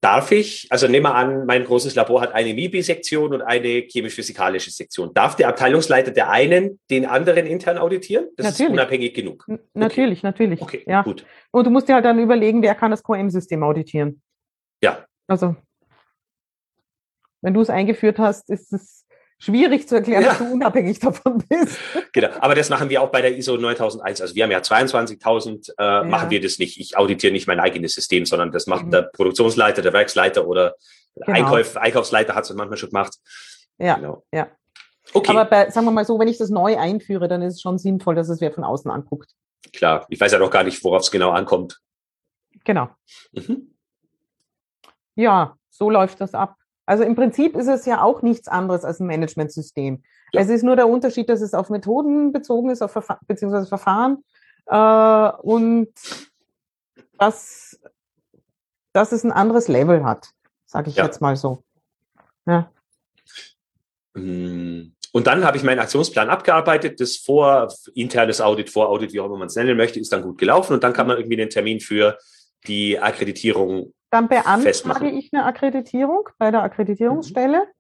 Darf 0.04 0.32
ich, 0.32 0.66
also 0.68 0.86
nehmen 0.86 1.06
wir 1.06 1.14
an, 1.14 1.46
mein 1.46 1.64
großes 1.64 1.94
Labor 1.94 2.20
hat 2.20 2.34
eine 2.34 2.52
MIBI-Sektion 2.52 3.32
und 3.32 3.40
eine 3.40 3.86
chemisch-physikalische 3.88 4.70
Sektion. 4.70 5.14
Darf 5.14 5.34
der 5.34 5.48
Abteilungsleiter 5.48 6.10
der 6.10 6.28
einen 6.28 6.78
den 6.90 7.06
anderen 7.06 7.46
intern 7.46 7.78
auditieren? 7.78 8.26
Das 8.36 8.44
natürlich. 8.44 8.66
ist 8.66 8.72
unabhängig 8.74 9.14
genug. 9.14 9.46
Okay. 9.48 9.62
Natürlich, 9.72 10.22
natürlich. 10.22 10.60
Okay, 10.60 10.84
ja. 10.86 11.00
gut. 11.00 11.24
Und 11.52 11.66
du 11.66 11.70
musst 11.70 11.88
dir 11.88 11.94
halt 11.94 12.04
dann 12.04 12.18
überlegen, 12.18 12.60
wer 12.60 12.74
kann 12.74 12.90
das 12.90 13.02
QM-System 13.02 13.62
auditieren. 13.62 14.20
Ja. 14.82 15.06
Also, 15.26 15.56
wenn 17.40 17.54
du 17.54 17.62
es 17.62 17.70
eingeführt 17.70 18.18
hast, 18.18 18.50
ist 18.50 18.74
es 18.74 19.03
schwierig 19.38 19.88
zu 19.88 19.96
erklären, 19.96 20.22
ja. 20.22 20.28
dass 20.30 20.38
du 20.38 20.52
unabhängig 20.52 20.98
davon 20.98 21.42
bist. 21.48 21.78
Genau, 22.12 22.28
aber 22.38 22.54
das 22.54 22.70
machen 22.70 22.90
wir 22.90 23.02
auch 23.02 23.10
bei 23.10 23.22
der 23.22 23.36
ISO 23.36 23.56
9001. 23.56 24.20
Also 24.20 24.34
wir 24.34 24.44
haben 24.44 24.52
ja 24.52 24.60
22.000, 24.60 25.72
äh, 25.76 25.82
ja. 25.82 26.04
machen 26.04 26.30
wir 26.30 26.40
das 26.40 26.58
nicht. 26.58 26.78
Ich 26.78 26.96
auditiere 26.96 27.32
nicht 27.32 27.48
mein 27.48 27.58
eigenes 27.58 27.94
System, 27.94 28.24
sondern 28.24 28.52
das 28.52 28.66
macht 28.66 28.86
mhm. 28.86 28.90
der 28.92 29.02
Produktionsleiter, 29.02 29.82
der 29.82 29.92
Werksleiter 29.92 30.46
oder 30.46 30.76
genau. 31.16 31.38
Einkauf, 31.38 31.76
Einkaufsleiter 31.76 32.34
hat 32.34 32.44
es 32.44 32.54
manchmal 32.54 32.78
schon 32.78 32.90
gemacht. 32.90 33.14
Ja, 33.78 33.96
genau. 33.96 34.24
ja. 34.32 34.48
Okay. 35.12 35.30
Aber 35.30 35.44
bei, 35.44 35.70
sagen 35.70 35.86
wir 35.86 35.90
mal 35.90 36.04
so, 36.04 36.18
wenn 36.18 36.28
ich 36.28 36.38
das 36.38 36.50
neu 36.50 36.78
einführe, 36.78 37.28
dann 37.28 37.42
ist 37.42 37.54
es 37.54 37.60
schon 37.60 37.78
sinnvoll, 37.78 38.14
dass 38.14 38.28
es 38.28 38.40
wer 38.40 38.52
von 38.52 38.64
außen 38.64 38.90
anguckt. 38.90 39.32
Klar, 39.72 40.06
ich 40.08 40.20
weiß 40.20 40.32
ja 40.32 40.38
noch 40.38 40.50
gar 40.50 40.62
nicht, 40.62 40.82
worauf 40.84 41.02
es 41.02 41.10
genau 41.10 41.30
ankommt. 41.30 41.80
Genau. 42.64 42.88
Mhm. 43.32 43.74
Ja, 45.16 45.56
so 45.70 45.90
läuft 45.90 46.20
das 46.20 46.34
ab. 46.34 46.56
Also 46.86 47.02
im 47.02 47.14
Prinzip 47.14 47.56
ist 47.56 47.68
es 47.68 47.86
ja 47.86 48.02
auch 48.02 48.22
nichts 48.22 48.48
anderes 48.48 48.84
als 48.84 49.00
ein 49.00 49.06
Managementsystem. 49.06 50.02
Ja. 50.32 50.40
Es 50.40 50.48
ist 50.48 50.62
nur 50.62 50.76
der 50.76 50.88
Unterschied, 50.88 51.28
dass 51.28 51.40
es 51.40 51.54
auf 51.54 51.70
Methoden 51.70 52.32
bezogen 52.32 52.70
ist, 52.70 52.82
auf 52.82 52.92
Verfa 52.92 53.18
beziehungsweise 53.26 53.66
Verfahren 53.66 54.22
äh, 54.66 55.30
und 55.42 55.92
dass, 57.18 57.80
dass 58.92 59.12
es 59.12 59.24
ein 59.24 59.32
anderes 59.32 59.68
Level 59.68 60.04
hat, 60.04 60.30
sage 60.66 60.90
ich 60.90 60.96
ja. 60.96 61.04
jetzt 61.04 61.20
mal 61.20 61.36
so. 61.36 61.62
Ja. 62.46 62.70
Mm, 64.14 64.92
und 65.12 65.26
dann 65.26 65.44
habe 65.44 65.56
ich 65.56 65.62
meinen 65.62 65.78
Aktionsplan 65.78 66.28
abgearbeitet. 66.28 67.00
Das 67.00 67.16
vor 67.16 67.72
internes 67.94 68.40
Audit, 68.40 68.68
vor 68.68 68.88
Audit, 68.88 69.12
wie 69.12 69.20
auch 69.20 69.26
immer 69.26 69.38
man 69.38 69.46
es 69.46 69.54
nennen 69.54 69.76
möchte, 69.76 70.00
ist 70.00 70.12
dann 70.12 70.22
gut 70.22 70.38
gelaufen. 70.38 70.74
Und 70.74 70.82
dann 70.82 70.92
kann 70.92 71.06
man 71.06 71.16
irgendwie 71.16 71.36
den 71.36 71.50
Termin 71.50 71.80
für 71.80 72.18
die 72.66 72.98
Akkreditierung 72.98 73.94
dann 74.14 74.28
beantrage 74.28 75.10
ich 75.10 75.32
eine 75.32 75.44
Akkreditierung 75.44 76.28
bei 76.38 76.52
der 76.52 76.62
Akkreditierungsstelle. 76.62 77.58
Mhm. 77.58 77.72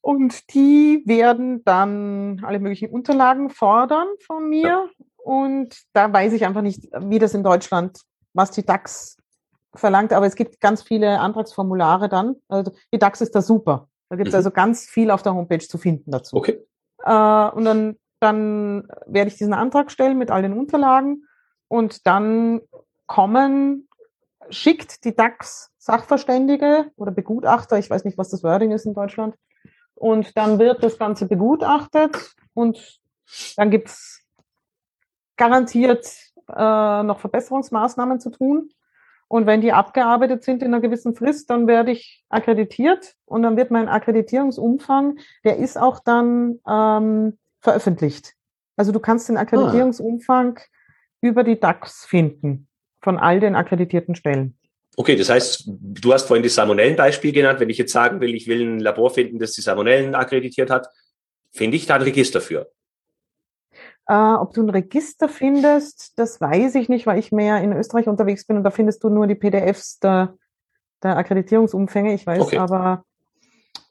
Und 0.00 0.52
die 0.52 1.04
werden 1.06 1.64
dann 1.64 2.42
alle 2.44 2.58
möglichen 2.58 2.90
Unterlagen 2.90 3.48
fordern 3.48 4.08
von 4.26 4.48
mir. 4.48 4.66
Ja. 4.66 4.84
Und 5.16 5.74
da 5.92 6.12
weiß 6.12 6.32
ich 6.32 6.44
einfach 6.44 6.62
nicht, 6.62 6.88
wie 6.98 7.20
das 7.20 7.32
in 7.32 7.44
Deutschland, 7.44 8.00
was 8.32 8.50
die 8.50 8.66
DAX 8.66 9.16
verlangt. 9.74 10.12
Aber 10.12 10.26
es 10.26 10.34
gibt 10.34 10.60
ganz 10.60 10.82
viele 10.82 11.20
Antragsformulare 11.20 12.08
dann. 12.08 12.34
Also 12.48 12.72
die 12.92 12.98
DAX 12.98 13.20
ist 13.20 13.36
da 13.36 13.40
super. 13.40 13.88
Da 14.10 14.16
gibt 14.16 14.28
es 14.28 14.34
mhm. 14.34 14.38
also 14.38 14.50
ganz 14.50 14.84
viel 14.84 15.12
auf 15.12 15.22
der 15.22 15.34
Homepage 15.34 15.60
zu 15.66 15.78
finden 15.78 16.10
dazu. 16.10 16.36
Okay. 16.36 16.60
Äh, 17.04 17.48
und 17.50 17.64
dann, 17.64 17.96
dann 18.18 18.88
werde 19.06 19.28
ich 19.28 19.36
diesen 19.36 19.54
Antrag 19.54 19.92
stellen 19.92 20.18
mit 20.18 20.32
all 20.32 20.42
den 20.42 20.58
Unterlagen. 20.58 21.28
Und 21.68 22.04
dann 22.06 22.60
kommen 23.06 23.88
schickt 24.50 25.04
die 25.04 25.14
DAX 25.14 25.70
Sachverständige 25.78 26.90
oder 26.96 27.12
Begutachter, 27.12 27.78
ich 27.78 27.90
weiß 27.90 28.04
nicht, 28.04 28.16
was 28.18 28.30
das 28.30 28.42
Wording 28.42 28.72
ist 28.72 28.86
in 28.86 28.94
Deutschland, 28.94 29.34
und 29.94 30.36
dann 30.36 30.58
wird 30.58 30.82
das 30.82 30.98
Ganze 30.98 31.26
begutachtet 31.26 32.34
und 32.52 33.00
dann 33.56 33.70
gibt's 33.70 34.24
garantiert 35.36 36.06
äh, 36.48 37.02
noch 37.02 37.20
Verbesserungsmaßnahmen 37.20 38.20
zu 38.20 38.30
tun. 38.30 38.70
Und 39.28 39.46
wenn 39.46 39.60
die 39.60 39.72
abgearbeitet 39.72 40.44
sind 40.44 40.62
in 40.62 40.68
einer 40.68 40.80
gewissen 40.80 41.14
Frist, 41.14 41.50
dann 41.50 41.66
werde 41.66 41.90
ich 41.90 42.24
akkreditiert 42.28 43.14
und 43.24 43.42
dann 43.42 43.56
wird 43.56 43.70
mein 43.70 43.88
Akkreditierungsumfang, 43.88 45.18
der 45.44 45.56
ist 45.56 45.78
auch 45.78 45.98
dann 45.98 46.60
ähm, 46.68 47.38
veröffentlicht. 47.60 48.34
Also 48.76 48.92
du 48.92 49.00
kannst 49.00 49.28
den 49.28 49.36
ah. 49.36 49.40
Akkreditierungsumfang 49.40 50.58
ah. 50.58 50.62
über 51.20 51.42
die 51.42 51.58
DAX 51.58 52.04
finden 52.04 52.68
von 53.04 53.18
all 53.18 53.38
den 53.38 53.54
akkreditierten 53.54 54.14
Stellen. 54.14 54.56
Okay, 54.96 55.16
das 55.16 55.28
heißt, 55.28 55.64
du 55.66 56.12
hast 56.12 56.26
vorhin 56.26 56.42
das 56.42 56.54
Salmonellenbeispiel 56.54 57.32
genannt. 57.32 57.60
Wenn 57.60 57.70
ich 57.70 57.78
jetzt 57.78 57.92
sagen 57.92 58.20
will, 58.20 58.34
ich 58.34 58.48
will 58.48 58.62
ein 58.62 58.80
Labor 58.80 59.10
finden, 59.10 59.38
das 59.38 59.52
die 59.52 59.60
Salmonellen 59.60 60.14
akkreditiert 60.14 60.70
hat, 60.70 60.88
finde 61.52 61.76
ich 61.76 61.86
da 61.86 61.96
ein 61.96 62.02
Register 62.02 62.40
für? 62.40 62.70
Äh, 64.06 64.14
ob 64.14 64.54
du 64.54 64.62
ein 64.62 64.70
Register 64.70 65.28
findest, 65.28 66.18
das 66.18 66.40
weiß 66.40 66.76
ich 66.76 66.88
nicht, 66.88 67.06
weil 67.06 67.18
ich 67.18 67.32
mehr 67.32 67.60
in 67.60 67.72
Österreich 67.72 68.06
unterwegs 68.06 68.46
bin 68.46 68.56
und 68.56 68.64
da 68.64 68.70
findest 68.70 69.02
du 69.04 69.08
nur 69.08 69.26
die 69.26 69.34
PDFs 69.34 69.98
der, 69.98 70.36
der 71.02 71.16
Akkreditierungsumfänge. 71.16 72.14
Ich 72.14 72.26
weiß 72.26 72.40
okay. 72.40 72.58
aber 72.58 73.04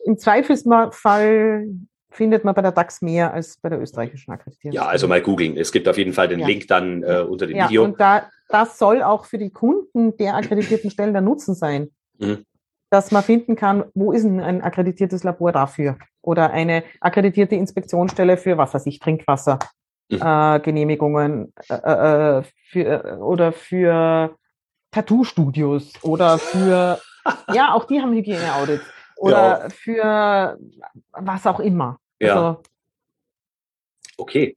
im 0.05 0.17
Zweifelsfall 0.17 1.67
findet 2.11 2.43
man 2.43 2.53
bei 2.53 2.61
der 2.61 2.71
DAX 2.71 3.01
mehr 3.01 3.33
als 3.33 3.57
bei 3.57 3.69
der 3.69 3.81
österreichischen 3.81 4.31
Akkreditierung. 4.31 4.75
Ja, 4.75 4.85
also 4.85 5.07
mal 5.07 5.21
googeln. 5.21 5.57
Es 5.57 5.71
gibt 5.71 5.87
auf 5.87 5.97
jeden 5.97 6.13
Fall 6.13 6.27
den 6.27 6.39
ja. 6.39 6.47
Link 6.47 6.67
dann 6.67 7.03
äh, 7.03 7.25
unter 7.27 7.47
dem 7.47 7.57
ja, 7.57 7.67
Video. 7.67 7.83
Und 7.83 7.99
da, 7.99 8.29
das 8.53 8.77
soll 8.77 9.01
auch 9.01 9.25
für 9.25 9.39
die 9.39 9.49
Kunden 9.49 10.15
der 10.17 10.35
akkreditierten 10.35 10.91
Stellen 10.91 11.13
der 11.13 11.23
Nutzen 11.23 11.55
sein. 11.55 11.89
Mhm. 12.19 12.45
Dass 12.91 13.09
man 13.09 13.23
finden 13.23 13.55
kann, 13.55 13.85
wo 13.95 14.11
ist 14.11 14.23
denn 14.23 14.39
ein 14.39 14.61
akkreditiertes 14.61 15.23
Labor 15.23 15.51
dafür? 15.51 15.97
Oder 16.21 16.51
eine 16.51 16.83
akkreditierte 17.01 17.55
Inspektionsstelle 17.55 18.37
für, 18.37 18.55
was 18.59 18.75
weiß 18.75 18.85
ich, 18.85 18.99
Trinkwasser, 18.99 19.57
mhm. 20.11 20.21
äh, 20.21 20.59
Genehmigungen 20.59 21.51
äh, 21.67 21.73
äh 21.73 22.43
für, 22.69 23.03
äh, 23.03 23.15
oder 23.15 23.53
für 23.53 24.37
Tattoo-Studios 24.91 25.93
oder 26.03 26.37
für, 26.37 26.99
ja, 27.53 27.73
auch 27.73 27.85
die 27.85 27.99
haben 27.99 28.13
Hygiene-Audits 28.13 28.83
oder 29.17 29.63
ja. 29.63 29.69
für 29.69 30.59
was 31.11 31.47
auch 31.47 31.59
immer. 31.59 31.97
Ja. 32.19 32.35
Also, 32.35 32.63
okay. 34.17 34.55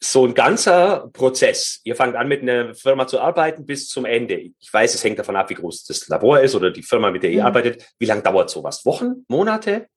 So 0.00 0.26
ein 0.26 0.34
ganzer 0.34 1.08
Prozess. 1.12 1.80
Ihr 1.84 1.96
fangt 1.96 2.16
an, 2.16 2.28
mit 2.28 2.42
einer 2.42 2.74
Firma 2.74 3.06
zu 3.06 3.20
arbeiten 3.20 3.66
bis 3.66 3.88
zum 3.88 4.04
Ende. 4.04 4.50
Ich 4.58 4.72
weiß, 4.72 4.94
es 4.94 5.04
hängt 5.04 5.18
davon 5.18 5.36
ab, 5.36 5.50
wie 5.50 5.54
groß 5.54 5.84
das 5.84 6.08
Labor 6.08 6.40
ist 6.40 6.54
oder 6.54 6.70
die 6.70 6.82
Firma, 6.82 7.10
mit 7.10 7.22
der 7.22 7.30
ihr 7.30 7.42
mhm. 7.42 7.46
arbeitet. 7.46 7.94
Wie 7.98 8.06
lange 8.06 8.22
dauert 8.22 8.50
sowas? 8.50 8.84
Wochen? 8.84 9.24
Monate? 9.28 9.88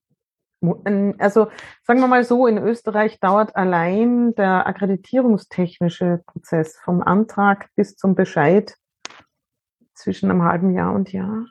Also 1.19 1.51
sagen 1.83 1.99
wir 1.99 2.07
mal 2.07 2.23
so, 2.23 2.47
in 2.47 2.57
Österreich 2.57 3.19
dauert 3.19 3.55
allein 3.55 4.33
der 4.35 4.65
akkreditierungstechnische 4.65 6.23
Prozess 6.25 6.77
vom 6.83 7.01
Antrag 7.01 7.69
bis 7.75 7.95
zum 7.95 8.15
Bescheid 8.15 8.75
zwischen 9.93 10.31
einem 10.31 10.43
halben 10.43 10.73
Jahr 10.73 10.93
und 10.93 11.13
Jahr. 11.13 11.45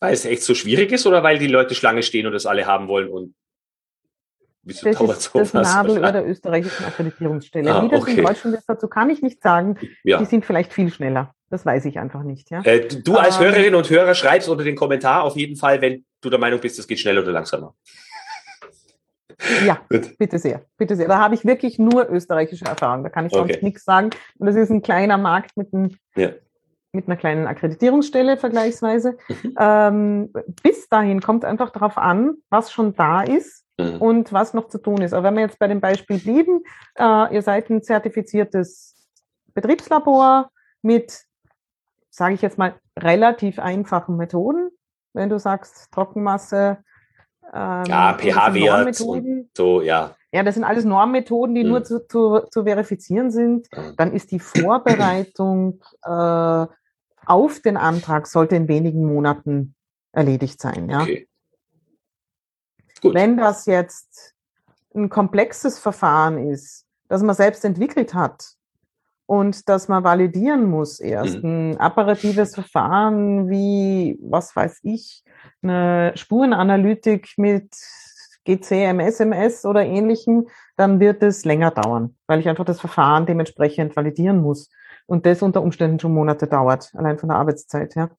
Weil 0.00 0.14
es 0.14 0.24
echt 0.24 0.42
so 0.42 0.54
schwierig 0.54 0.92
ist 0.92 1.06
oder 1.06 1.22
weil 1.22 1.38
die 1.38 1.46
Leute 1.46 1.74
Schlange 1.74 2.02
stehen 2.02 2.26
und 2.26 2.32
das 2.32 2.46
alle 2.46 2.66
haben 2.66 2.88
wollen 2.88 3.08
und 3.08 3.34
Wieso 4.66 4.84
das 4.84 4.98
dauert 4.98 5.16
ist 5.18 5.22
sowas? 5.22 5.52
das 5.52 5.74
Nadelöhr 5.74 6.12
der 6.12 6.28
österreichischen 6.28 6.84
Akkreditierungsstelle. 6.86 7.72
Ah, 7.72 7.84
Wie 7.84 7.88
das 7.88 8.02
okay. 8.02 8.18
in 8.18 8.24
Deutschland 8.24 8.56
ist, 8.56 8.68
dazu 8.68 8.88
kann 8.88 9.08
ich 9.10 9.22
nicht 9.22 9.40
sagen. 9.40 9.78
Ja. 10.02 10.18
Die 10.18 10.24
sind 10.24 10.44
vielleicht 10.44 10.72
viel 10.72 10.92
schneller. 10.92 11.34
Das 11.50 11.64
weiß 11.64 11.84
ich 11.84 12.00
einfach 12.00 12.24
nicht. 12.24 12.50
Ja? 12.50 12.62
Äh, 12.64 12.88
du 12.88 13.14
als 13.14 13.36
ähm, 13.36 13.44
Hörerin 13.44 13.76
und 13.76 13.88
Hörer 13.88 14.16
schreibst 14.16 14.48
unter 14.48 14.64
den 14.64 14.74
Kommentar 14.74 15.22
auf 15.22 15.36
jeden 15.36 15.54
Fall, 15.54 15.80
wenn 15.80 16.04
du 16.20 16.30
der 16.30 16.40
Meinung 16.40 16.58
bist, 16.58 16.80
es 16.80 16.88
geht 16.88 16.98
schneller 16.98 17.22
oder 17.22 17.30
langsamer. 17.30 17.74
Ja, 19.64 19.78
bitte 20.18 20.40
sehr, 20.40 20.62
bitte 20.76 20.96
sehr. 20.96 21.06
Da 21.06 21.18
habe 21.18 21.36
ich 21.36 21.44
wirklich 21.44 21.78
nur 21.78 22.10
österreichische 22.10 22.64
Erfahrung. 22.64 23.04
Da 23.04 23.10
kann 23.10 23.26
ich 23.26 23.32
sonst 23.32 23.54
okay. 23.54 23.64
nichts 23.64 23.84
sagen. 23.84 24.10
Und 24.38 24.48
das 24.48 24.56
ist 24.56 24.70
ein 24.70 24.82
kleiner 24.82 25.18
Markt 25.18 25.56
mit, 25.56 25.72
ein, 25.72 25.96
ja. 26.16 26.30
mit 26.90 27.06
einer 27.06 27.16
kleinen 27.16 27.46
Akkreditierungsstelle 27.46 28.36
vergleichsweise. 28.36 29.16
Mhm. 29.28 29.54
Ähm, 29.60 30.32
bis 30.64 30.88
dahin 30.88 31.20
kommt 31.20 31.44
einfach 31.44 31.70
darauf 31.70 31.98
an, 31.98 32.34
was 32.50 32.72
schon 32.72 32.96
da 32.96 33.22
ist 33.22 33.65
mhm. 33.78 33.96
und 34.00 34.32
was 34.32 34.54
noch 34.54 34.68
zu 34.68 34.78
tun 34.78 35.02
ist. 35.02 35.12
Aber 35.12 35.28
wenn 35.28 35.34
wir 35.34 35.42
jetzt 35.42 35.58
bei 35.58 35.68
dem 35.68 35.80
Beispiel 35.80 36.18
blieben, 36.18 36.62
äh, 36.98 37.34
ihr 37.34 37.42
seid 37.42 37.70
ein 37.70 37.82
zertifiziertes 37.82 38.96
Betriebslabor 39.54 40.50
mit, 40.82 41.22
sage 42.10 42.34
ich 42.34 42.42
jetzt 42.42 42.58
mal, 42.58 42.74
relativ 42.98 43.58
einfachen 43.58 44.16
Methoden. 44.16 44.70
Wenn 45.12 45.30
du 45.30 45.38
sagst 45.38 45.90
Trockenmasse, 45.92 46.78
ähm, 47.54 47.84
ja, 47.86 48.16
pH-Wert 48.18 48.94
so, 49.54 49.80
ja. 49.80 50.14
Ja, 50.32 50.42
das 50.42 50.54
sind 50.54 50.64
alles 50.64 50.84
Normmethoden, 50.84 51.54
die 51.54 51.62
mhm. 51.62 51.70
nur 51.70 51.84
zu, 51.84 52.06
zu, 52.06 52.40
zu, 52.50 52.64
verifizieren 52.64 53.30
sind. 53.30 53.68
Dann 53.96 54.12
ist 54.12 54.32
die 54.32 54.40
Vorbereitung 54.40 55.80
äh, 56.02 56.66
auf 57.26 57.60
den 57.60 57.76
Antrag 57.76 58.26
sollte 58.26 58.56
in 58.56 58.68
wenigen 58.68 59.04
Monaten 59.04 59.74
erledigt 60.12 60.60
sein. 60.60 60.88
Ja? 60.90 61.02
Okay. 61.02 61.28
Gut. 63.00 63.14
Wenn 63.14 63.36
das 63.36 63.66
jetzt 63.66 64.34
ein 64.94 65.08
komplexes 65.08 65.78
Verfahren 65.78 66.38
ist, 66.38 66.86
das 67.08 67.22
man 67.22 67.34
selbst 67.34 67.64
entwickelt 67.64 68.14
hat 68.14 68.54
und 69.26 69.68
das 69.68 69.88
man 69.88 70.04
validieren 70.04 70.68
muss 70.68 71.00
erst, 71.00 71.42
mhm. 71.42 71.72
ein 71.72 71.76
apparatives 71.78 72.54
Verfahren 72.54 73.48
wie, 73.48 74.18
was 74.22 74.54
weiß 74.56 74.80
ich, 74.82 75.22
eine 75.62 76.12
Spurenanalytik 76.14 77.34
mit 77.36 77.70
GCM, 78.44 79.00
SMS 79.00 79.64
oder 79.64 79.84
ähnlichem, 79.84 80.48
dann 80.76 81.00
wird 81.00 81.22
es 81.22 81.44
länger 81.44 81.72
dauern, 81.72 82.16
weil 82.26 82.40
ich 82.40 82.48
einfach 82.48 82.64
das 82.64 82.80
Verfahren 82.80 83.26
dementsprechend 83.26 83.96
validieren 83.96 84.40
muss. 84.40 84.70
Und 85.06 85.26
das 85.26 85.42
unter 85.42 85.62
Umständen 85.62 86.00
schon 86.00 86.14
Monate 86.14 86.46
dauert, 86.46 86.92
allein 86.94 87.18
von 87.18 87.28
der 87.28 87.38
Arbeitszeit, 87.38 87.94
ja. 87.94 88.10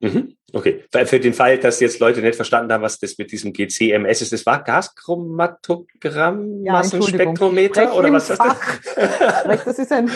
Mhm. 0.00 0.36
Okay, 0.52 0.84
für 1.04 1.20
den 1.20 1.34
Fall, 1.34 1.58
dass 1.58 1.80
jetzt 1.80 1.98
Leute 1.98 2.22
nicht 2.22 2.36
verstanden 2.36 2.72
haben, 2.72 2.82
was 2.82 2.98
das 2.98 3.18
mit 3.18 3.32
diesem 3.32 3.52
GCMS 3.52 4.22
ist, 4.22 4.32
das 4.32 4.46
war 4.46 4.62
Gaschromatogramm, 4.62 6.64
ja, 6.64 6.72
Massenspektrometer 6.72 7.94
oder 7.94 8.12
was 8.12 8.30
ist 8.30 8.40
das? 8.40 9.64
das 9.64 9.78
ist 9.78 9.92
ein, 9.92 10.10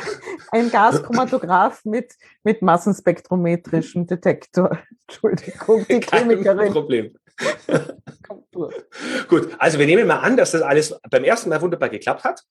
ein 0.52 0.70
Gaschromatograph 0.70 1.84
mit, 1.84 2.12
mit 2.42 2.60
massenspektrometrischem 2.60 4.06
Detektor. 4.06 4.78
Entschuldigung, 5.06 5.86
die 5.88 6.00
Kein 6.00 6.28
Chemikerin. 6.28 6.72
Problem. 6.72 7.14
Gut, 9.28 9.48
also 9.58 9.78
wir 9.78 9.86
nehmen 9.86 10.06
mal 10.06 10.18
an, 10.18 10.36
dass 10.36 10.50
das 10.50 10.62
alles 10.62 10.94
beim 11.08 11.24
ersten 11.24 11.48
Mal 11.48 11.62
wunderbar 11.62 11.88
geklappt 11.88 12.24
hat. 12.24 12.42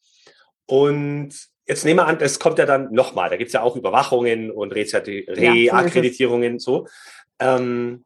Und 0.66 1.36
jetzt 1.68 1.86
nehmen 1.86 2.00
wir 2.00 2.08
an, 2.08 2.18
es 2.20 2.40
kommt 2.40 2.58
ja 2.60 2.66
dann 2.66 2.92
nochmal. 2.94 3.30
Da 3.30 3.38
gibt 3.38 3.50
es 3.50 3.54
ja 3.54 3.62
auch 3.62 3.76
Überwachungen 3.76 4.50
und 4.52 4.74
Reakkreditierungen, 4.74 6.54
ja, 6.54 6.60
so. 6.60 6.88
Ähm, 7.40 8.04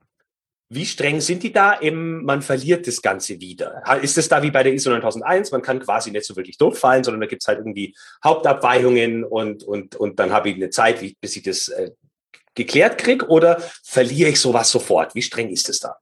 wie 0.74 0.86
streng 0.86 1.20
sind 1.20 1.44
die 1.44 1.52
da? 1.52 1.82
Eben, 1.82 2.24
man 2.24 2.42
verliert 2.42 2.88
das 2.88 3.02
Ganze 3.02 3.42
wieder. 3.42 3.84
Ist 4.02 4.18
es 4.18 4.30
da 4.30 4.42
wie 4.42 4.52
bei 4.52 4.64
der 4.64 4.74
ISO 4.74 4.90
9001? 4.90 5.52
Man 5.52 5.62
kann 5.62 5.82
quasi 5.82 6.12
nicht 6.12 6.26
so 6.26 6.38
wirklich 6.38 6.58
durchfallen, 6.58 7.04
sondern 7.04 7.20
da 7.20 7.28
gibt 7.28 7.44
es 7.44 7.48
halt 7.48 7.60
irgendwie 7.60 7.94
Hauptabweichungen 8.24 9.26
und, 9.26 9.66
und, 9.66 9.98
und 9.98 10.18
dann 10.18 10.32
habe 10.32 10.50
ich 10.50 10.56
eine 10.56 10.70
Zeit, 10.70 11.02
bis 11.20 11.36
ich 11.36 11.44
das 11.44 11.68
äh, 11.68 11.92
geklärt 12.56 12.98
kriege 12.98 13.28
oder 13.28 13.62
verliere 13.84 14.30
ich 14.30 14.40
sowas 14.40 14.72
sofort? 14.72 15.14
Wie 15.14 15.22
streng 15.22 15.50
ist 15.50 15.68
es 15.68 15.82
da? 15.82 15.98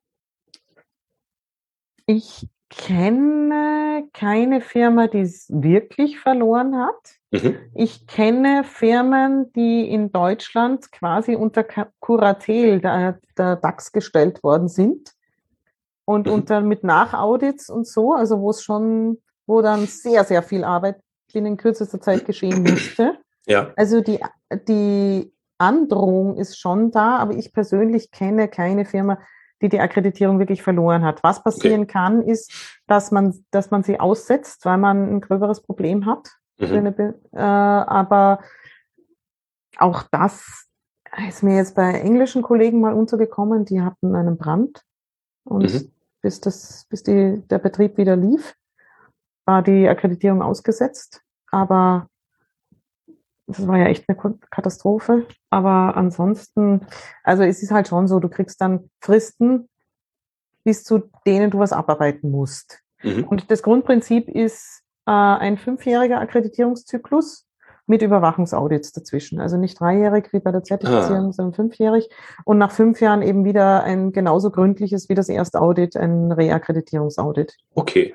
Ich 2.05 2.45
kenne 2.69 4.07
keine 4.13 4.61
Firma, 4.61 5.07
die 5.07 5.21
es 5.21 5.47
wirklich 5.49 6.19
verloren 6.19 6.75
hat. 6.77 7.18
Mhm. 7.31 7.57
Ich 7.75 8.07
kenne 8.07 8.63
Firmen, 8.63 9.51
die 9.53 9.87
in 9.89 10.11
Deutschland 10.11 10.91
quasi 10.91 11.35
unter 11.35 11.63
Kuratel 11.99 12.81
der, 12.81 13.19
der 13.37 13.55
DAX 13.55 13.91
gestellt 13.91 14.43
worden 14.43 14.67
sind 14.67 15.13
und 16.05 16.25
mhm. 16.25 16.33
unter 16.33 16.61
mit 16.61 16.83
Nachaudits 16.83 17.69
und 17.69 17.87
so, 17.87 18.13
also 18.13 18.39
wo 18.41 18.49
es 18.49 18.63
schon, 18.63 19.19
wo 19.45 19.61
dann 19.61 19.85
sehr, 19.85 20.23
sehr 20.23 20.41
viel 20.41 20.63
Arbeit 20.63 20.97
in 21.33 21.57
kürzester 21.57 22.01
Zeit 22.01 22.25
geschehen 22.25 22.63
musste. 22.63 23.17
Ja. 23.45 23.71
Also 23.75 24.01
die, 24.01 24.19
die 24.67 25.31
Androhung 25.59 26.37
ist 26.37 26.57
schon 26.57 26.91
da, 26.91 27.17
aber 27.17 27.35
ich 27.35 27.53
persönlich 27.53 28.11
kenne 28.11 28.47
keine 28.47 28.85
Firma, 28.85 29.19
die 29.61 29.69
die 29.69 29.79
Akkreditierung 29.79 30.39
wirklich 30.39 30.63
verloren 30.63 31.03
hat. 31.03 31.21
Was 31.21 31.43
passieren 31.43 31.81
okay. 31.81 31.91
kann, 31.91 32.21
ist, 32.21 32.79
dass 32.87 33.11
man, 33.11 33.45
dass 33.51 33.69
man 33.71 33.83
sie 33.83 33.99
aussetzt, 33.99 34.65
weil 34.65 34.77
man 34.77 35.15
ein 35.15 35.21
gröberes 35.21 35.61
Problem 35.61 36.05
hat. 36.05 36.29
Mhm. 36.59 37.13
Äh, 37.31 37.37
aber 37.39 38.39
auch 39.77 40.03
das 40.11 40.67
ist 41.27 41.43
mir 41.43 41.55
jetzt 41.55 41.75
bei 41.75 41.93
englischen 41.93 42.41
Kollegen 42.41 42.81
mal 42.81 42.93
untergekommen, 42.93 43.65
die 43.65 43.81
hatten 43.81 44.15
einen 44.15 44.37
Brand 44.37 44.83
und 45.43 45.73
mhm. 45.73 45.91
bis 46.21 46.41
das, 46.41 46.85
bis 46.89 47.03
die, 47.03 47.41
der 47.49 47.59
Betrieb 47.59 47.97
wieder 47.97 48.15
lief, 48.15 48.55
war 49.45 49.63
die 49.63 49.87
Akkreditierung 49.87 50.41
ausgesetzt. 50.41 51.23
Aber 51.51 52.07
das 53.47 53.67
war 53.67 53.77
ja 53.77 53.87
echt 53.87 54.05
eine 54.07 54.37
Katastrophe. 54.51 55.25
Aber 55.49 55.97
ansonsten, 55.97 56.85
also 57.23 57.43
es 57.43 57.63
ist 57.63 57.71
halt 57.71 57.87
schon 57.87 58.07
so, 58.07 58.19
du 58.19 58.29
kriegst 58.29 58.61
dann 58.61 58.89
Fristen, 59.01 59.67
bis 60.63 60.83
zu 60.83 61.09
denen 61.25 61.49
du 61.49 61.57
was 61.57 61.73
abarbeiten 61.73 62.29
musst. 62.29 62.83
Mhm. 63.01 63.23
Und 63.23 63.49
das 63.49 63.63
Grundprinzip 63.63 64.29
ist, 64.29 64.83
äh, 65.09 65.11
ein 65.11 65.57
fünfjähriger 65.57 66.19
Akkreditierungszyklus 66.19 67.47
mit 67.87 68.03
Überwachungsaudits 68.03 68.91
dazwischen. 68.91 69.39
Also 69.41 69.57
nicht 69.57 69.79
dreijährig 69.79 70.31
wie 70.31 70.39
bei 70.39 70.51
der 70.51 70.63
Zertifizierung, 70.63 71.29
ah. 71.29 71.31
sondern 71.31 71.55
fünfjährig. 71.55 72.09
Und 72.45 72.59
nach 72.59 72.71
fünf 72.71 73.01
Jahren 73.01 73.23
eben 73.23 73.43
wieder 73.43 73.83
ein 73.83 74.11
genauso 74.11 74.51
gründliches 74.51 75.09
wie 75.09 75.15
das 75.15 75.27
erste 75.27 75.59
Audit, 75.59 75.97
ein 75.97 76.31
Reakkreditierungsaudit. 76.31 77.57
Okay. 77.73 78.13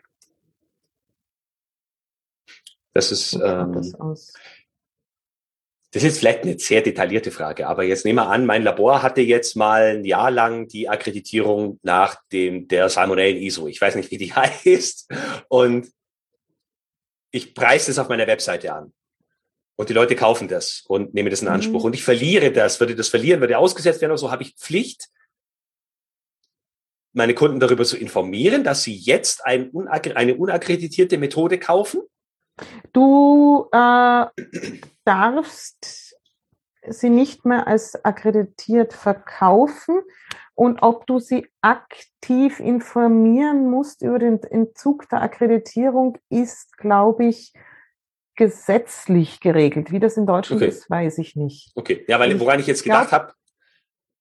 Das 2.93 3.11
ist, 3.11 3.35
ähm, 3.35 3.73
das, 3.73 3.91
das, 5.91 6.05
ist 6.05 6.19
vielleicht 6.21 6.45
eine 6.45 6.57
sehr 6.61 6.81
detaillierte 6.81 7.33
Frage, 7.33 7.67
aber 7.67 7.83
jetzt 7.83 8.05
nehmen 8.05 8.19
wir 8.19 8.29
an, 8.29 8.47
mein 8.47 8.63
Labor 8.63 9.03
hatte 9.03 9.21
jetzt 9.21 9.57
mal 9.57 9.97
ein 9.97 10.05
Jahr 10.05 10.31
lang 10.31 10.69
die 10.69 10.89
Akkreditierung 10.89 11.81
nach 11.83 12.23
dem, 12.31 12.69
der 12.69 12.89
Salmonellen 12.89 13.43
ISO. 13.43 13.67
Ich 13.67 13.81
weiß 13.81 13.97
nicht, 13.97 14.13
wie 14.13 14.19
die 14.19 14.33
heißt. 14.37 15.13
Und 15.49 15.89
ich 17.35 17.53
preise 17.53 17.91
das 17.91 17.99
auf 17.99 18.09
meiner 18.09 18.29
Webseite 18.29 18.73
an. 18.73 18.93
Und 19.77 19.89
die 19.89 19.93
Leute 19.93 20.15
kaufen 20.15 20.47
das 20.47 20.85
und 20.87 21.15
nehmen 21.15 21.31
das 21.31 21.43
in 21.43 21.49
Anspruch. 21.49 21.81
Mhm. 21.81 21.87
Und 21.87 21.95
ich 21.95 22.05
verliere 22.05 22.53
das, 22.53 22.79
würde 22.79 22.95
das 22.95 23.09
verlieren, 23.09 23.41
würde 23.41 23.59
ausgesetzt 23.59 24.01
werden 24.01 24.13
oder 24.13 24.19
so, 24.19 24.31
habe 24.31 24.45
ich 24.45 24.55
Pflicht, 24.55 25.09
meine 27.13 27.35
Kunden 27.35 27.59
darüber 27.59 27.85
zu 27.85 27.97
informieren, 27.97 28.63
dass 28.63 28.85
sie 28.85 28.95
jetzt 28.95 29.45
ein 29.45 29.73
eine 29.89 30.37
unakkreditierte 30.37 31.19
Methode 31.19 31.59
kaufen? 31.59 32.03
Du 32.93 33.69
äh, 33.73 34.27
darfst 35.05 36.04
sie 36.89 37.11
nicht 37.11 37.45
mehr 37.45 37.67
als 37.67 38.05
akkreditiert 38.05 38.93
verkaufen 38.93 40.03
und 40.55 40.83
ob 40.83 41.07
du 41.07 41.19
sie 41.19 41.49
aktiv 41.61 42.61
informieren 42.61 43.71
musst 43.71 44.03
über 44.03 44.19
den 44.19 44.43
Entzug 44.43 45.09
der 45.09 45.23
Akkreditierung, 45.23 46.19
ist, 46.31 46.77
glaube 46.79 47.27
ich, 47.27 47.53
gesetzlich 48.37 49.41
geregelt. 49.41 49.91
Wie 49.91 50.01
das 50.01 50.17
in 50.17 50.27
Deutschland 50.27 50.63
okay. 50.63 50.71
ist, 50.71 50.89
weiß 50.89 51.19
ich 51.19 51.37
nicht. 51.37 51.73
Okay, 51.75 52.05
ja, 52.09 52.19
weil 52.21 52.39
woran 52.39 52.61
ich 52.61 52.67
jetzt 52.67 52.85
gedacht 52.85 53.13
habe, 53.13 53.33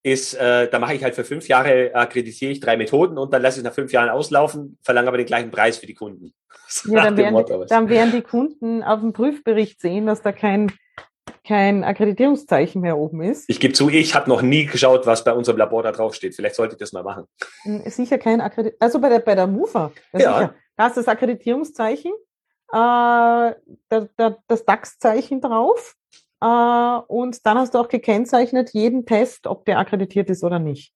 ist, 0.02 0.34
äh, 0.34 0.68
da 0.68 0.78
mache 0.78 0.94
ich 0.94 1.02
halt 1.02 1.14
für 1.14 1.24
fünf 1.24 1.48
Jahre, 1.48 1.92
akkreditiere 1.94 2.52
ich 2.52 2.60
drei 2.60 2.76
Methoden 2.76 3.16
und 3.16 3.32
dann 3.32 3.40
lasse 3.40 3.60
ich 3.60 3.64
nach 3.64 3.72
fünf 3.72 3.90
Jahren 3.90 4.10
auslaufen, 4.10 4.78
verlange 4.82 5.08
aber 5.08 5.16
den 5.16 5.26
gleichen 5.26 5.50
Preis 5.50 5.78
für 5.78 5.86
die 5.86 5.94
Kunden. 5.94 6.34
ja, 6.84 7.04
dann 7.04 7.16
werden, 7.16 7.66
dann 7.68 7.88
werden 7.88 8.12
die 8.12 8.22
Kunden 8.22 8.82
auf 8.82 9.00
dem 9.00 9.12
Prüfbericht 9.12 9.80
sehen, 9.80 10.06
dass 10.06 10.20
da 10.20 10.32
kein 10.32 10.70
kein 11.46 11.84
Akkreditierungszeichen 11.84 12.80
mehr 12.80 12.96
oben 12.96 13.22
ist. 13.22 13.48
Ich 13.48 13.60
gebe 13.60 13.74
zu, 13.74 13.90
ich 13.90 14.14
habe 14.14 14.28
noch 14.28 14.42
nie 14.42 14.66
geschaut, 14.66 15.06
was 15.06 15.24
bei 15.24 15.32
unserem 15.32 15.58
Labor 15.58 15.82
da 15.82 15.92
drauf 15.92 16.14
steht. 16.14 16.34
Vielleicht 16.34 16.56
sollte 16.56 16.74
ich 16.74 16.78
das 16.78 16.92
mal 16.92 17.02
machen. 17.02 17.24
Hm, 17.62 17.82
sicher 17.86 18.18
kein 18.18 18.40
Akkreditierungszeichen. 18.40 18.80
Also 18.80 19.00
bei 19.00 19.08
der, 19.08 19.18
bei 19.20 19.34
der 19.34 19.46
MUFA. 19.46 19.92
Ja. 20.12 20.18
Sicher. 20.18 20.54
Da 20.76 20.86
ist 20.88 20.96
das 20.96 21.06
Akkreditierungszeichen, 21.06 22.12
äh, 22.12 22.16
da, 22.72 23.54
da, 24.16 24.36
das 24.48 24.64
DAX-Zeichen 24.64 25.40
drauf. 25.40 25.94
Äh, 26.40 26.46
und 26.46 27.46
dann 27.46 27.58
hast 27.58 27.74
du 27.74 27.78
auch 27.78 27.88
gekennzeichnet 27.88 28.70
jeden 28.72 29.06
Test, 29.06 29.46
ob 29.46 29.64
der 29.66 29.78
akkreditiert 29.78 30.30
ist 30.30 30.42
oder 30.42 30.58
nicht. 30.58 30.92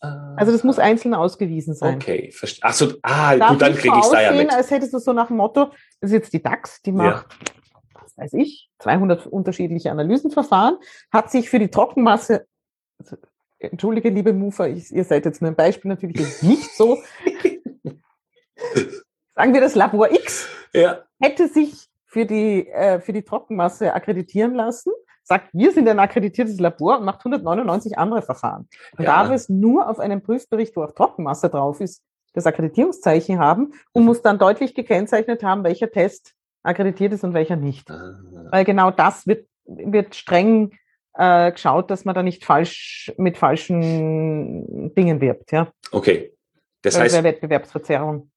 Also 0.00 0.50
das 0.50 0.64
muss 0.64 0.80
einzeln 0.80 1.14
ausgewiesen 1.14 1.74
sein. 1.74 1.94
Okay, 1.94 2.34
Achso, 2.62 2.88
ah, 3.02 3.36
Darf 3.36 3.50
gut, 3.50 3.62
dann 3.62 3.74
kriege 3.76 3.96
ich 3.96 4.04
es 4.04 4.10
da 4.10 4.20
ja 4.20 4.32
mit. 4.32 4.52
als 4.52 4.68
hättest 4.72 4.92
du 4.92 4.98
so 4.98 5.12
nach 5.12 5.28
dem 5.28 5.36
Motto, 5.36 5.66
das 6.00 6.10
ist 6.10 6.12
jetzt 6.12 6.32
die 6.32 6.42
DAX, 6.42 6.82
die 6.82 6.90
macht, 6.90 7.26
ja. 7.30 7.61
Was 8.16 8.24
weiß 8.24 8.34
ich, 8.34 8.68
200 8.78 9.26
unterschiedliche 9.26 9.90
Analysenverfahren, 9.90 10.76
hat 11.10 11.30
sich 11.30 11.50
für 11.50 11.58
die 11.58 11.68
Trockenmasse, 11.68 12.46
also, 12.98 13.16
entschuldige, 13.58 14.10
liebe 14.10 14.32
Mufer, 14.32 14.68
ich, 14.68 14.92
ihr 14.92 15.04
seid 15.04 15.24
jetzt 15.24 15.40
nur 15.40 15.50
ein 15.50 15.56
Beispiel, 15.56 15.88
natürlich 15.88 16.20
ist 16.20 16.42
nicht 16.42 16.74
so. 16.76 16.98
Sagen 19.34 19.54
wir 19.54 19.60
das 19.60 19.74
Labor 19.74 20.10
X, 20.10 20.46
ja. 20.72 21.02
hätte 21.20 21.48
sich 21.48 21.88
für 22.04 22.26
die, 22.26 22.68
äh, 22.68 23.00
für 23.00 23.12
die 23.12 23.22
Trockenmasse 23.22 23.94
akkreditieren 23.94 24.54
lassen 24.54 24.92
sagt, 25.24 25.50
wir 25.52 25.72
sind 25.72 25.88
ein 25.88 25.98
akkreditiertes 25.98 26.58
Labor 26.58 26.98
und 26.98 27.04
macht 27.04 27.20
199 27.20 27.98
andere 27.98 28.22
Verfahren. 28.22 28.68
Und 28.98 29.04
ja. 29.04 29.22
darf 29.22 29.30
es 29.30 29.48
nur 29.48 29.88
auf 29.88 29.98
einem 29.98 30.22
Prüfbericht, 30.22 30.76
wo 30.76 30.82
auch 30.82 30.92
Trockenmasse 30.92 31.48
drauf 31.48 31.80
ist, 31.80 32.02
das 32.34 32.46
Akkreditierungszeichen 32.46 33.38
haben 33.38 33.72
und 33.92 34.02
mhm. 34.02 34.06
muss 34.06 34.22
dann 34.22 34.38
deutlich 34.38 34.74
gekennzeichnet 34.74 35.42
haben, 35.42 35.64
welcher 35.64 35.90
Test 35.90 36.34
akkreditiert 36.62 37.12
ist 37.12 37.24
und 37.24 37.34
welcher 37.34 37.56
nicht. 37.56 37.90
Ah. 37.90 38.18
Weil 38.50 38.64
genau 38.64 38.90
das 38.90 39.26
wird, 39.26 39.46
wird 39.64 40.14
streng 40.14 40.72
äh, 41.14 41.52
geschaut, 41.52 41.90
dass 41.90 42.04
man 42.04 42.14
da 42.14 42.22
nicht 42.22 42.44
falsch 42.44 43.12
mit 43.16 43.36
falschen 43.36 44.94
Dingen 44.94 45.20
wirbt. 45.20 45.52
Ja? 45.52 45.72
Okay. 45.90 46.32
Das 46.82 46.98
heißt, 46.98 47.22
Wettbewerbsverzerrung. 47.22 48.30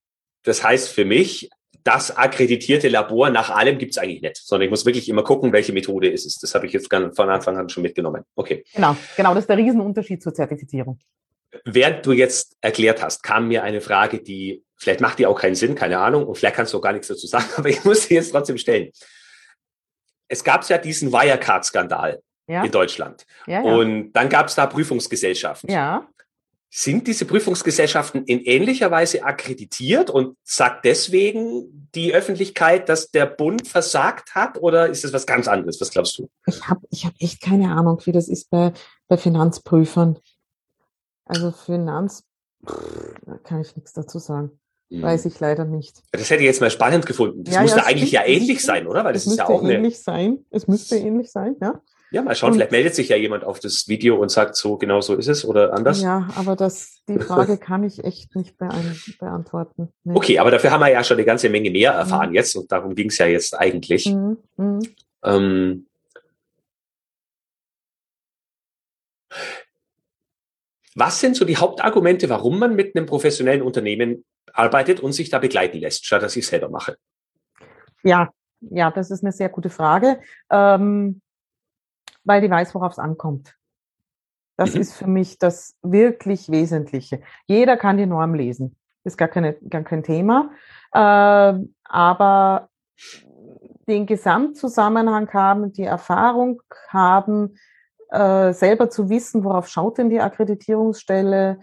Das 0.43 0.63
heißt 0.63 0.89
für 0.89 1.05
mich, 1.05 1.49
das 1.83 2.15
akkreditierte 2.15 2.89
Labor 2.89 3.29
nach 3.29 3.49
allem 3.49 3.77
gibt 3.77 3.91
es 3.91 3.97
eigentlich 3.97 4.21
nicht, 4.21 4.37
sondern 4.37 4.65
ich 4.65 4.69
muss 4.71 4.85
wirklich 4.85 5.07
immer 5.07 5.23
gucken, 5.23 5.53
welche 5.53 5.71
Methode 5.71 6.09
ist 6.09 6.25
es. 6.25 6.37
Das 6.39 6.55
habe 6.55 6.65
ich 6.65 6.73
jetzt 6.73 6.89
von 6.91 7.29
Anfang 7.29 7.57
an 7.57 7.69
schon 7.69 7.83
mitgenommen. 7.83 8.23
Okay. 8.35 8.63
Genau, 8.73 8.97
genau, 9.15 9.33
das 9.33 9.43
ist 9.43 9.49
der 9.49 9.57
Riesenunterschied 9.57 10.21
zur 10.21 10.33
Zertifizierung. 10.33 10.99
Während 11.63 12.05
du 12.05 12.11
jetzt 12.11 12.57
erklärt 12.61 13.01
hast, 13.01 13.23
kam 13.23 13.47
mir 13.47 13.63
eine 13.63 13.81
Frage, 13.81 14.21
die 14.21 14.65
vielleicht 14.77 15.01
macht 15.01 15.19
die 15.19 15.25
auch 15.25 15.39
keinen 15.39 15.55
Sinn, 15.55 15.75
keine 15.75 15.99
Ahnung, 15.99 16.25
und 16.25 16.35
vielleicht 16.35 16.55
kannst 16.55 16.73
du 16.73 16.77
auch 16.77 16.81
gar 16.81 16.93
nichts 16.93 17.07
dazu 17.07 17.27
sagen, 17.27 17.45
aber 17.57 17.69
ich 17.69 17.83
muss 17.83 18.03
sie 18.03 18.15
jetzt 18.15 18.31
trotzdem 18.31 18.57
stellen. 18.57 18.91
Es 20.27 20.43
gab 20.43 20.67
ja 20.69 20.77
diesen 20.77 21.11
Wirecard-Skandal 21.11 22.21
ja. 22.47 22.63
in 22.63 22.71
Deutschland. 22.71 23.25
Ja, 23.47 23.63
ja. 23.63 23.75
Und 23.75 24.11
dann 24.13 24.29
gab 24.29 24.47
es 24.47 24.55
da 24.55 24.65
Prüfungsgesellschaften. 24.65 25.69
Ja. 25.69 26.07
Sind 26.69 27.07
diese 27.07 27.25
Prüfungsgesellschaften 27.25 28.25
in 28.25 28.41
ähnlicher 28.41 28.91
Weise 28.91 29.23
akkreditiert 29.23 30.09
und 30.09 30.35
sagt 30.43 30.83
deswegen 30.83 31.89
die 31.95 32.13
Öffentlichkeit, 32.13 32.89
dass 32.89 33.11
der 33.11 33.27
Bund 33.27 33.67
versagt 33.67 34.35
hat 34.35 34.57
oder 34.57 34.89
ist 34.89 35.03
das 35.05 35.13
was 35.13 35.25
ganz 35.25 35.47
anderes? 35.47 35.79
Was 35.79 35.91
glaubst 35.91 36.17
du? 36.17 36.27
Ich 36.47 36.67
habe 36.67 36.81
ich 36.89 37.05
hab 37.05 37.13
echt 37.19 37.41
keine 37.41 37.71
Ahnung, 37.71 38.01
wie 38.03 38.11
das 38.11 38.27
ist 38.27 38.49
bei, 38.49 38.73
bei 39.07 39.15
Finanzprüfern. 39.15 40.19
Also 41.25 41.51
Finanz, 41.51 42.23
da 42.61 43.37
kann 43.43 43.61
ich 43.61 43.75
nichts 43.75 43.93
dazu 43.93 44.19
sagen. 44.19 44.51
Mhm. 44.89 45.01
Weiß 45.01 45.25
ich 45.25 45.39
leider 45.39 45.65
nicht. 45.65 46.03
Das 46.11 46.29
hätte 46.29 46.41
ich 46.41 46.47
jetzt 46.47 46.61
mal 46.61 46.69
spannend 46.69 47.05
gefunden. 47.05 47.43
Das 47.43 47.55
ja, 47.55 47.61
müsste 47.61 47.79
ja, 47.79 47.85
eigentlich 47.85 48.11
ja 48.11 48.25
ähnlich 48.25 48.63
sein, 48.63 48.87
oder? 48.87 49.03
Weil 49.03 49.13
das 49.13 49.25
ist 49.25 49.37
ja 49.37 49.47
auch 49.47 49.63
ähnlich 49.63 49.77
eine... 49.77 49.91
sein. 49.91 50.45
Es 50.51 50.67
müsste 50.67 50.95
ähnlich 50.95 51.31
sein, 51.31 51.55
ja. 51.61 51.81
Ja, 52.11 52.21
mal 52.21 52.35
schauen, 52.35 52.51
und, 52.51 52.57
vielleicht 52.57 52.71
meldet 52.71 52.95
sich 52.95 53.09
ja 53.09 53.17
jemand 53.17 53.43
auf 53.43 53.59
das 53.59 53.87
Video 53.87 54.15
und 54.15 54.29
sagt 54.29 54.55
so, 54.55 54.77
genau 54.77 55.01
so 55.01 55.15
ist 55.15 55.27
es 55.27 55.43
oder 55.43 55.73
anders. 55.73 56.01
Ja, 56.01 56.29
aber 56.35 56.55
das, 56.55 56.99
die 57.09 57.19
Frage 57.19 57.57
kann 57.59 57.83
ich 57.83 58.03
echt 58.03 58.35
nicht 58.35 58.57
beantworten. 58.57 59.89
Nee. 60.03 60.15
Okay, 60.15 60.39
aber 60.39 60.51
dafür 60.51 60.71
haben 60.71 60.81
wir 60.81 60.91
ja 60.91 61.03
schon 61.03 61.17
eine 61.17 61.25
ganze 61.25 61.49
Menge 61.49 61.71
mehr 61.71 61.91
erfahren 61.91 62.29
mhm. 62.29 62.35
jetzt 62.35 62.55
und 62.55 62.71
darum 62.71 62.95
ging 62.95 63.09
es 63.09 63.17
ja 63.17 63.25
jetzt 63.25 63.57
eigentlich. 63.59 64.05
Mhm. 64.05 64.37
Mhm. 64.55 64.79
Ähm, 65.23 65.87
was 70.95 71.19
sind 71.19 71.35
so 71.35 71.45
die 71.45 71.57
Hauptargumente, 71.57 72.29
warum 72.29 72.59
man 72.59 72.75
mit 72.75 72.95
einem 72.95 73.05
professionellen 73.05 73.61
Unternehmen 73.61 74.25
arbeitet 74.53 75.01
und 75.01 75.11
sich 75.11 75.29
da 75.29 75.39
begleiten 75.39 75.77
lässt, 75.77 76.05
statt 76.05 76.23
dass 76.23 76.35
ich 76.35 76.45
es 76.45 76.49
selber 76.49 76.69
mache? 76.69 76.97
Ja, 78.03 78.29
ja, 78.61 78.89
das 78.91 79.11
ist 79.11 79.23
eine 79.23 79.31
sehr 79.31 79.49
gute 79.49 79.69
Frage. 79.69 80.21
Ähm, 80.49 81.21
weil 82.25 82.41
die 82.41 82.49
weiß, 82.49 82.73
worauf 82.75 82.93
es 82.93 82.99
ankommt. 82.99 83.55
Das 84.57 84.73
mhm. 84.73 84.81
ist 84.81 84.93
für 84.93 85.07
mich 85.07 85.37
das 85.37 85.75
wirklich 85.81 86.49
Wesentliche. 86.49 87.21
Jeder 87.45 87.77
kann 87.77 87.97
die 87.97 88.05
Norm 88.05 88.33
lesen. 88.33 88.75
Ist 89.03 89.17
gar, 89.17 89.27
keine, 89.27 89.53
gar 89.69 89.83
kein 89.83 90.03
Thema. 90.03 90.51
Äh, 90.91 91.53
aber 91.83 92.69
den 93.87 94.07
Gesamtzusammenhang 94.07 95.31
haben, 95.33 95.71
die 95.71 95.83
Erfahrung 95.83 96.61
haben, 96.89 97.57
äh, 98.09 98.53
selber 98.53 98.89
zu 98.89 99.09
wissen, 99.09 99.43
worauf 99.43 99.67
schaut 99.67 99.97
denn 99.97 100.09
die 100.09 100.21
Akkreditierungsstelle, 100.21 101.59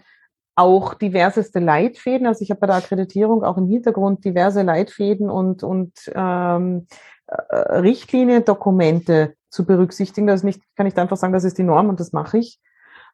auch 0.55 0.93
diverseste 0.93 1.59
Leitfäden. 1.59 2.27
Also 2.27 2.43
ich 2.43 2.51
habe 2.51 2.59
bei 2.61 2.67
der 2.67 2.75
Akkreditierung 2.75 3.43
auch 3.43 3.57
im 3.57 3.67
Hintergrund 3.67 4.23
diverse 4.23 4.61
Leitfäden 4.61 5.29
und, 5.29 5.63
und 5.63 5.93
ähm, 6.13 6.87
äh, 7.27 7.55
Richtliniendokumente 7.55 9.35
zu 9.49 9.65
berücksichtigen. 9.65 10.27
Das 10.27 10.43
nicht, 10.43 10.61
kann 10.75 10.85
ich 10.85 10.95
einfach 10.97 11.17
sagen, 11.17 11.33
das 11.33 11.43
ist 11.43 11.57
die 11.57 11.63
Norm 11.63 11.89
und 11.89 11.99
das 11.99 12.11
mache 12.13 12.37
ich. 12.37 12.59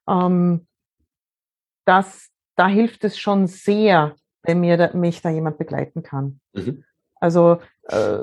Ähm, 0.07 0.67
das, 1.85 2.29
da 2.55 2.67
hilft 2.67 3.03
es 3.03 3.17
schon 3.17 3.47
sehr, 3.47 4.15
wenn 4.43 4.59
mir 4.59 4.77
da, 4.77 4.93
mich 4.93 5.21
da 5.21 5.29
jemand 5.29 5.57
begleiten 5.57 6.03
kann. 6.03 6.41
Mhm. 6.53 6.83
Also 7.21 7.59
äh, 7.83 8.19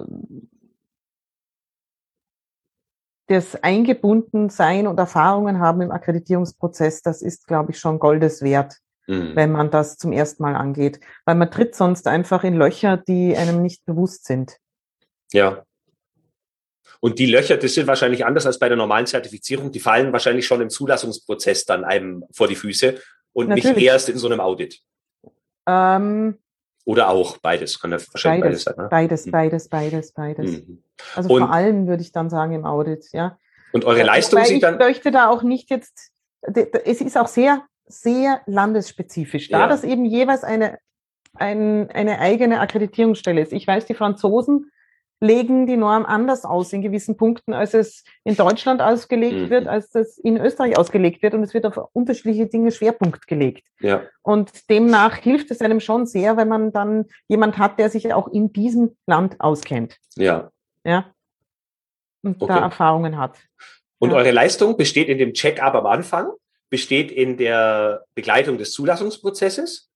das 3.27 3.57
Eingebundensein 3.63 4.87
und 4.87 4.99
Erfahrungen 4.99 5.59
haben 5.59 5.81
im 5.81 5.91
Akkreditierungsprozess, 5.91 7.03
das 7.03 7.23
ist, 7.23 7.47
glaube 7.47 7.73
ich, 7.73 7.79
schon 7.79 7.99
Goldes 7.99 8.43
wert, 8.43 8.77
mhm. 9.07 9.35
wenn 9.35 9.53
man 9.53 9.71
das 9.71 9.97
zum 9.97 10.13
ersten 10.13 10.43
Mal 10.43 10.55
angeht. 10.55 11.01
Weil 11.25 11.35
man 11.35 11.51
tritt 11.51 11.75
sonst 11.75 12.07
einfach 12.07 12.45
in 12.45 12.55
Löcher, 12.55 12.97
die 12.97 13.37
einem 13.37 13.63
nicht 13.63 13.85
bewusst 13.85 14.27
sind. 14.27 14.59
Ja, 15.33 15.65
und 17.01 17.19
die 17.19 17.27
Löcher, 17.27 17.57
das 17.57 17.75
sind 17.75 17.87
wahrscheinlich 17.87 18.25
anders 18.25 18.47
als 18.47 18.59
bei 18.59 18.69
der 18.69 18.77
normalen 18.77 19.07
Zertifizierung. 19.07 19.71
Die 19.71 19.81
fallen 19.81 20.13
wahrscheinlich 20.13 20.47
schon 20.47 20.61
im 20.61 20.71
Zulassungsprozess 20.71 21.65
dann 21.65 21.85
einem 21.85 22.25
vor 22.33 22.49
die 22.49 22.57
Füße 22.57 23.01
und 23.33 23.49
Natürlich. 23.49 23.77
nicht 23.77 23.87
erst 23.87 24.09
in 24.09 24.19
so 24.19 24.27
einem 24.27 24.41
Audit. 24.41 24.81
Ähm, 25.69 26.39
Oder 26.87 27.09
auch 27.09 27.39
beides, 27.39 27.81
kann 27.81 27.91
ja 27.91 27.99
wahrscheinlich 27.99 28.43
beides, 28.43 28.65
beides 28.65 28.77
sein. 28.77 28.85
Ne? 28.85 28.89
Beides, 28.89 29.27
mhm. 29.27 29.31
beides, 29.33 29.69
beides, 29.69 30.13
beides. 30.13 30.53
Mhm. 30.53 30.83
Also 31.17 31.35
und, 31.35 31.41
vor 31.41 31.53
allem 31.53 31.89
würde 31.89 32.01
ich 32.01 32.13
dann 32.13 32.31
sagen 32.31 32.53
im 32.53 32.65
Audit, 32.65 33.09
ja. 33.13 33.39
Und 33.73 33.85
eure 33.85 34.05
Leistung 34.05 34.45
sieht 34.45 34.63
dann. 34.63 34.75
Ich 34.75 34.81
möchte 34.81 35.11
da 35.11 35.29
auch 35.29 35.43
nicht 35.43 35.69
jetzt, 35.69 36.13
es 36.43 37.01
ist 37.01 37.19
auch 37.19 37.27
sehr, 37.27 37.63
sehr 37.87 38.41
landesspezifisch, 38.47 39.49
da 39.49 39.61
ja. 39.61 39.67
das 39.67 39.83
eben 39.83 40.05
jeweils 40.05 40.45
eine, 40.45 40.79
ein, 41.35 41.91
eine 41.91 42.21
eigene 42.21 42.61
Akkreditierungsstelle 42.61 43.41
ist. 43.41 43.53
Ich 43.53 43.67
weiß, 43.67 43.87
die 43.87 43.95
Franzosen 43.95 44.71
legen 45.21 45.67
die 45.67 45.77
Norm 45.77 46.05
anders 46.05 46.45
aus 46.45 46.73
in 46.73 46.83
gewissen 46.83 47.17
Punkten, 47.17 47.55
als 47.55 47.75
es 47.75 48.05
in 48.25 48.37
Deutschland 48.37 48.83
ausgelegt 48.83 49.37
mhm. 49.37 49.51
wird, 49.51 49.67
als 49.67 49.95
es 49.95 50.19
in 50.19 50.37
Österreich 50.37 50.79
ausgelegt 50.79 51.23
wird. 51.23 51.35
Und 51.35 51.43
es 51.43 51.55
wird 51.55 51.65
auf 51.65 51.79
unterschiedliche 51.93 52.47
Dinge 52.47 52.71
Schwerpunkt 52.71 53.27
gelegt. 53.27 53.67
Ja. 53.81 54.03
Und 54.23 54.69
demnach 54.69 55.17
hilft 55.17 55.51
es 55.51 55.61
einem 55.61 55.81
schon 55.81 56.07
sehr, 56.07 56.37
wenn 56.37 56.49
man 56.49 56.73
dann 56.73 57.07
jemand 57.29 57.59
hat, 57.59 57.79
der 57.79 57.89
sich 57.89 58.13
auch 58.13 58.29
in 58.29 58.53
diesem 58.53 58.97
Land 59.07 59.41
auskennt. 59.41 59.99
Ja. 60.17 60.51
Ja. 60.85 61.13
Und 62.23 62.43
okay. 62.43 62.53
da 62.53 62.61
Erfahrungen 62.61 63.19
hat. 63.19 63.39
Und 63.99 64.11
ja. 64.11 64.17
eure 64.17 64.33
Leistung 64.33 64.77
besteht 64.77 65.09
in 65.09 65.19
dem 65.19 65.33
Check-up 65.33 65.75
am 65.75 65.87
Anfang, 65.87 66.31
besteht 66.69 67.11
in 67.11 67.39
der 67.39 68.05
Begleitung 68.15 68.59
des 68.59 68.73
Zulassungsprozesses. 68.73 69.91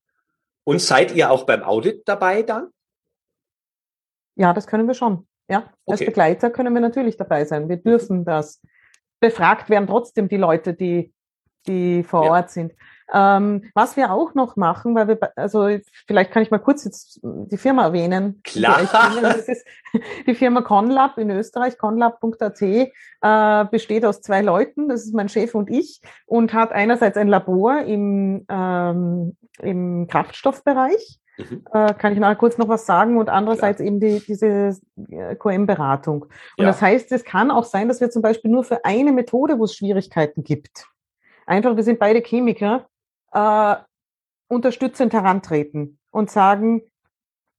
Und 0.65 0.81
seid 0.81 1.15
ihr 1.15 1.31
auch 1.31 1.45
beim 1.45 1.63
Audit 1.63 2.03
dabei 2.07 2.43
dann? 2.43 2.69
Ja, 4.37 4.53
das 4.53 4.67
können 4.67 4.87
wir 4.87 4.95
schon. 4.95 5.27
Ja, 5.49 5.65
als 5.87 6.01
Begleiter 6.01 6.51
können 6.51 6.73
wir 6.75 6.81
natürlich 6.81 7.17
dabei 7.17 7.45
sein. 7.45 7.69
Wir 7.69 7.77
dürfen 7.77 8.25
das. 8.25 8.63
Befragt 9.19 9.69
werden 9.69 9.87
trotzdem 9.87 10.29
die 10.29 10.37
Leute, 10.37 10.73
die, 10.73 11.13
die 11.67 12.05
vor 12.05 12.25
ja. 12.25 12.31
Ort 12.31 12.51
sind. 12.51 12.73
Ähm, 13.13 13.71
was 13.75 13.97
wir 13.97 14.13
auch 14.13 14.35
noch 14.35 14.57
machen, 14.57 14.95
weil 14.95 15.09
wir, 15.09 15.19
also 15.37 15.69
vielleicht 16.07 16.31
kann 16.31 16.43
ich 16.43 16.51
mal 16.51 16.59
kurz 16.59 16.85
jetzt 16.85 17.21
die 17.23 17.57
Firma 17.57 17.85
erwähnen. 17.85 18.41
Klar. 18.45 18.89
Das 19.21 19.49
ist 19.49 19.67
die 20.27 20.35
Firma 20.35 20.63
Conlab 20.63 21.19
in 21.19 21.31
Österreich, 21.31 21.77
conlab.at, 21.77 22.63
äh, 22.63 23.65
besteht 23.71 24.05
aus 24.05 24.21
zwei 24.21 24.43
Leuten, 24.43 24.89
das 24.89 25.05
ist 25.05 25.15
mein 25.15 25.29
Chef 25.29 25.55
und 25.55 25.69
ich, 25.69 26.01
und 26.27 26.53
hat 26.53 26.71
einerseits 26.73 27.17
ein 27.17 27.29
Labor 27.29 27.83
im, 27.83 28.47
ähm, 28.49 29.37
im 29.59 30.07
Kraftstoffbereich 30.07 31.21
Mhm. 31.49 31.65
Äh, 31.73 31.95
kann 31.95 32.13
ich 32.13 32.19
nachher 32.19 32.37
kurz 32.37 32.59
noch 32.59 32.69
was 32.69 32.87
sagen 32.87 33.19
und 33.19 33.29
andererseits 33.29 33.79
Klar. 33.79 33.87
eben 33.87 34.01
die, 34.01 34.21
diese 34.21 34.77
äh, 35.11 35.35
QM-Beratung. 35.37 36.23
Und 36.23 36.33
ja. 36.59 36.67
das 36.67 36.81
heißt, 36.83 37.13
es 37.13 37.25
kann 37.25 37.51
auch 37.51 37.65
sein, 37.65 37.89
dass 37.89 38.01
wir 38.01 38.11
zum 38.11 38.23
Beispiel 38.23 38.51
nur 38.51 38.65
für 38.65 38.85
eine 38.85 39.13
Methode, 39.13 39.59
wo 39.59 39.65
es 39.65 39.75
Schwierigkeiten 39.75 40.43
gibt, 40.43 40.87
einfach, 41.47 41.77
wir 41.77 41.83
sind 41.83 41.99
beide 41.99 42.21
Chemiker, 42.21 42.87
äh, 43.33 43.77
unterstützend 44.49 45.13
herantreten 45.13 45.99
und 46.11 46.31
sagen, 46.31 46.83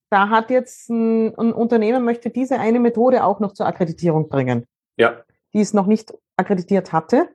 da 0.09 0.29
hat 0.29 0.49
jetzt 0.49 0.89
ein, 0.89 1.33
ein 1.37 1.53
Unternehmen 1.53 2.03
möchte 2.03 2.29
diese 2.29 2.59
eine 2.59 2.79
Methode 2.79 3.23
auch 3.23 3.39
noch 3.39 3.53
zur 3.53 3.65
Akkreditierung 3.65 4.27
bringen. 4.27 4.65
Ja. 4.97 5.23
Die 5.53 5.61
es 5.61 5.73
noch 5.73 5.87
nicht 5.87 6.13
akkreditiert 6.35 6.91
hatte. 6.91 7.29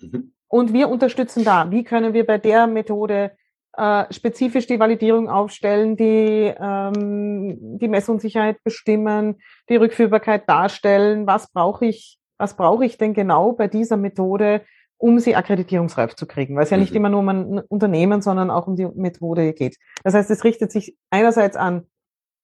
Mhm. 0.00 0.32
Und 0.46 0.72
wir 0.72 0.88
unterstützen 0.88 1.44
da. 1.44 1.70
Wie 1.70 1.84
können 1.84 2.12
wir 2.12 2.24
bei 2.24 2.38
der 2.38 2.66
Methode 2.66 3.32
äh, 3.80 4.12
spezifisch 4.12 4.66
die 4.66 4.78
Validierung 4.78 5.30
aufstellen, 5.30 5.96
die 5.96 6.52
ähm, 6.60 7.78
die 7.78 7.88
Messunsicherheit 7.88 8.62
bestimmen, 8.62 9.36
die 9.70 9.76
Rückführbarkeit 9.76 10.46
darstellen? 10.48 11.26
Was 11.26 11.50
brauche 11.50 11.86
ich? 11.86 12.18
Was 12.36 12.56
brauche 12.56 12.84
ich 12.84 12.98
denn 12.98 13.14
genau 13.14 13.52
bei 13.52 13.68
dieser 13.68 13.96
Methode, 13.96 14.62
um 14.98 15.18
sie 15.18 15.34
akkreditierungsreif 15.34 16.14
zu 16.14 16.26
kriegen? 16.26 16.56
Weil 16.56 16.64
es 16.64 16.70
ja 16.70 16.76
nicht 16.76 16.90
mhm. 16.90 16.96
immer 16.96 17.08
nur 17.08 17.20
um 17.20 17.28
ein 17.30 17.58
Unternehmen, 17.68 18.20
sondern 18.20 18.50
auch 18.50 18.66
um 18.66 18.76
die 18.76 18.86
Methode 18.86 19.54
geht. 19.54 19.78
Das 20.04 20.12
heißt, 20.12 20.30
es 20.30 20.44
richtet 20.44 20.72
sich 20.72 20.96
einerseits 21.10 21.56
an 21.56 21.86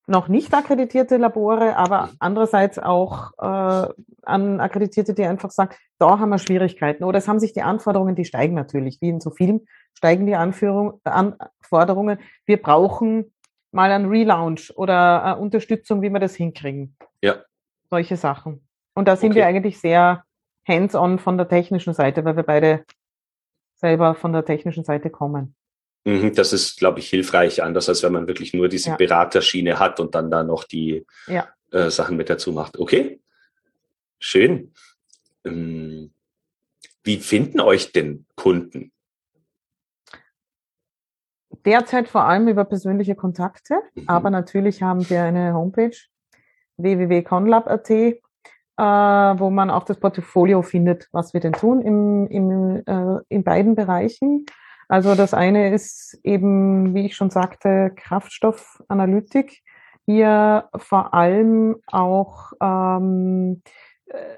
noch 0.07 0.29
nicht 0.29 0.55
akkreditierte 0.55 1.17
Labore, 1.17 1.77
aber 1.77 2.11
andererseits 2.19 2.79
auch 2.79 3.33
äh, 3.39 3.93
an 4.23 4.61
Akkreditierte, 4.61 5.15
die 5.15 5.25
einfach 5.25 5.51
sagen, 5.51 5.75
da 5.99 6.19
haben 6.19 6.31
wir 6.31 6.39
Schwierigkeiten. 6.39 7.05
Oder 7.05 7.19
es 7.19 7.29
haben 7.29 7.41
sich 7.41 7.53
die 7.53 7.63
Anforderungen, 7.63 8.15
die 8.15 8.25
steigen 8.25 8.55
natürlich, 8.55 9.01
wie 9.01 9.09
in 9.09 9.21
so 9.21 9.31
vielen, 9.31 9.67
steigen 9.97 10.27
die 10.27 10.35
Anführung, 10.35 11.01
Anforderungen. 11.05 12.19
Wir 12.45 12.61
brauchen 12.61 13.33
mal 13.73 13.91
einen 13.91 14.09
Relaunch 14.09 14.73
oder 14.77 15.37
äh, 15.37 15.41
Unterstützung, 15.41 16.03
wie 16.03 16.11
wir 16.11 16.21
das 16.21 16.35
hinkriegen. 16.35 16.97
Ja. 17.23 17.43
Solche 17.91 18.17
Sachen. 18.17 18.67
Und 18.95 19.09
da 19.09 19.17
sind 19.17 19.31
okay. 19.31 19.41
wir 19.41 19.47
eigentlich 19.47 19.79
sehr 19.79 20.25
hands-on 20.67 21.19
von 21.19 21.37
der 21.37 21.49
technischen 21.49 21.95
Seite, 21.95 22.25
weil 22.25 22.37
wir 22.37 22.43
beide 22.43 22.85
selber 23.77 24.15
von 24.15 24.33
der 24.33 24.45
technischen 24.45 24.85
Seite 24.85 25.11
kommen. 25.11 25.55
Mhm, 26.05 26.35
das 26.35 26.53
ist, 26.53 26.79
glaube 26.79 27.01
ich, 27.01 27.09
hilfreich, 27.09 27.63
anders 27.63 27.89
als 27.89 28.03
wenn 28.03 28.13
man 28.13 28.27
wirklich 28.27 28.55
nur 28.55 28.69
diese 28.69 28.91
ja. 28.91 28.97
Beraterschiene 28.97 29.79
hat 29.79 30.01
und 30.01 30.15
dann 30.15 30.31
da 30.31 30.43
noch 30.45 30.65
die 30.65 31.05
ja. 31.27 31.49
äh, 31.73 31.91
Sachen 31.91 32.17
mit 32.17 32.31
dazu 32.31 32.53
macht. 32.53 32.79
Okay, 32.79 33.21
schön. 34.19 34.73
Ähm, 35.45 36.13
wie 37.03 37.19
finden 37.19 37.61
euch 37.61 37.93
denn 37.93 38.27
Kunden? 38.35 38.93
Derzeit 41.67 42.09
vor 42.09 42.25
allem 42.25 42.47
über 42.47 42.65
persönliche 42.65 43.17
Kontakte, 43.17 43.75
mhm. 43.95 44.05
aber 44.07 44.31
natürlich 44.31 44.83
haben 44.83 45.09
wir 45.11 45.25
eine 45.25 45.53
Homepage 45.53 45.97
www.conlab.at, 46.77 47.91
äh, 47.91 48.13
wo 48.79 49.51
man 49.51 49.71
auch 49.71 49.85
das 49.85 49.99
Portfolio 49.99 50.63
findet, 50.63 51.09
was 51.11 51.35
wir 51.35 51.41
denn 51.41 51.55
tun 51.55 51.81
im, 51.81 52.29
im, 52.29 52.83
äh, 52.87 53.21
in 53.29 53.43
beiden 53.43 53.75
Bereichen. 53.75 54.47
Also 54.89 55.17
das 55.17 55.35
eine 55.35 55.75
ist 55.75 56.21
eben, 56.23 56.95
wie 56.95 57.07
ich 57.07 57.17
schon 57.17 57.31
sagte, 57.31 57.93
Kraftstoffanalytik. 57.97 59.63
Hier 60.07 60.69
vor 60.77 61.15
allem 61.15 61.77
auch 61.89 62.53
ähm, 62.63 63.63
äh, 64.07 64.37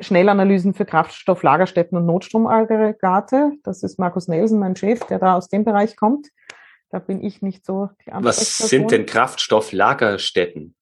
Schnellanalysen 0.00 0.74
für 0.74 0.84
Kraftstofflagerstätten 0.84 1.98
und 1.98 2.06
Notstromaggregate. 2.06 3.54
Das 3.64 3.82
ist 3.82 3.98
Markus 3.98 4.28
Nelson, 4.28 4.60
mein 4.60 4.76
Chef, 4.76 5.00
der 5.06 5.18
da 5.18 5.36
aus 5.36 5.48
dem 5.48 5.64
Bereich 5.64 5.96
kommt. 5.96 6.28
Da 6.90 6.98
bin 6.98 7.22
ich 7.22 7.40
nicht 7.40 7.64
so 7.64 7.88
die 8.04 8.10
Was 8.12 8.58
sind 8.58 8.90
denn 8.90 9.06
Kraftstofflagerstätten? 9.06 10.74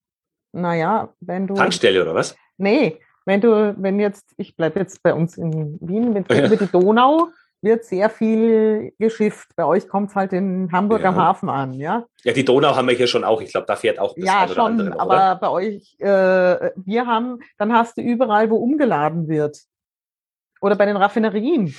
Naja, 0.53 1.13
wenn 1.21 1.47
du. 1.47 1.55
Tankstelle 1.55 2.03
oder 2.03 2.15
was? 2.15 2.35
Nee, 2.57 2.99
wenn 3.27 3.43
du, 3.43 3.77
wenn 3.79 4.01
jetzt, 4.01 4.33
ich 4.39 4.57
bleibe 4.57 4.81
jetzt 4.81 5.03
bei 5.03 5.13
uns 5.13 5.37
in 5.37 5.79
Wien, 5.81 6.15
wenn 6.15 6.25
du 6.25 6.35
ja. 6.35 6.47
über 6.47 6.57
die 6.57 6.67
Donau 6.67 7.29
wird 7.61 7.85
sehr 7.85 8.09
viel 8.09 8.95
geschifft. 8.99 9.49
Bei 9.57 9.65
euch 9.65 9.89
kommt 9.89 10.11
es 10.11 10.17
halt 10.17 10.33
in 10.33 10.71
Hamburg 10.73 11.03
ja. 11.03 11.09
am 11.09 11.17
Hafen 11.17 11.49
an, 11.49 11.73
ja? 11.75 12.07
Ja, 12.23 12.33
die 12.33 12.45
Donau 12.45 12.77
haben 12.77 12.87
wir 12.89 12.95
hier 12.95 13.09
schon 13.09 13.25
auch. 13.25 13.43
Ich 13.43 13.51
glaube, 13.51 13.67
da 13.67 13.75
fährt 13.77 13.99
auch 13.99 14.15
das 14.15 14.25
Ja, 14.25 14.49
schon, 14.49 14.59
andere 14.59 14.91
noch, 14.91 15.01
aber 15.01 15.15
oder? 15.15 15.35
bei 15.37 15.49
euch, 15.49 15.97
äh, 15.99 16.71
wir 16.77 17.07
haben, 17.07 17.41
dann 17.59 17.73
hast 17.73 17.97
du 17.99 18.01
überall, 18.01 18.49
wo 18.49 18.55
umgeladen 18.57 19.27
wird. 19.29 19.59
Oder 20.61 20.77
bei 20.77 20.87
den 20.87 20.97
Raffinerien 20.97 21.75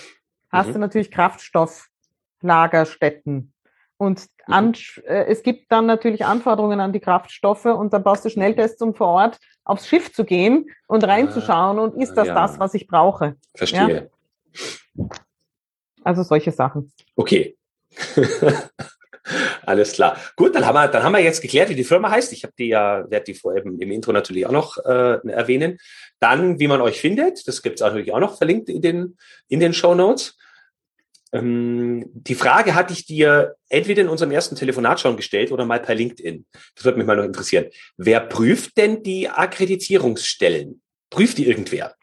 hast 0.51 0.67
mhm. 0.67 0.73
du 0.73 0.79
natürlich 0.79 1.11
Kraftstofflagerstätten. 1.11 3.53
Und 3.99 4.27
mhm. 4.47 4.53
an, 4.53 4.73
äh, 5.05 5.25
es 5.25 5.43
gibt 5.43 5.71
dann 5.71 5.85
natürlich 5.85 6.25
Anforderungen 6.25 6.79
an 6.79 6.93
die 6.93 7.01
Kraftstoffe 7.01 7.65
und 7.65 7.91
dann 7.91 8.01
brauchst 8.01 8.23
du 8.23 8.29
Schnelltests, 8.29 8.81
um 8.81 8.95
vor 8.95 9.07
Ort 9.07 9.39
aufs 9.65 9.87
Schiff 9.87 10.13
zu 10.13 10.23
gehen 10.23 10.69
und 10.87 11.03
reinzuschauen 11.03 11.77
und 11.77 12.01
ist 12.01 12.13
das 12.13 12.29
ja. 12.29 12.33
das, 12.33 12.59
was 12.59 12.73
ich 12.73 12.87
brauche? 12.87 13.35
Verstehe. 13.53 14.09
Ja? 14.95 15.05
Also 16.03 16.23
solche 16.23 16.51
Sachen. 16.53 16.93
Okay. 17.17 17.57
Alles 19.65 19.91
klar. 19.91 20.17
Gut, 20.37 20.55
dann 20.55 20.65
haben 20.65 20.75
wir, 20.75 20.87
dann 20.87 21.03
haben 21.03 21.11
wir 21.11 21.19
jetzt 21.19 21.41
geklärt, 21.41 21.69
wie 21.69 21.75
die 21.75 21.83
Firma 21.83 22.09
heißt. 22.09 22.31
Ich 22.31 22.43
habe 22.43 22.53
die 22.57 22.69
ja, 22.69 23.03
werde 23.11 23.25
die 23.25 23.33
vorher 23.33 23.65
im 23.65 23.91
Intro 23.91 24.13
natürlich 24.13 24.47
auch 24.47 24.51
noch 24.51 24.77
äh, 24.77 25.19
erwähnen. 25.27 25.77
Dann, 26.19 26.57
wie 26.57 26.69
man 26.69 26.79
euch 26.79 27.01
findet, 27.01 27.45
das 27.49 27.61
gibt 27.61 27.75
es 27.75 27.81
natürlich 27.81 28.13
auch 28.13 28.19
noch 28.19 28.37
verlinkt 28.37 28.69
in 28.69 28.81
den, 28.81 29.17
in 29.49 29.59
den 29.59 29.73
Show 29.73 29.93
Notes. 29.93 30.37
Ähm, 31.31 32.05
die 32.13 32.35
Frage 32.35 32.75
hatte 32.75 32.93
ich 32.93 33.05
dir 33.05 33.55
entweder 33.69 34.01
in 34.01 34.09
unserem 34.09 34.31
ersten 34.31 34.55
Telefonat 34.55 34.99
schon 34.99 35.15
gestellt 35.15 35.51
oder 35.51 35.65
mal 35.65 35.79
per 35.79 35.95
LinkedIn. 35.95 36.45
Das 36.75 36.85
würde 36.85 36.97
mich 36.97 37.07
mal 37.07 37.17
noch 37.17 37.23
interessieren. 37.23 37.67
Wer 37.97 38.21
prüft 38.21 38.77
denn 38.77 39.03
die 39.03 39.29
Akkreditierungsstellen? 39.29 40.81
Prüft 41.09 41.37
die 41.37 41.47
irgendwer? 41.47 41.95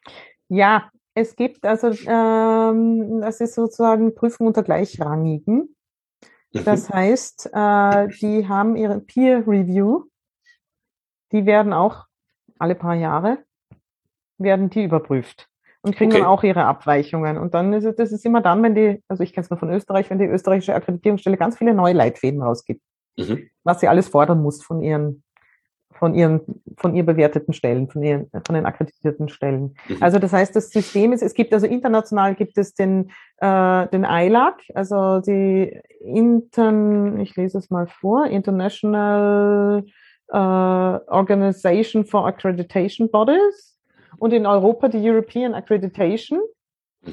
Ja, 0.49 0.91
es 1.15 1.35
gibt 1.35 1.65
also, 1.65 1.89
ähm, 2.07 3.21
das 3.21 3.41
ist 3.41 3.55
sozusagen 3.55 4.15
Prüfung 4.15 4.49
unter 4.49 4.63
Gleichrangigen. 4.63 5.75
Das 6.53 6.89
mhm. 6.89 6.95
heißt, 6.95 7.51
äh, 7.53 8.09
die 8.21 8.47
haben 8.49 8.77
ihre 8.77 9.01
Peer 9.01 9.47
Review. 9.47 10.05
Die 11.33 11.47
werden 11.47 11.73
auch 11.73 12.05
alle 12.59 12.75
paar 12.75 12.95
Jahre 12.95 13.39
werden 14.39 14.71
die 14.71 14.85
überprüft 14.85 15.49
und 15.87 15.95
kriegen 15.95 16.11
okay. 16.11 16.21
dann 16.21 16.29
auch 16.29 16.43
ihre 16.43 16.65
Abweichungen. 16.65 17.39
Und 17.39 17.55
dann 17.55 17.73
ist 17.73 17.85
es, 17.85 17.95
das 17.95 18.11
ist 18.11 18.27
immer 18.27 18.41
dann, 18.41 18.61
wenn 18.63 18.75
die, 18.75 19.03
also 19.07 19.23
ich 19.23 19.33
kenne 19.33 19.45
es 19.45 19.51
nur 19.51 19.59
von 19.59 19.71
Österreich, 19.71 20.11
wenn 20.11 20.19
die 20.19 20.25
österreichische 20.25 20.75
Akkreditierungsstelle 20.75 21.37
ganz 21.37 21.57
viele 21.57 21.75
neue 21.75 21.95
Leitfäden 21.95 22.43
rausgibt, 22.43 22.83
mhm. 23.17 23.49
was 23.63 23.81
sie 23.81 23.87
alles 23.87 24.09
fordern 24.09 24.43
muss 24.43 24.63
von 24.65 24.83
ihren 24.83 25.23
von 25.93 26.15
ihren, 26.15 26.43
von 26.77 26.95
ihr 26.95 27.07
bewerteten 27.07 27.55
Stellen, 27.55 27.89
von 27.89 28.03
ihren, 28.03 28.29
von 28.45 28.55
den 28.55 28.67
akkreditierten 28.67 29.31
Stellen. 29.31 29.77
Mhm. 29.89 29.97
Also 30.01 30.19
das 30.19 30.31
heißt, 30.33 30.55
das 30.55 30.69
System 30.69 31.15
ist, 31.15 31.23
es 31.23 31.33
gibt 31.33 31.55
also 31.55 31.67
international 31.67 32.35
gibt 32.35 32.59
es 32.59 32.75
den, 32.75 33.13
äh, 33.39 33.87
den 33.89 34.05
ILAC, 34.05 34.61
also 34.75 35.21
die 35.21 35.81
Intern, 36.01 37.19
ich 37.21 37.35
lese 37.37 37.57
es 37.57 37.71
mal 37.71 37.87
vor, 37.87 38.27
International 38.27 39.85
äh, 40.29 40.37
Organization 40.37 42.05
for 42.05 42.27
Accreditation 42.27 43.11
Bodies 43.11 43.76
und 44.19 44.33
in 44.33 44.47
Europa 44.47 44.89
die 44.89 45.09
European 45.09 45.55
Accreditation, 45.55 46.41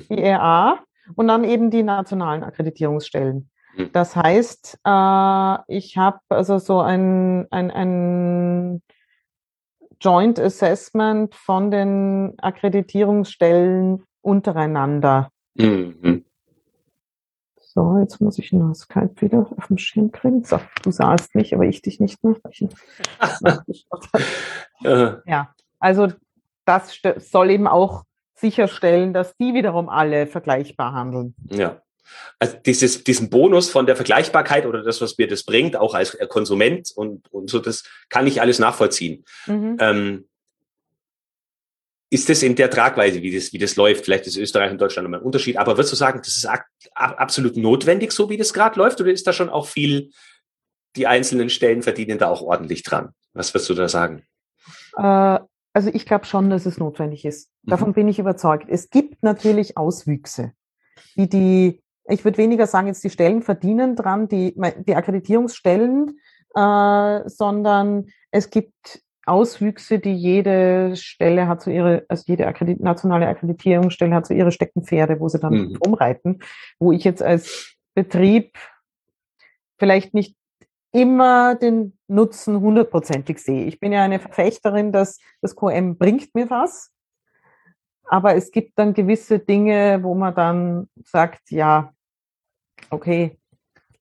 IRA, 0.10 0.76
mhm. 0.76 1.14
und 1.16 1.28
dann 1.28 1.44
eben 1.44 1.70
die 1.70 1.84
nationalen 1.84 2.44
Akkreditierungsstellen. 2.44 3.50
Hm. 3.76 3.92
Das 3.92 4.16
heißt, 4.16 4.80
äh, 4.86 5.58
ich 5.68 5.98
habe 5.98 6.20
also 6.30 6.60
so 6.60 6.80
ein, 6.80 7.48
ein, 7.52 7.72
ein 7.72 8.82
Joint 10.00 10.40
Assessment 10.40 11.34
von 11.34 11.72
den 11.72 12.34
Akkreditierungsstellen 12.40 14.04
untereinander. 14.22 15.30
Mhm. 15.56 16.26
So, 17.60 17.98
jetzt 17.98 18.22
muss 18.22 18.38
ich 18.38 18.52
nur 18.54 18.76
Skype 18.76 19.16
wieder 19.20 19.48
auf 19.58 19.68
den 19.68 19.80
Schirm 19.80 20.12
kriegen. 20.12 20.44
So, 20.44 20.60
du 20.84 20.92
sahst 20.92 21.34
mich, 21.34 21.56
aber 21.56 21.66
ich 21.66 21.82
dich 21.82 22.00
nicht 22.00 22.24
mehr. 22.24 22.36
ja, 25.26 25.54
also 25.80 26.10
das 26.66 27.00
soll 27.18 27.52
eben 27.52 27.68
auch 27.68 28.04
sicherstellen, 28.36 29.14
dass 29.14 29.36
die 29.38 29.54
wiederum 29.54 29.90
alle 29.90 30.28
vergleichbar 30.28 30.94
handeln. 30.94 31.36
Ja 31.50 31.82
also 32.40 32.58
dieses, 32.66 33.04
diesen 33.04 33.30
Bonus 33.30 33.70
von 33.70 33.86
der 33.86 33.96
Vergleichbarkeit 33.96 34.66
oder 34.66 34.84
das, 34.84 35.02
was 35.02 35.18
mir 35.18 35.28
das 35.28 35.44
bringt, 35.44 35.76
auch 35.76 35.94
als 35.94 36.18
Konsument 36.30 36.92
und, 36.96 37.32
und 37.32 37.50
so, 37.50 37.60
das 37.60 37.84
kann 38.10 38.28
ich 38.28 38.42
alles 38.42 38.60
nachvollziehen. 38.60 39.24
Mhm. 39.48 39.78
Ähm, 39.80 40.30
ist 42.10 42.30
das 42.30 42.44
in 42.44 42.56
der 42.56 42.70
Tragweise, 42.70 43.24
wie 43.24 43.34
das, 43.34 43.54
wie 43.54 43.58
das 43.58 43.76
läuft? 43.76 44.06
Vielleicht 44.06 44.28
ist 44.28 44.38
Österreich 44.38 44.72
und 44.72 44.80
Deutschland 44.80 45.08
immer 45.08 45.18
ein 45.18 45.24
Unterschied, 45.24 45.58
aber 45.58 45.78
würdest 45.78 45.94
du 45.94 45.98
sagen, 45.98 46.20
das 46.24 46.38
ist 46.38 46.48
absolut 46.94 47.58
notwendig, 47.58 48.12
so 48.12 48.30
wie 48.30 48.38
das 48.38 48.54
gerade 48.54 48.78
läuft, 48.78 49.02
oder 49.02 49.12
ist 49.12 49.26
da 49.26 49.34
schon 49.34 49.50
auch 49.50 49.66
viel, 49.66 50.12
die 50.96 51.08
einzelnen 51.08 51.50
Stellen 51.50 51.82
verdienen 51.82 52.20
da 52.20 52.28
auch 52.28 52.42
ordentlich 52.42 52.84
dran? 52.84 53.14
Was 53.34 53.52
würdest 53.54 53.70
du 53.72 53.74
da 53.74 53.90
sagen? 53.90 54.28
Äh, 54.96 55.40
also 55.74 55.90
ich 55.92 56.06
glaube 56.06 56.26
schon, 56.26 56.50
dass 56.50 56.66
es 56.66 56.78
notwendig 56.78 57.26
ist. 57.26 57.50
Davon 57.64 57.90
mhm. 57.90 57.94
bin 57.94 58.08
ich 58.08 58.20
überzeugt. 58.20 58.68
Es 58.70 58.90
gibt 58.90 59.24
natürlich 59.24 59.78
Auswüchse, 59.78 60.54
die 61.16 61.30
die 61.30 61.80
ich 62.10 62.26
würde 62.26 62.38
weniger 62.38 62.68
sagen, 62.68 62.88
jetzt 62.88 63.04
die 63.06 63.10
Stellen 63.10 63.42
verdienen 63.42 63.96
dran, 63.96 64.28
die, 64.28 64.54
die 64.86 64.94
Akkreditierungsstellen 64.94 66.20
äh, 66.56 67.30
sondern 67.30 68.08
es 68.32 68.50
gibt 68.50 69.02
Auswüchse, 69.26 70.00
die 70.00 70.14
jede 70.14 70.96
Stelle 70.96 71.48
hat 71.48 71.62
so 71.62 71.72
ihre, 71.72 72.06
also 72.10 72.24
jede 72.28 72.46
Akkredit 72.46 72.82
nationale 72.82 73.28
Akkreditierungsstelle 73.28 74.14
hat 74.14 74.28
so 74.28 74.34
ihre 74.34 74.52
Steckenpferde, 74.52 75.20
wo 75.20 75.30
sie 75.30 75.40
dann 75.40 75.54
mhm. 75.54 75.78
rumreiten, 75.78 76.40
wo 76.80 76.92
ich 76.92 77.04
jetzt 77.04 77.24
als 77.24 77.76
Betrieb 77.96 78.58
vielleicht 79.78 80.14
nicht 80.14 80.36
immer 80.94 81.56
den 81.56 81.98
Nutzen 82.08 82.60
hundertprozentig 82.60 83.40
sehe. 83.40 83.66
Ich 83.66 83.80
bin 83.80 83.92
ja 83.92 84.04
eine 84.04 84.20
Verfechterin, 84.20 84.92
dass 84.92 85.20
das 85.42 85.56
QM 85.56 85.98
bringt 85.98 86.34
mir 86.36 86.50
was, 86.50 86.92
aber 88.06 88.36
es 88.36 88.52
gibt 88.52 88.78
dann 88.78 88.94
gewisse 88.94 89.40
Dinge, 89.40 90.00
wo 90.04 90.14
man 90.14 90.36
dann 90.36 90.88
sagt, 91.04 91.50
ja, 91.50 91.92
okay, 92.90 93.40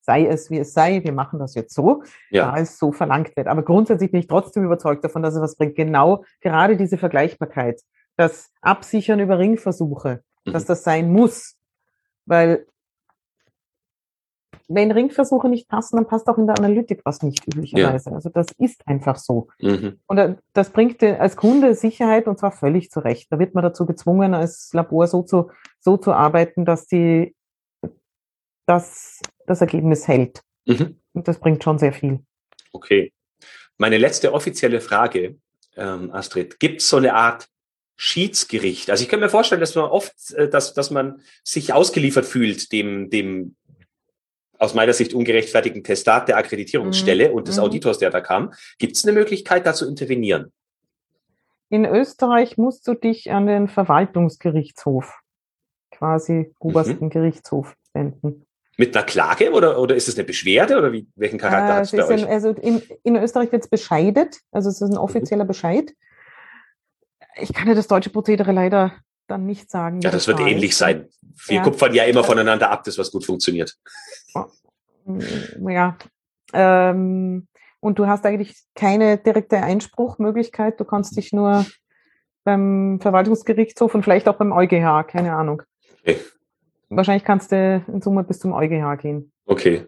sei 0.02 0.26
es 0.26 0.50
wie 0.50 0.58
es 0.58 0.74
sei, 0.74 1.02
wir 1.02 1.12
machen 1.12 1.38
das 1.38 1.54
jetzt 1.54 1.74
so, 1.74 2.02
ja. 2.30 2.50
da 2.50 2.58
es 2.58 2.78
so 2.78 2.92
verlangt 2.92 3.36
wird. 3.36 3.46
Aber 3.46 3.62
grundsätzlich 3.62 4.10
bin 4.10 4.20
ich 4.20 4.26
trotzdem 4.26 4.64
überzeugt 4.64 5.04
davon, 5.04 5.22
dass 5.22 5.34
es 5.34 5.40
was 5.40 5.56
bringt. 5.56 5.76
Genau 5.76 6.24
gerade 6.40 6.76
diese 6.76 6.98
Vergleichbarkeit, 6.98 7.80
das 8.16 8.50
Absichern 8.60 9.20
über 9.20 9.38
Ringversuche, 9.38 10.22
mhm. 10.44 10.52
dass 10.52 10.64
das 10.64 10.82
sein 10.82 11.10
muss. 11.10 11.56
Weil 12.26 12.66
wenn 14.68 14.90
Ringversuche 14.90 15.48
nicht 15.48 15.68
passen, 15.68 15.96
dann 15.96 16.06
passt 16.06 16.28
auch 16.28 16.38
in 16.38 16.46
der 16.46 16.58
Analytik 16.58 17.02
was 17.04 17.22
nicht 17.22 17.46
üblicherweise. 17.46 18.10
Ja. 18.10 18.16
Also 18.16 18.30
das 18.30 18.46
ist 18.58 18.86
einfach 18.86 19.16
so. 19.16 19.48
Mhm. 19.60 20.00
Und 20.06 20.38
das 20.52 20.70
bringt 20.70 21.02
als 21.02 21.36
Kunde 21.36 21.74
Sicherheit 21.74 22.26
und 22.26 22.38
zwar 22.38 22.52
völlig 22.52 22.90
zurecht. 22.90 23.28
Da 23.30 23.38
wird 23.38 23.54
man 23.54 23.62
dazu 23.62 23.86
gezwungen, 23.86 24.34
als 24.34 24.70
Labor 24.72 25.06
so 25.06 25.22
zu, 25.22 25.50
so 25.80 25.96
zu 25.96 26.12
arbeiten, 26.12 26.64
dass 26.64 26.86
die 26.86 27.34
dass 28.66 29.20
das 29.46 29.60
Ergebnis 29.60 30.08
hält. 30.08 30.42
Mhm. 30.66 31.00
Und 31.12 31.28
das 31.28 31.38
bringt 31.38 31.62
schon 31.62 31.78
sehr 31.78 31.92
viel. 31.92 32.20
Okay. 32.72 33.12
Meine 33.78 33.98
letzte 33.98 34.32
offizielle 34.32 34.80
Frage, 34.80 35.36
ähm, 35.76 36.10
Astrid, 36.12 36.60
gibt 36.60 36.80
es 36.80 36.88
so 36.88 36.96
eine 36.96 37.14
Art 37.14 37.48
Schiedsgericht? 37.96 38.90
Also 38.90 39.02
ich 39.02 39.08
kann 39.08 39.20
mir 39.20 39.28
vorstellen, 39.28 39.60
dass 39.60 39.74
man 39.74 39.86
oft, 39.86 40.30
äh, 40.32 40.48
dass, 40.48 40.74
dass 40.74 40.90
man 40.90 41.20
sich 41.42 41.72
ausgeliefert 41.72 42.24
fühlt 42.24 42.72
dem, 42.72 43.10
dem 43.10 43.56
aus 44.62 44.74
meiner 44.74 44.92
Sicht 44.92 45.12
ungerechtfertigten 45.12 45.82
Testat 45.82 46.28
der 46.28 46.36
Akkreditierungsstelle 46.36 47.30
mhm. 47.30 47.34
und 47.34 47.48
des 47.48 47.56
mhm. 47.56 47.64
Auditors, 47.64 47.98
der 47.98 48.10
da 48.10 48.20
kam. 48.20 48.52
Gibt 48.78 48.96
es 48.96 49.04
eine 49.04 49.12
Möglichkeit, 49.12 49.66
da 49.66 49.74
zu 49.74 49.88
intervenieren? 49.88 50.52
In 51.68 51.84
Österreich 51.84 52.58
musst 52.58 52.86
du 52.86 52.94
dich 52.94 53.32
an 53.32 53.48
den 53.48 53.66
Verwaltungsgerichtshof, 53.66 55.18
quasi 55.90 56.54
obersten 56.60 57.06
mhm. 57.06 57.10
Gerichtshof 57.10 57.74
wenden. 57.92 58.46
Mit 58.78 58.96
einer 58.96 59.04
Klage 59.04 59.50
oder, 59.50 59.80
oder 59.80 59.96
ist 59.96 60.06
es 60.06 60.16
eine 60.16 60.24
Beschwerde 60.24 60.78
oder 60.78 60.92
wie, 60.92 61.08
welchen 61.16 61.38
Charakter 61.38 61.72
äh, 61.72 61.76
hat 61.78 61.82
es 61.82 61.90
bei 61.90 62.06
euch? 62.06 62.22
Ein, 62.22 62.28
also 62.32 62.50
in, 62.50 62.82
in 63.02 63.16
Österreich 63.16 63.50
wird 63.50 63.64
es 63.64 63.68
bescheidet, 63.68 64.38
also 64.52 64.68
es 64.68 64.80
ist 64.80 64.90
ein 64.90 64.96
offizieller 64.96 65.44
mhm. 65.44 65.48
Bescheid. 65.48 65.92
Ich 67.34 67.52
kann 67.52 67.66
dir 67.66 67.74
das 67.74 67.88
deutsche 67.88 68.10
Prozedere 68.10 68.52
leider 68.52 68.92
dann 69.32 69.46
nicht 69.46 69.70
sagen. 69.70 70.00
Ja, 70.00 70.10
das, 70.10 70.26
das 70.26 70.38
wird 70.38 70.48
ähnlich 70.48 70.76
sein. 70.76 71.08
Wir 71.46 71.56
ja. 71.56 71.62
kupfern 71.62 71.94
ja 71.94 72.04
immer 72.04 72.22
voneinander 72.22 72.70
ab, 72.70 72.84
das 72.84 72.98
was 72.98 73.10
gut 73.10 73.24
funktioniert. 73.24 73.76
Ja. 75.58 75.96
Ähm, 76.52 77.48
und 77.80 77.98
du 77.98 78.06
hast 78.06 78.24
eigentlich 78.26 78.54
keine 78.74 79.18
direkte 79.18 79.56
Einspruchmöglichkeit. 79.56 80.78
Du 80.78 80.84
kannst 80.84 81.16
dich 81.16 81.32
nur 81.32 81.66
beim 82.44 83.00
Verwaltungsgerichtshof 83.00 83.94
und 83.94 84.02
vielleicht 84.02 84.28
auch 84.28 84.36
beim 84.36 84.52
EuGH, 84.52 85.04
keine 85.08 85.34
Ahnung. 85.34 85.62
Okay. 86.00 86.18
Wahrscheinlich 86.90 87.24
kannst 87.24 87.52
du 87.52 87.82
in 87.88 88.02
Summe 88.02 88.22
bis 88.22 88.38
zum 88.38 88.52
EuGH 88.52 88.98
gehen. 89.00 89.32
Okay. 89.46 89.86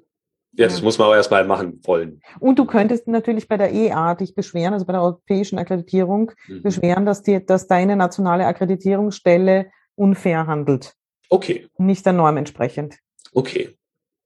Ja, 0.56 0.66
das 0.66 0.82
muss 0.82 0.98
man 0.98 1.06
aber 1.06 1.16
erstmal 1.16 1.44
machen 1.44 1.80
wollen. 1.84 2.20
Und 2.38 2.58
du 2.58 2.64
könntest 2.64 3.08
natürlich 3.08 3.48
bei 3.48 3.56
der 3.56 3.72
EA 3.72 4.14
dich 4.14 4.34
beschweren, 4.34 4.72
also 4.72 4.86
bei 4.86 4.92
der 4.92 5.02
europäischen 5.02 5.58
Akkreditierung, 5.58 6.32
mhm. 6.46 6.62
beschweren, 6.62 7.06
dass, 7.06 7.22
die, 7.22 7.44
dass 7.44 7.66
deine 7.66 7.96
nationale 7.96 8.46
Akkreditierungsstelle 8.46 9.70
unfair 9.96 10.46
handelt. 10.46 10.94
Okay. 11.28 11.66
Nicht 11.78 12.06
der 12.06 12.12
Norm 12.12 12.36
entsprechend. 12.36 12.98
Okay. 13.32 13.76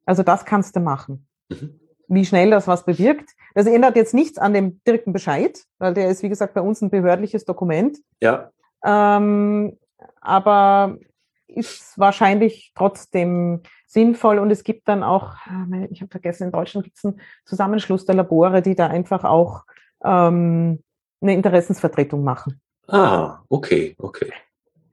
Also 0.04 0.22
das 0.22 0.44
kannst 0.44 0.76
du 0.76 0.80
machen. 0.80 1.26
Mhm. 1.48 1.80
Wie 2.08 2.24
schnell 2.24 2.50
das 2.50 2.66
was 2.66 2.84
bewirkt. 2.84 3.30
Das 3.54 3.66
ändert 3.66 3.96
jetzt 3.96 4.14
nichts 4.14 4.38
an 4.38 4.54
dem 4.54 4.80
direkten 4.86 5.12
Bescheid, 5.12 5.58
weil 5.78 5.94
der 5.94 6.08
ist, 6.08 6.22
wie 6.22 6.28
gesagt, 6.28 6.54
bei 6.54 6.60
uns 6.60 6.80
ein 6.80 6.90
behördliches 6.90 7.44
Dokument. 7.44 7.98
Ja. 8.20 8.50
Ähm, 8.84 9.78
aber 10.20 10.98
ist 11.48 11.98
wahrscheinlich 11.98 12.72
trotzdem 12.74 13.62
sinnvoll 13.86 14.38
und 14.38 14.50
es 14.50 14.64
gibt 14.64 14.86
dann 14.86 15.02
auch, 15.02 15.34
äh, 15.72 15.86
ich 15.90 16.00
habe 16.00 16.10
vergessen, 16.10 16.44
in 16.44 16.52
Deutschland 16.52 16.84
gibt 16.84 16.98
es 16.98 17.04
einen 17.04 17.20
Zusammenschluss 17.44 18.04
der 18.04 18.14
Labore, 18.14 18.62
die 18.62 18.74
da 18.74 18.86
einfach 18.86 19.24
auch 19.24 19.64
ähm, 20.04 20.82
eine 21.20 21.34
Interessensvertretung 21.34 22.22
machen. 22.22 22.60
Ah, 22.86 23.40
okay, 23.48 23.96
okay. 23.98 24.32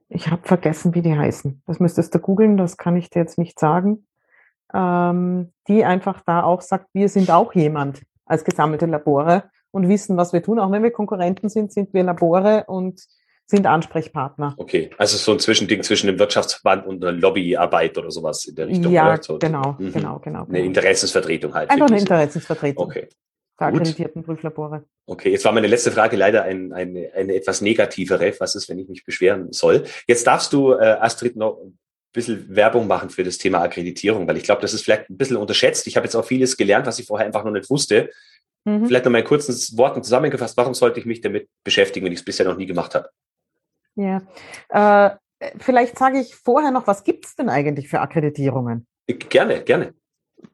Ich 0.09 0.29
habe 0.29 0.47
vergessen, 0.47 0.95
wie 0.95 1.01
die 1.01 1.17
heißen. 1.17 1.61
Das 1.65 1.79
müsstest 1.79 2.15
du 2.15 2.19
googeln, 2.19 2.57
das 2.57 2.77
kann 2.77 2.95
ich 2.95 3.09
dir 3.09 3.19
jetzt 3.19 3.37
nicht 3.37 3.59
sagen. 3.59 4.07
Ähm, 4.73 5.53
die 5.67 5.85
einfach 5.85 6.21
da 6.25 6.43
auch 6.43 6.61
sagt, 6.61 6.87
wir 6.93 7.09
sind 7.09 7.29
auch 7.31 7.53
jemand 7.53 8.01
als 8.25 8.43
gesammelte 8.43 8.85
Labore 8.85 9.49
und 9.71 9.87
wissen, 9.89 10.17
was 10.17 10.33
wir 10.33 10.41
tun. 10.41 10.59
Auch 10.59 10.71
wenn 10.71 10.83
wir 10.83 10.91
Konkurrenten 10.91 11.49
sind, 11.49 11.71
sind 11.71 11.93
wir 11.93 12.03
Labore 12.03 12.65
und 12.67 13.05
sind 13.47 13.67
Ansprechpartner. 13.67 14.55
Okay, 14.57 14.89
also 14.97 15.17
so 15.17 15.31
ein 15.31 15.39
Zwischending 15.39 15.83
zwischen 15.83 16.07
dem 16.07 16.17
Wirtschaftsverband 16.17 16.87
und 16.87 17.03
einer 17.03 17.11
Lobbyarbeit 17.17 17.97
oder 17.97 18.09
sowas 18.09 18.45
in 18.45 18.55
der 18.55 18.67
Richtung. 18.67 18.91
Ja, 18.91 19.21
so, 19.21 19.37
genau, 19.37 19.75
mhm. 19.77 19.91
genau, 19.91 20.19
genau, 20.19 20.43
Eine 20.43 20.53
genau. 20.53 20.65
Interessensvertretung 20.65 21.53
halt. 21.53 21.69
Einfach 21.69 21.87
eine 21.87 21.99
Interessensvertretung. 21.99 22.85
Okay. 22.85 23.07
Der 23.59 23.67
akkreditierten 23.67 24.23
Prüflabore. 24.23 24.83
Okay, 25.05 25.31
jetzt 25.31 25.45
war 25.45 25.53
meine 25.53 25.67
letzte 25.67 25.91
Frage 25.91 26.17
leider 26.17 26.43
ein, 26.43 26.73
eine, 26.73 27.11
eine 27.15 27.35
etwas 27.35 27.61
negativere. 27.61 28.33
Was 28.39 28.55
ist, 28.55 28.67
wenn 28.67 28.79
ich 28.79 28.89
mich 28.89 29.05
beschweren 29.05 29.53
soll? 29.53 29.85
Jetzt 30.07 30.27
darfst 30.27 30.51
du, 30.51 30.73
äh, 30.73 30.97
Astrid, 30.99 31.37
noch 31.37 31.61
ein 31.61 31.77
bisschen 32.11 32.53
Werbung 32.53 32.87
machen 32.87 33.09
für 33.09 33.23
das 33.23 33.37
Thema 33.37 33.61
Akkreditierung, 33.61 34.27
weil 34.27 34.35
ich 34.37 34.43
glaube, 34.43 34.61
das 34.61 34.73
ist 34.73 34.83
vielleicht 34.83 35.09
ein 35.09 35.17
bisschen 35.17 35.37
unterschätzt. 35.37 35.87
Ich 35.87 35.95
habe 35.95 36.05
jetzt 36.05 36.15
auch 36.15 36.25
vieles 36.25 36.57
gelernt, 36.57 36.85
was 36.85 36.99
ich 36.99 37.05
vorher 37.05 37.27
einfach 37.27 37.45
noch 37.45 37.51
nicht 37.51 37.69
wusste. 37.69 38.09
Mhm. 38.65 38.87
Vielleicht 38.87 39.05
noch 39.05 39.11
mal 39.11 39.19
in 39.19 39.25
kurzen 39.25 39.53
Worten 39.77 40.03
zusammengefasst, 40.03 40.57
warum 40.57 40.73
sollte 40.73 40.99
ich 40.99 41.05
mich 41.05 41.21
damit 41.21 41.47
beschäftigen, 41.63 42.05
wenn 42.05 42.13
ich 42.13 42.19
es 42.19 42.25
bisher 42.25 42.45
noch 42.45 42.57
nie 42.57 42.65
gemacht 42.65 42.95
habe? 42.95 43.09
Ja. 43.95 44.21
Äh, 44.69 45.15
vielleicht 45.57 45.97
sage 45.97 46.19
ich 46.19 46.35
vorher 46.35 46.71
noch, 46.71 46.87
was 46.87 47.03
gibt 47.03 47.25
es 47.25 47.35
denn 47.35 47.49
eigentlich 47.49 47.89
für 47.89 48.01
Akkreditierungen? 48.01 48.87
Gerne, 49.07 49.61
gerne. 49.63 49.93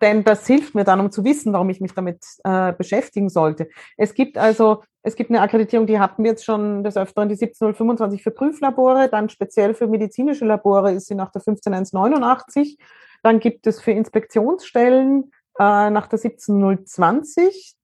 Denn 0.01 0.23
das 0.23 0.47
hilft 0.47 0.75
mir 0.75 0.83
dann, 0.83 0.99
um 0.99 1.11
zu 1.11 1.23
wissen, 1.23 1.53
warum 1.53 1.69
ich 1.69 1.81
mich 1.81 1.93
damit 1.93 2.23
äh, 2.43 2.73
beschäftigen 2.73 3.29
sollte. 3.29 3.67
Es 3.97 4.13
gibt 4.13 4.37
also, 4.37 4.83
es 5.01 5.15
gibt 5.15 5.31
eine 5.31 5.41
Akkreditierung, 5.41 5.87
die 5.87 5.99
hatten 5.99 6.23
wir 6.23 6.31
jetzt 6.31 6.45
schon 6.45 6.83
des 6.83 6.97
Öfteren, 6.97 7.29
die 7.29 7.35
17025 7.35 8.23
für 8.23 8.31
Prüflabore, 8.31 9.09
dann 9.09 9.29
speziell 9.29 9.73
für 9.73 9.87
medizinische 9.87 10.45
Labore 10.45 10.93
ist 10.93 11.07
sie 11.07 11.15
nach 11.15 11.31
der 11.31 11.41
15189. 11.41 12.77
Dann 13.23 13.39
gibt 13.39 13.67
es 13.67 13.81
für 13.81 13.91
Inspektionsstellen 13.91 15.31
äh, 15.59 15.89
nach 15.89 16.07
der 16.07 16.19
17020 16.19 17.75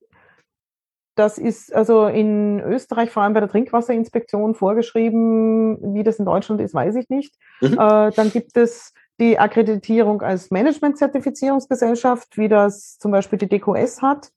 das 1.18 1.38
ist 1.38 1.74
also 1.74 2.05
in 2.05 2.59
Österreich, 2.59 3.09
vor 3.09 3.24
allem 3.24 3.34
bei 3.34 3.39
der 3.39 3.49
Trinkwasserinspektion, 3.49 4.53
vorgeschrieben. 4.53 5.95
Wie 5.95 6.03
das 6.03 6.20
in 6.20 6.26
Deutschland 6.26 6.61
ist, 6.61 6.74
weiß 6.74 6.95
ich 6.95 7.09
nicht. 7.09 7.36
Mhm. 7.61 7.74
Äh, 7.74 8.11
dann 8.11 8.32
gibt 8.32 8.55
es 8.55 8.93
die 9.20 9.39
Akkreditierung 9.39 10.22
als 10.22 10.51
Management-Zertifizierungsgesellschaft, 10.51 12.38
wie 12.38 12.47
das 12.47 12.99
zum 12.99 13.11
Beispiel 13.11 13.39
die 13.39 13.49
DQS 13.49 14.01
hat. 14.03 14.30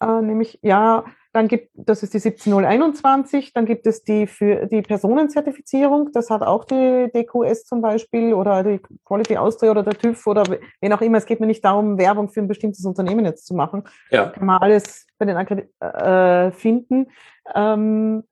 Äh, 0.00 0.22
nämlich, 0.22 0.58
ja, 0.62 1.04
dann 1.34 1.48
gibt, 1.48 1.70
das 1.74 2.04
ist 2.04 2.14
die 2.14 2.20
17021, 2.20 3.52
dann 3.52 3.66
gibt 3.66 3.88
es 3.88 4.04
die 4.04 4.28
für 4.28 4.66
die 4.66 4.82
Personenzertifizierung, 4.82 6.12
das 6.12 6.30
hat 6.30 6.42
auch 6.42 6.64
die 6.64 7.10
DQS 7.12 7.64
zum 7.64 7.82
Beispiel 7.82 8.32
oder 8.34 8.62
die 8.62 8.80
Quality 9.04 9.36
Austria 9.36 9.72
oder 9.72 9.82
der 9.82 9.98
TÜV 9.98 10.24
oder 10.28 10.44
wen 10.80 10.92
auch 10.92 11.00
immer. 11.00 11.18
Es 11.18 11.26
geht 11.26 11.40
mir 11.40 11.48
nicht 11.48 11.64
darum, 11.64 11.98
Werbung 11.98 12.28
für 12.28 12.40
ein 12.40 12.46
bestimmtes 12.46 12.84
Unternehmen 12.84 13.24
jetzt 13.24 13.46
zu 13.46 13.54
machen. 13.54 13.82
Ja. 14.10 14.28
Kann 14.28 14.46
man 14.46 14.62
alles 14.62 15.08
bei 15.18 15.26
den 15.26 15.36
Akkredit 15.36 15.68
äh, 15.80 16.52
finden. 16.52 17.08
Ähm, 17.52 18.22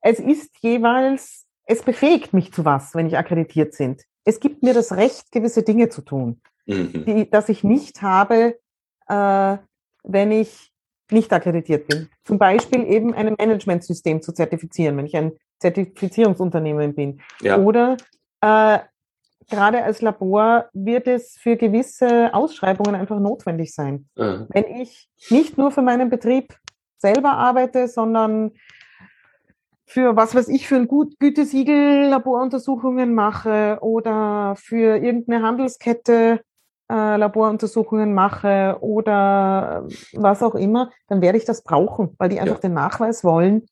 es 0.00 0.18
ist 0.18 0.50
jeweils, 0.62 1.46
es 1.64 1.82
befähigt 1.82 2.32
mich 2.32 2.52
zu 2.52 2.64
was, 2.64 2.92
wenn 2.96 3.06
ich 3.06 3.16
akkreditiert 3.16 3.72
sind. 3.72 4.02
Es 4.24 4.40
gibt 4.40 4.64
mir 4.64 4.74
das 4.74 4.96
Recht, 4.96 5.30
gewisse 5.30 5.62
Dinge 5.62 5.90
zu 5.90 6.02
tun, 6.02 6.40
mhm. 6.66 7.04
die, 7.06 7.30
dass 7.30 7.48
ich 7.48 7.62
nicht 7.62 8.02
habe, 8.02 8.58
äh, 9.06 9.56
wenn 10.02 10.32
ich 10.32 10.70
nicht 11.12 11.32
akkreditiert 11.32 11.86
bin. 11.88 12.08
Zum 12.24 12.38
Beispiel 12.38 12.84
eben 12.84 13.14
ein 13.14 13.34
Managementsystem 13.38 14.22
zu 14.22 14.32
zertifizieren, 14.32 14.96
wenn 14.96 15.06
ich 15.06 15.16
ein 15.16 15.32
Zertifizierungsunternehmen 15.58 16.94
bin. 16.94 17.20
Ja. 17.40 17.58
Oder 17.58 17.96
äh, 18.40 18.78
gerade 19.50 19.82
als 19.82 20.00
Labor 20.00 20.70
wird 20.72 21.06
es 21.08 21.36
für 21.38 21.56
gewisse 21.56 22.32
Ausschreibungen 22.32 22.94
einfach 22.94 23.20
notwendig 23.20 23.74
sein. 23.74 24.08
Mhm. 24.16 24.46
Wenn 24.48 24.64
ich 24.64 25.08
nicht 25.30 25.58
nur 25.58 25.70
für 25.70 25.82
meinen 25.82 26.10
Betrieb 26.10 26.54
selber 26.98 27.32
arbeite, 27.32 27.88
sondern 27.88 28.52
für 29.86 30.14
was 30.14 30.34
weiß 30.34 30.48
ich, 30.48 30.68
für 30.68 30.76
ein 30.76 30.86
Gut 30.86 31.18
Gütesiegel 31.18 32.06
Laboruntersuchungen 32.08 33.12
mache 33.12 33.78
oder 33.80 34.54
für 34.56 34.96
irgendeine 34.96 35.44
Handelskette 35.44 36.40
äh, 36.90 37.16
Laboruntersuchungen 37.16 38.14
mache 38.14 38.78
oder 38.80 39.86
was 40.12 40.42
auch 40.42 40.56
immer, 40.56 40.90
dann 41.06 41.22
werde 41.22 41.38
ich 41.38 41.44
das 41.44 41.62
brauchen, 41.62 42.14
weil 42.18 42.28
die 42.28 42.40
einfach 42.40 42.56
ja. 42.56 42.62
den 42.62 42.74
Nachweis 42.74 43.22
wollen, 43.22 43.66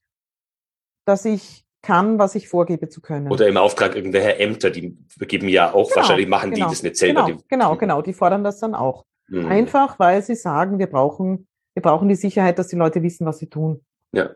dass 1.04 1.24
ich 1.24 1.64
kann, 1.82 2.18
was 2.18 2.34
ich 2.34 2.48
vorgebe 2.48 2.88
zu 2.88 3.00
können. 3.00 3.30
Oder 3.30 3.48
im 3.48 3.56
Auftrag 3.56 3.96
irgendwelcher 3.96 4.38
Ämter, 4.38 4.70
die 4.70 4.96
geben 5.20 5.48
ja 5.48 5.72
auch, 5.72 5.88
genau, 5.88 5.96
wahrscheinlich 5.96 6.28
machen 6.28 6.50
genau, 6.50 6.66
die 6.66 6.72
das 6.72 6.82
nicht 6.82 6.96
selber. 6.96 7.26
Genau, 7.26 7.38
genau, 7.48 7.76
genau, 7.76 8.02
die 8.02 8.12
fordern 8.12 8.44
das 8.44 8.60
dann 8.60 8.74
auch. 8.74 9.04
Mhm. 9.28 9.46
Einfach, 9.46 9.98
weil 9.98 10.22
sie 10.22 10.34
sagen, 10.34 10.78
wir 10.78 10.86
brauchen, 10.86 11.48
wir 11.74 11.82
brauchen 11.82 12.08
die 12.08 12.14
Sicherheit, 12.14 12.58
dass 12.58 12.68
die 12.68 12.76
Leute 12.76 13.02
wissen, 13.02 13.26
was 13.26 13.38
sie 13.38 13.48
tun. 13.48 13.84
Ja. 14.12 14.30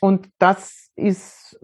Und 0.00 0.28
das 0.38 0.90
ist 0.96 1.58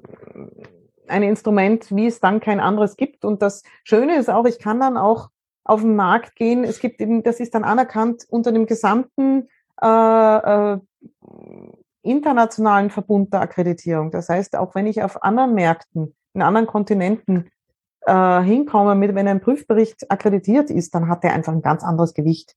ein 1.06 1.22
Instrument, 1.22 1.94
wie 1.94 2.06
es 2.06 2.20
dann 2.20 2.40
kein 2.40 2.60
anderes 2.60 2.96
gibt. 2.96 3.24
Und 3.24 3.42
das 3.42 3.62
Schöne 3.84 4.16
ist 4.16 4.30
auch, 4.30 4.46
ich 4.46 4.58
kann 4.58 4.80
dann 4.80 4.96
auch 4.96 5.28
auf 5.70 5.82
den 5.82 5.94
Markt 5.94 6.34
gehen. 6.34 6.64
Es 6.64 6.80
gibt 6.80 7.00
eben, 7.00 7.22
das 7.22 7.38
ist 7.38 7.54
dann 7.54 7.62
anerkannt 7.62 8.26
unter 8.28 8.50
dem 8.50 8.66
gesamten 8.66 9.48
äh, 9.80 9.84
äh, 9.84 10.78
internationalen 12.02 12.90
Verbund 12.90 13.32
der 13.32 13.42
Akkreditierung. 13.42 14.10
Das 14.10 14.28
heißt, 14.28 14.56
auch 14.56 14.74
wenn 14.74 14.88
ich 14.88 15.02
auf 15.02 15.22
anderen 15.22 15.54
Märkten, 15.54 16.16
in 16.34 16.42
anderen 16.42 16.66
Kontinenten 16.66 17.50
äh, 18.00 18.40
hinkomme, 18.42 18.96
mit, 18.96 19.14
wenn 19.14 19.28
ein 19.28 19.40
Prüfbericht 19.40 20.10
akkreditiert 20.10 20.70
ist, 20.70 20.92
dann 20.94 21.08
hat 21.08 21.22
der 21.22 21.34
einfach 21.34 21.52
ein 21.52 21.62
ganz 21.62 21.84
anderes 21.84 22.14
Gewicht. 22.14 22.56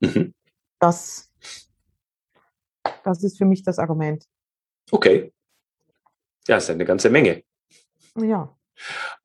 Mhm. 0.00 0.34
Das, 0.80 1.30
das 3.04 3.22
ist 3.22 3.38
für 3.38 3.44
mich 3.44 3.62
das 3.62 3.78
Argument. 3.78 4.24
Okay. 4.90 5.32
Ja, 6.48 6.56
ist 6.56 6.70
eine 6.70 6.84
ganze 6.84 7.08
Menge. 7.08 7.44
Ja. 8.16 8.52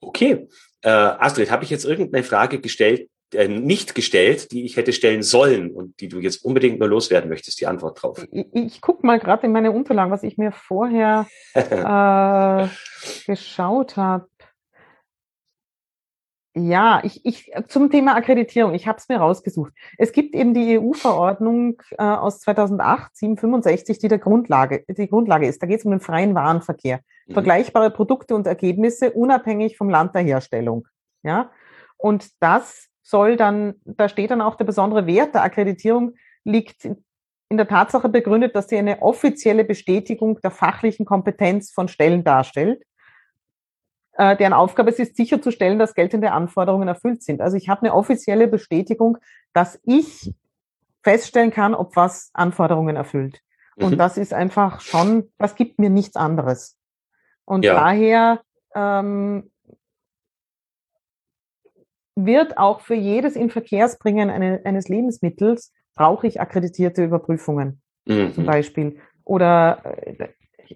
Okay. 0.01 0.47
Äh, 0.81 0.89
Astrid, 0.89 1.51
habe 1.51 1.63
ich 1.63 1.69
jetzt 1.69 1.85
irgendeine 1.85 2.23
Frage 2.23 2.59
gestellt, 2.59 3.09
äh, 3.33 3.47
nicht 3.47 3.95
gestellt, 3.95 4.51
die 4.51 4.65
ich 4.65 4.77
hätte 4.77 4.93
stellen 4.93 5.21
sollen 5.21 5.71
und 5.71 5.99
die 5.99 6.07
du 6.07 6.19
jetzt 6.19 6.43
unbedingt 6.43 6.79
nur 6.79 6.89
loswerden 6.89 7.29
möchtest, 7.29 7.59
die 7.61 7.67
Antwort 7.67 8.01
drauf? 8.01 8.25
Ich, 8.31 8.47
ich 8.53 8.81
gucke 8.81 9.05
mal 9.05 9.19
gerade 9.19 9.45
in 9.45 9.51
meine 9.51 9.71
Unterlagen, 9.71 10.11
was 10.11 10.23
ich 10.23 10.37
mir 10.37 10.51
vorher 10.51 11.27
äh, 11.53 12.67
geschaut 13.25 13.97
habe. 13.97 14.27
Ja, 16.67 17.01
ich, 17.03 17.25
ich 17.25 17.51
zum 17.67 17.89
Thema 17.89 18.15
Akkreditierung, 18.15 18.73
ich 18.73 18.87
habe 18.87 18.97
es 18.97 19.07
mir 19.07 19.17
rausgesucht. 19.17 19.71
Es 19.97 20.11
gibt 20.11 20.35
eben 20.35 20.53
die 20.53 20.79
EU-Verordnung 20.79 21.81
äh, 21.97 22.03
aus 22.03 22.39
2008, 22.39 23.15
765, 23.15 23.99
die 23.99 24.07
der 24.07 24.19
Grundlage, 24.19 24.83
die 24.87 25.07
Grundlage 25.07 25.47
ist. 25.47 25.61
Da 25.61 25.67
geht 25.67 25.79
es 25.79 25.85
um 25.85 25.91
den 25.91 25.99
freien 25.99 26.35
Warenverkehr. 26.35 27.01
Mhm. 27.27 27.33
Vergleichbare 27.33 27.91
Produkte 27.91 28.35
und 28.35 28.47
Ergebnisse 28.47 29.11
unabhängig 29.11 29.77
vom 29.77 29.89
Land 29.89 30.15
der 30.15 30.23
Herstellung. 30.23 30.87
Ja, 31.23 31.51
und 31.97 32.29
das 32.41 32.87
soll 33.01 33.35
dann, 33.35 33.75
da 33.85 34.09
steht 34.09 34.31
dann 34.31 34.41
auch 34.41 34.55
der 34.55 34.65
besondere 34.65 35.05
Wert 35.07 35.35
der 35.35 35.43
Akkreditierung 35.43 36.13
liegt 36.43 36.85
in 36.85 37.57
der 37.57 37.67
Tatsache 37.67 38.09
begründet, 38.09 38.55
dass 38.55 38.69
sie 38.69 38.77
eine 38.77 39.01
offizielle 39.01 39.63
Bestätigung 39.63 40.39
der 40.41 40.51
fachlichen 40.51 41.05
Kompetenz 41.05 41.71
von 41.71 41.87
Stellen 41.87 42.23
darstellt 42.23 42.83
äh, 44.19 44.35
deren 44.35 44.51
Aufgabe 44.51 44.89
es 44.89 44.99
ist, 44.99 45.15
sicherzustellen, 45.15 45.79
dass 45.79 45.95
geltende 45.95 46.33
Anforderungen 46.33 46.89
erfüllt 46.89 47.23
sind. 47.23 47.39
Also 47.39 47.55
ich 47.55 47.69
habe 47.69 47.83
eine 47.83 47.93
offizielle 47.93 48.49
Bestätigung, 48.49 49.17
dass 49.53 49.79
ich 49.85 50.33
feststellen 51.01 51.51
kann, 51.51 51.73
ob 51.73 51.95
was 51.95 52.29
Anforderungen 52.33 52.97
erfüllt. 52.97 53.39
Mhm. 53.77 53.85
Und 53.85 53.97
das 53.97 54.17
ist 54.17 54.33
einfach 54.33 54.81
schon, 54.81 55.31
das 55.37 55.55
gibt 55.55 55.79
mir 55.79 55.89
nichts 55.89 56.17
anderes. 56.17 56.77
Und 57.45 57.63
ja. 57.63 57.73
daher 57.73 58.41
ähm, 58.75 59.49
wird 62.15 62.57
auch 62.57 62.81
für 62.81 62.95
jedes 62.95 63.37
Inverkehrsbringen 63.37 64.29
eine, 64.29 64.59
eines 64.65 64.89
Lebensmittels 64.89 65.71
brauche 65.95 66.27
ich 66.27 66.41
akkreditierte 66.41 67.05
Überprüfungen 67.05 67.81
mhm. 68.03 68.33
zum 68.33 68.45
Beispiel. 68.45 68.99
Oder 69.23 69.81
äh, 69.85 70.27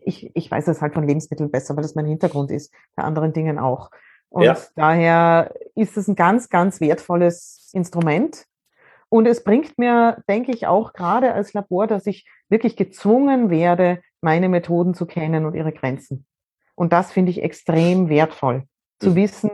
ich, 0.03 0.31
ich 0.35 0.49
weiß 0.49 0.67
es 0.67 0.81
halt 0.81 0.93
von 0.93 1.07
Lebensmitteln 1.07 1.51
besser, 1.51 1.75
weil 1.75 1.83
das 1.83 1.95
mein 1.95 2.05
Hintergrund 2.05 2.51
ist, 2.51 2.73
bei 2.95 3.03
anderen 3.03 3.33
Dingen 3.33 3.59
auch. 3.59 3.91
Und 4.29 4.43
ja. 4.43 4.57
daher 4.75 5.53
ist 5.75 5.97
es 5.97 6.07
ein 6.07 6.15
ganz, 6.15 6.49
ganz 6.49 6.81
wertvolles 6.81 7.69
Instrument. 7.73 8.45
Und 9.09 9.27
es 9.27 9.43
bringt 9.43 9.77
mir, 9.77 10.23
denke 10.27 10.51
ich, 10.51 10.65
auch 10.65 10.93
gerade 10.93 11.33
als 11.33 11.53
Labor, 11.53 11.85
dass 11.85 12.07
ich 12.07 12.27
wirklich 12.49 12.75
gezwungen 12.75 13.51
werde, 13.51 14.01
meine 14.21 14.49
Methoden 14.49 14.95
zu 14.95 15.05
kennen 15.05 15.45
und 15.45 15.53
ihre 15.53 15.71
Grenzen. 15.71 16.25
Und 16.75 16.93
das 16.93 17.11
finde 17.11 17.29
ich 17.29 17.43
extrem 17.43 18.09
wertvoll, 18.09 18.63
zu 18.99 19.11
mhm. 19.11 19.15
wissen, 19.15 19.51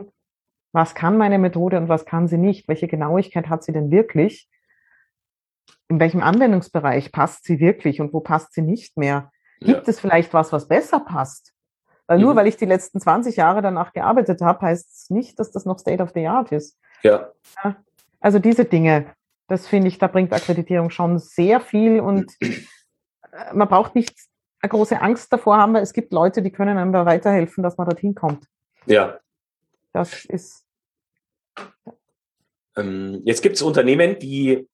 was 0.71 0.95
kann 0.95 1.17
meine 1.17 1.39
Methode 1.39 1.77
und 1.77 1.89
was 1.89 2.05
kann 2.05 2.27
sie 2.27 2.37
nicht, 2.37 2.67
welche 2.67 2.87
Genauigkeit 2.87 3.49
hat 3.49 3.63
sie 3.63 3.73
denn 3.73 3.91
wirklich, 3.91 4.47
in 5.89 5.99
welchem 5.99 6.21
Anwendungsbereich 6.21 7.11
passt 7.11 7.43
sie 7.43 7.59
wirklich 7.59 7.99
und 7.99 8.13
wo 8.13 8.19
passt 8.19 8.53
sie 8.53 8.61
nicht 8.61 8.95
mehr. 8.95 9.31
Gibt 9.59 9.87
ja. 9.87 9.91
es 9.91 9.99
vielleicht 9.99 10.33
was, 10.33 10.51
was 10.53 10.67
besser 10.67 10.99
passt? 10.99 11.53
Weil 12.07 12.17
mhm. 12.17 12.25
nur 12.25 12.35
weil 12.35 12.47
ich 12.47 12.57
die 12.57 12.65
letzten 12.65 12.99
20 12.99 13.35
Jahre 13.35 13.61
danach 13.61 13.93
gearbeitet 13.93 14.41
habe, 14.41 14.61
heißt 14.61 14.91
es 14.91 15.09
nicht, 15.09 15.39
dass 15.39 15.51
das 15.51 15.65
noch 15.65 15.79
State 15.79 16.01
of 16.01 16.11
the 16.13 16.27
Art 16.27 16.51
ist. 16.51 16.77
Ja. 17.03 17.31
Also 18.19 18.39
diese 18.39 18.65
Dinge, 18.65 19.13
das 19.47 19.67
finde 19.67 19.87
ich, 19.87 19.97
da 19.97 20.07
bringt 20.07 20.33
Akkreditierung 20.33 20.89
schon 20.89 21.19
sehr 21.19 21.59
viel 21.59 21.99
und 21.99 22.31
äh, 22.41 23.53
man 23.53 23.67
braucht 23.67 23.95
nicht 23.95 24.15
eine 24.61 24.69
große 24.69 24.99
Angst 25.01 25.31
davor 25.31 25.57
haben, 25.57 25.73
weil 25.73 25.83
es 25.83 25.93
gibt 25.93 26.11
Leute, 26.11 26.41
die 26.41 26.51
können 26.51 26.77
einem 26.77 26.91
da 26.91 27.05
weiterhelfen, 27.05 27.63
dass 27.63 27.77
man 27.77 27.87
dorthin 27.87 28.15
kommt. 28.15 28.45
Ja. 28.85 29.19
Das 29.93 30.25
ist. 30.25 30.65
Ähm, 32.75 33.21
jetzt 33.23 33.41
gibt 33.41 33.55
es 33.55 33.61
Unternehmen, 33.61 34.19
die 34.19 34.67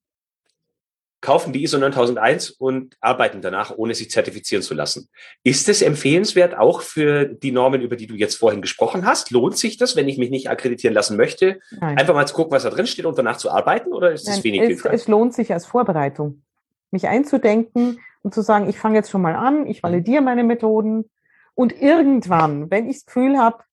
kaufen 1.25 1.53
die 1.53 1.63
ISO 1.63 1.79
9001 1.79 2.51
und 2.51 2.95
arbeiten 3.01 3.41
danach, 3.41 3.75
ohne 3.75 3.95
sich 3.95 4.11
zertifizieren 4.11 4.61
zu 4.61 4.75
lassen. 4.75 5.09
Ist 5.43 5.67
es 5.69 5.81
empfehlenswert 5.81 6.55
auch 6.55 6.81
für 6.81 7.25
die 7.25 7.51
Normen, 7.51 7.81
über 7.81 7.95
die 7.95 8.05
du 8.05 8.13
jetzt 8.13 8.35
vorhin 8.35 8.61
gesprochen 8.61 9.07
hast? 9.07 9.31
Lohnt 9.31 9.57
sich 9.57 9.77
das, 9.77 9.95
wenn 9.95 10.07
ich 10.07 10.19
mich 10.19 10.29
nicht 10.29 10.51
akkreditieren 10.51 10.93
lassen 10.93 11.17
möchte, 11.17 11.59
Nein. 11.79 11.97
einfach 11.97 12.13
mal 12.13 12.27
zu 12.27 12.35
gucken, 12.35 12.51
was 12.51 12.61
da 12.61 12.69
drin 12.69 12.85
steht 12.85 13.05
und 13.05 13.17
danach 13.17 13.37
zu 13.37 13.49
arbeiten? 13.49 13.91
Oder 13.91 14.11
ist 14.11 14.29
es 14.29 14.43
wenig 14.43 14.61
es, 14.69 14.85
es 14.85 15.07
lohnt 15.07 15.33
sich 15.33 15.51
als 15.51 15.65
Vorbereitung, 15.65 16.43
mich 16.91 17.07
einzudenken 17.07 17.99
und 18.21 18.35
zu 18.35 18.43
sagen, 18.43 18.69
ich 18.69 18.77
fange 18.77 18.97
jetzt 18.97 19.09
schon 19.09 19.23
mal 19.23 19.35
an, 19.35 19.65
ich 19.65 19.81
validiere 19.81 20.21
meine 20.21 20.43
Methoden 20.43 21.09
und 21.55 21.81
irgendwann, 21.81 22.69
wenn 22.69 22.87
ich 22.87 22.97
das 22.97 23.05
Gefühl 23.07 23.39
habe, 23.39 23.63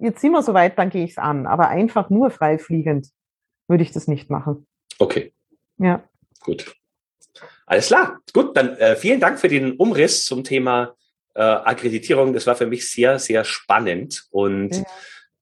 jetzt 0.00 0.20
sind 0.20 0.32
wir 0.32 0.42
soweit, 0.42 0.78
dann 0.78 0.90
gehe 0.90 1.04
ich 1.04 1.12
es 1.12 1.18
an. 1.18 1.46
Aber 1.46 1.68
einfach 1.68 2.10
nur 2.10 2.30
freifliegend 2.30 3.08
würde 3.68 3.82
ich 3.82 3.92
das 3.92 4.06
nicht 4.06 4.28
machen. 4.28 4.66
Okay. 4.98 5.32
Ja. 5.78 6.04
Gut. 6.44 6.76
Alles 7.66 7.88
klar. 7.88 8.20
Gut, 8.32 8.56
dann 8.56 8.76
äh, 8.76 8.94
vielen 8.94 9.18
Dank 9.18 9.40
für 9.40 9.48
den 9.48 9.72
Umriss 9.72 10.24
zum 10.24 10.44
Thema 10.44 10.94
äh, 11.34 11.42
Akkreditierung. 11.42 12.32
Das 12.32 12.46
war 12.46 12.54
für 12.54 12.66
mich 12.66 12.88
sehr, 12.88 13.18
sehr 13.18 13.44
spannend 13.44 14.26
und 14.30 14.76
ja. 14.76 14.84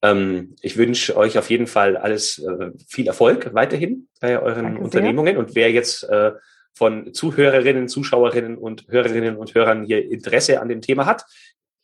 ähm, 0.03 0.55
ich 0.63 0.77
wünsche 0.77 1.17
euch 1.17 1.37
auf 1.37 1.51
jeden 1.51 1.67
Fall 1.67 1.97
alles 1.97 2.39
äh, 2.39 2.71
viel 2.87 3.09
Erfolg 3.09 3.53
weiterhin 3.53 4.09
bei 4.21 4.41
euren 4.41 4.65
Danke 4.65 4.81
Unternehmungen. 4.83 5.35
Sehr. 5.35 5.39
Und 5.39 5.55
wer 5.55 5.73
jetzt 5.73 6.05
äh, 6.05 6.33
von 6.73 7.13
Zuhörerinnen, 7.13 7.89
Zuschauerinnen 7.89 8.57
und 8.57 8.87
Hörerinnen 8.89 9.37
und 9.37 9.55
Hörern 9.55 9.85
hier 9.85 10.09
Interesse 10.09 10.61
an 10.61 10.69
dem 10.69 10.81
Thema 10.81 11.05
hat, 11.05 11.25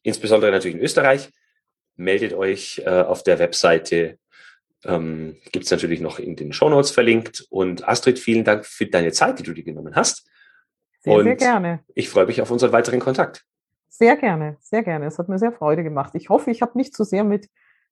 insbesondere 0.03 0.53
natürlich 0.53 0.77
in 0.77 0.83
Österreich, 0.83 1.31
meldet 1.97 2.33
euch 2.33 2.83
äh, 2.87 2.89
auf 2.89 3.25
der 3.25 3.41
Webseite 3.41 4.19
ähm, 4.85 5.37
Gibt 5.53 5.65
es 5.65 5.71
natürlich 5.71 6.01
noch 6.01 6.19
in 6.19 6.37
den 6.37 6.53
Shownotes 6.53 6.91
verlinkt. 6.91 7.47
Und 7.51 7.89
Astrid, 7.89 8.19
vielen 8.19 8.45
Dank 8.45 8.65
für 8.65 8.87
deine 8.87 9.13
Zeit, 9.13 9.39
die 9.39 9.43
du 9.43 9.53
dir 9.53 9.65
genommen 9.65 9.95
hast. 9.95 10.29
Sehr, 11.01 11.15
Und 11.15 11.25
sehr 11.25 11.37
gerne. 11.37 11.81
Ich 11.95 12.09
freue 12.09 12.27
mich 12.27 12.41
auf 12.41 12.51
unseren 12.51 12.73
weiteren 12.73 13.01
Kontakt. 13.01 13.45
Sehr 13.89 14.17
gerne, 14.17 14.57
sehr 14.61 14.83
gerne. 14.83 15.07
Es 15.07 15.19
hat 15.19 15.29
mir 15.29 15.39
sehr 15.39 15.53
Freude 15.53 15.83
gemacht. 15.83 16.15
Ich 16.15 16.29
hoffe, 16.29 16.51
ich 16.51 16.63
habe 16.63 16.77
nicht 16.77 16.95
zu 16.95 17.05
so 17.05 17.11
sehr 17.11 17.25
mit 17.25 17.49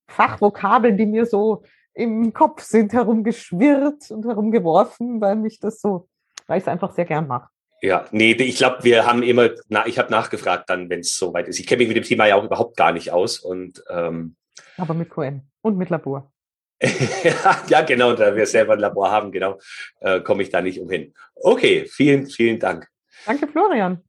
Fachvokabeln, 0.09 0.97
die 0.97 1.07
mir 1.07 1.26
so 1.26 1.64
im 1.95 2.32
Kopf 2.32 2.62
sind, 2.62 2.93
herumgeschwirrt 2.93 4.11
und 4.11 4.24
herumgeworfen, 4.26 5.20
weil 5.20 5.37
mich 5.37 5.59
das 5.59 5.80
so, 5.80 6.09
weil 6.47 6.59
ich 6.59 6.64
es 6.64 6.68
einfach 6.68 6.93
sehr 6.93 7.07
gern 7.07 7.26
mache. 7.26 7.49
Ja, 7.82 8.07
nee, 8.11 8.32
ich 8.32 8.57
glaube, 8.57 8.84
wir 8.84 9.07
haben 9.07 9.22
immer, 9.22 9.51
na, 9.68 9.87
ich 9.87 9.99
habe 9.99 10.11
nachgefragt 10.11 10.70
dann, 10.70 10.89
wenn 10.89 11.01
es 11.01 11.16
soweit 11.16 11.49
ist. 11.49 11.59
Ich 11.59 11.66
kenne 11.66 11.78
mich 11.78 11.89
mit 11.89 11.97
dem 11.97 12.05
Thema 12.05 12.26
ja 12.26 12.37
auch 12.37 12.45
überhaupt 12.45 12.76
gar 12.76 12.93
nicht 12.93 13.11
aus 13.11 13.39
und 13.39 13.82
ähm, 13.91 14.37
aber 14.78 14.95
mit 14.95 15.11
QM 15.11 15.43
und 15.62 15.76
mit 15.76 15.91
Labor. 15.91 16.32
ja, 17.68 17.83
genau, 17.83 18.12
da 18.12 18.37
wir 18.37 18.47
selber 18.47 18.74
ein 18.74 18.81
Labor 18.81 19.11
haben, 19.11 19.33
genau, 19.33 19.59
äh, 20.01 20.20
komme 20.20 20.43
ich 20.43 20.51
da 20.51 20.61
nicht 20.61 20.81
umhin. 20.81 21.14
Okay, 21.35 21.87
vielen, 21.87 22.27
vielen 22.27 22.59
Dank. 22.59 22.89
Danke, 23.24 23.49
Florian. 23.49 24.03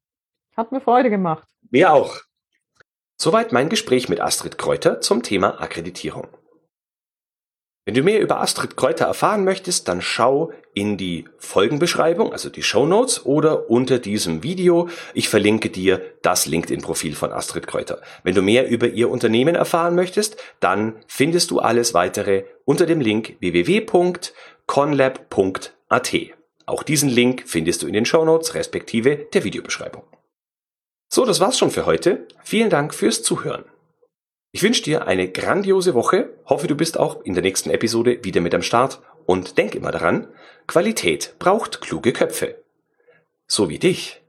Hat 0.56 0.72
mir 0.72 0.82
Freude 0.82 1.10
gemacht. 1.10 1.48
Mir 1.70 1.94
auch. 1.94 2.18
Soweit 3.16 3.52
mein 3.52 3.70
Gespräch 3.70 4.10
mit 4.10 4.20
Astrid 4.20 4.58
Kräuter 4.58 5.02
zum 5.02 5.24
Thema 5.24 5.62
Akkreditierung. 5.62 6.28
Wenn 7.88 7.94
du 7.94 8.04
mehr 8.04 8.20
über 8.20 8.42
Astrid 8.42 8.76
Kräuter 8.76 9.06
erfahren 9.06 9.46
möchtest, 9.46 9.88
dann 9.88 10.02
schau 10.02 10.52
in 10.74 10.98
die 10.98 11.24
Folgenbeschreibung, 11.38 12.34
also 12.34 12.50
die 12.50 12.62
Show 12.62 12.86
Notes 12.86 13.26
oder 13.26 13.70
unter 13.70 13.98
diesem 13.98 14.44
Video. 14.44 14.90
Ich 15.14 15.30
verlinke 15.30 15.70
dir 15.70 16.02
das 16.22 16.48
LinkedIn-Profil 16.48 17.16
von 17.16 17.32
Astrid 17.32 17.66
Kräuter. 17.66 18.02
Wenn 18.24 18.36
du 18.36 18.42
mehr 18.42 18.68
über 18.68 18.90
ihr 18.90 19.10
Unternehmen 19.10 19.56
erfahren 19.56 19.96
möchtest, 19.96 20.36
dann 20.60 20.96
findest 21.08 21.50
du 21.50 21.60
alles 21.60 21.94
weitere 21.94 22.44
unter 22.66 22.86
dem 22.86 23.00
Link 23.00 23.38
www 23.40 23.86
conlab.at. 24.66 26.14
Auch 26.66 26.84
diesen 26.84 27.08
Link 27.08 27.44
findest 27.46 27.84
du 27.84 27.88
in 27.88 27.94
den 27.94 28.04
Shownotes 28.04 28.54
respektive 28.54 29.16
der 29.16 29.46
Videobeschreibung. 29.46 30.04
So, 31.08 31.24
das 31.24 31.40
war's 31.40 31.58
schon 31.58 31.72
für 31.72 31.86
heute. 31.86 32.28
Vielen 32.44 32.70
Dank 32.70 32.94
fürs 32.94 33.24
Zuhören. 33.24 33.64
Ich 34.58 34.64
wünsche 34.64 34.82
dir 34.82 35.06
eine 35.06 35.30
grandiose 35.30 35.94
Woche, 35.94 36.34
hoffe 36.48 36.66
du 36.66 36.74
bist 36.74 37.00
auch 37.00 37.22
in 37.22 37.36
der 37.36 37.44
nächsten 37.44 37.70
Episode 37.70 38.24
wieder 38.24 38.42
mit 38.42 38.56
am 38.56 38.64
Start 38.64 39.04
und 39.28 39.60
denk 39.60 39.76
immer 39.76 39.92
daran, 39.92 40.30
Qualität 40.66 41.36
braucht 41.38 41.80
kluge 41.80 42.12
Köpfe. 42.12 42.64
So 43.46 43.70
wie 43.70 43.78
dich. 43.78 44.24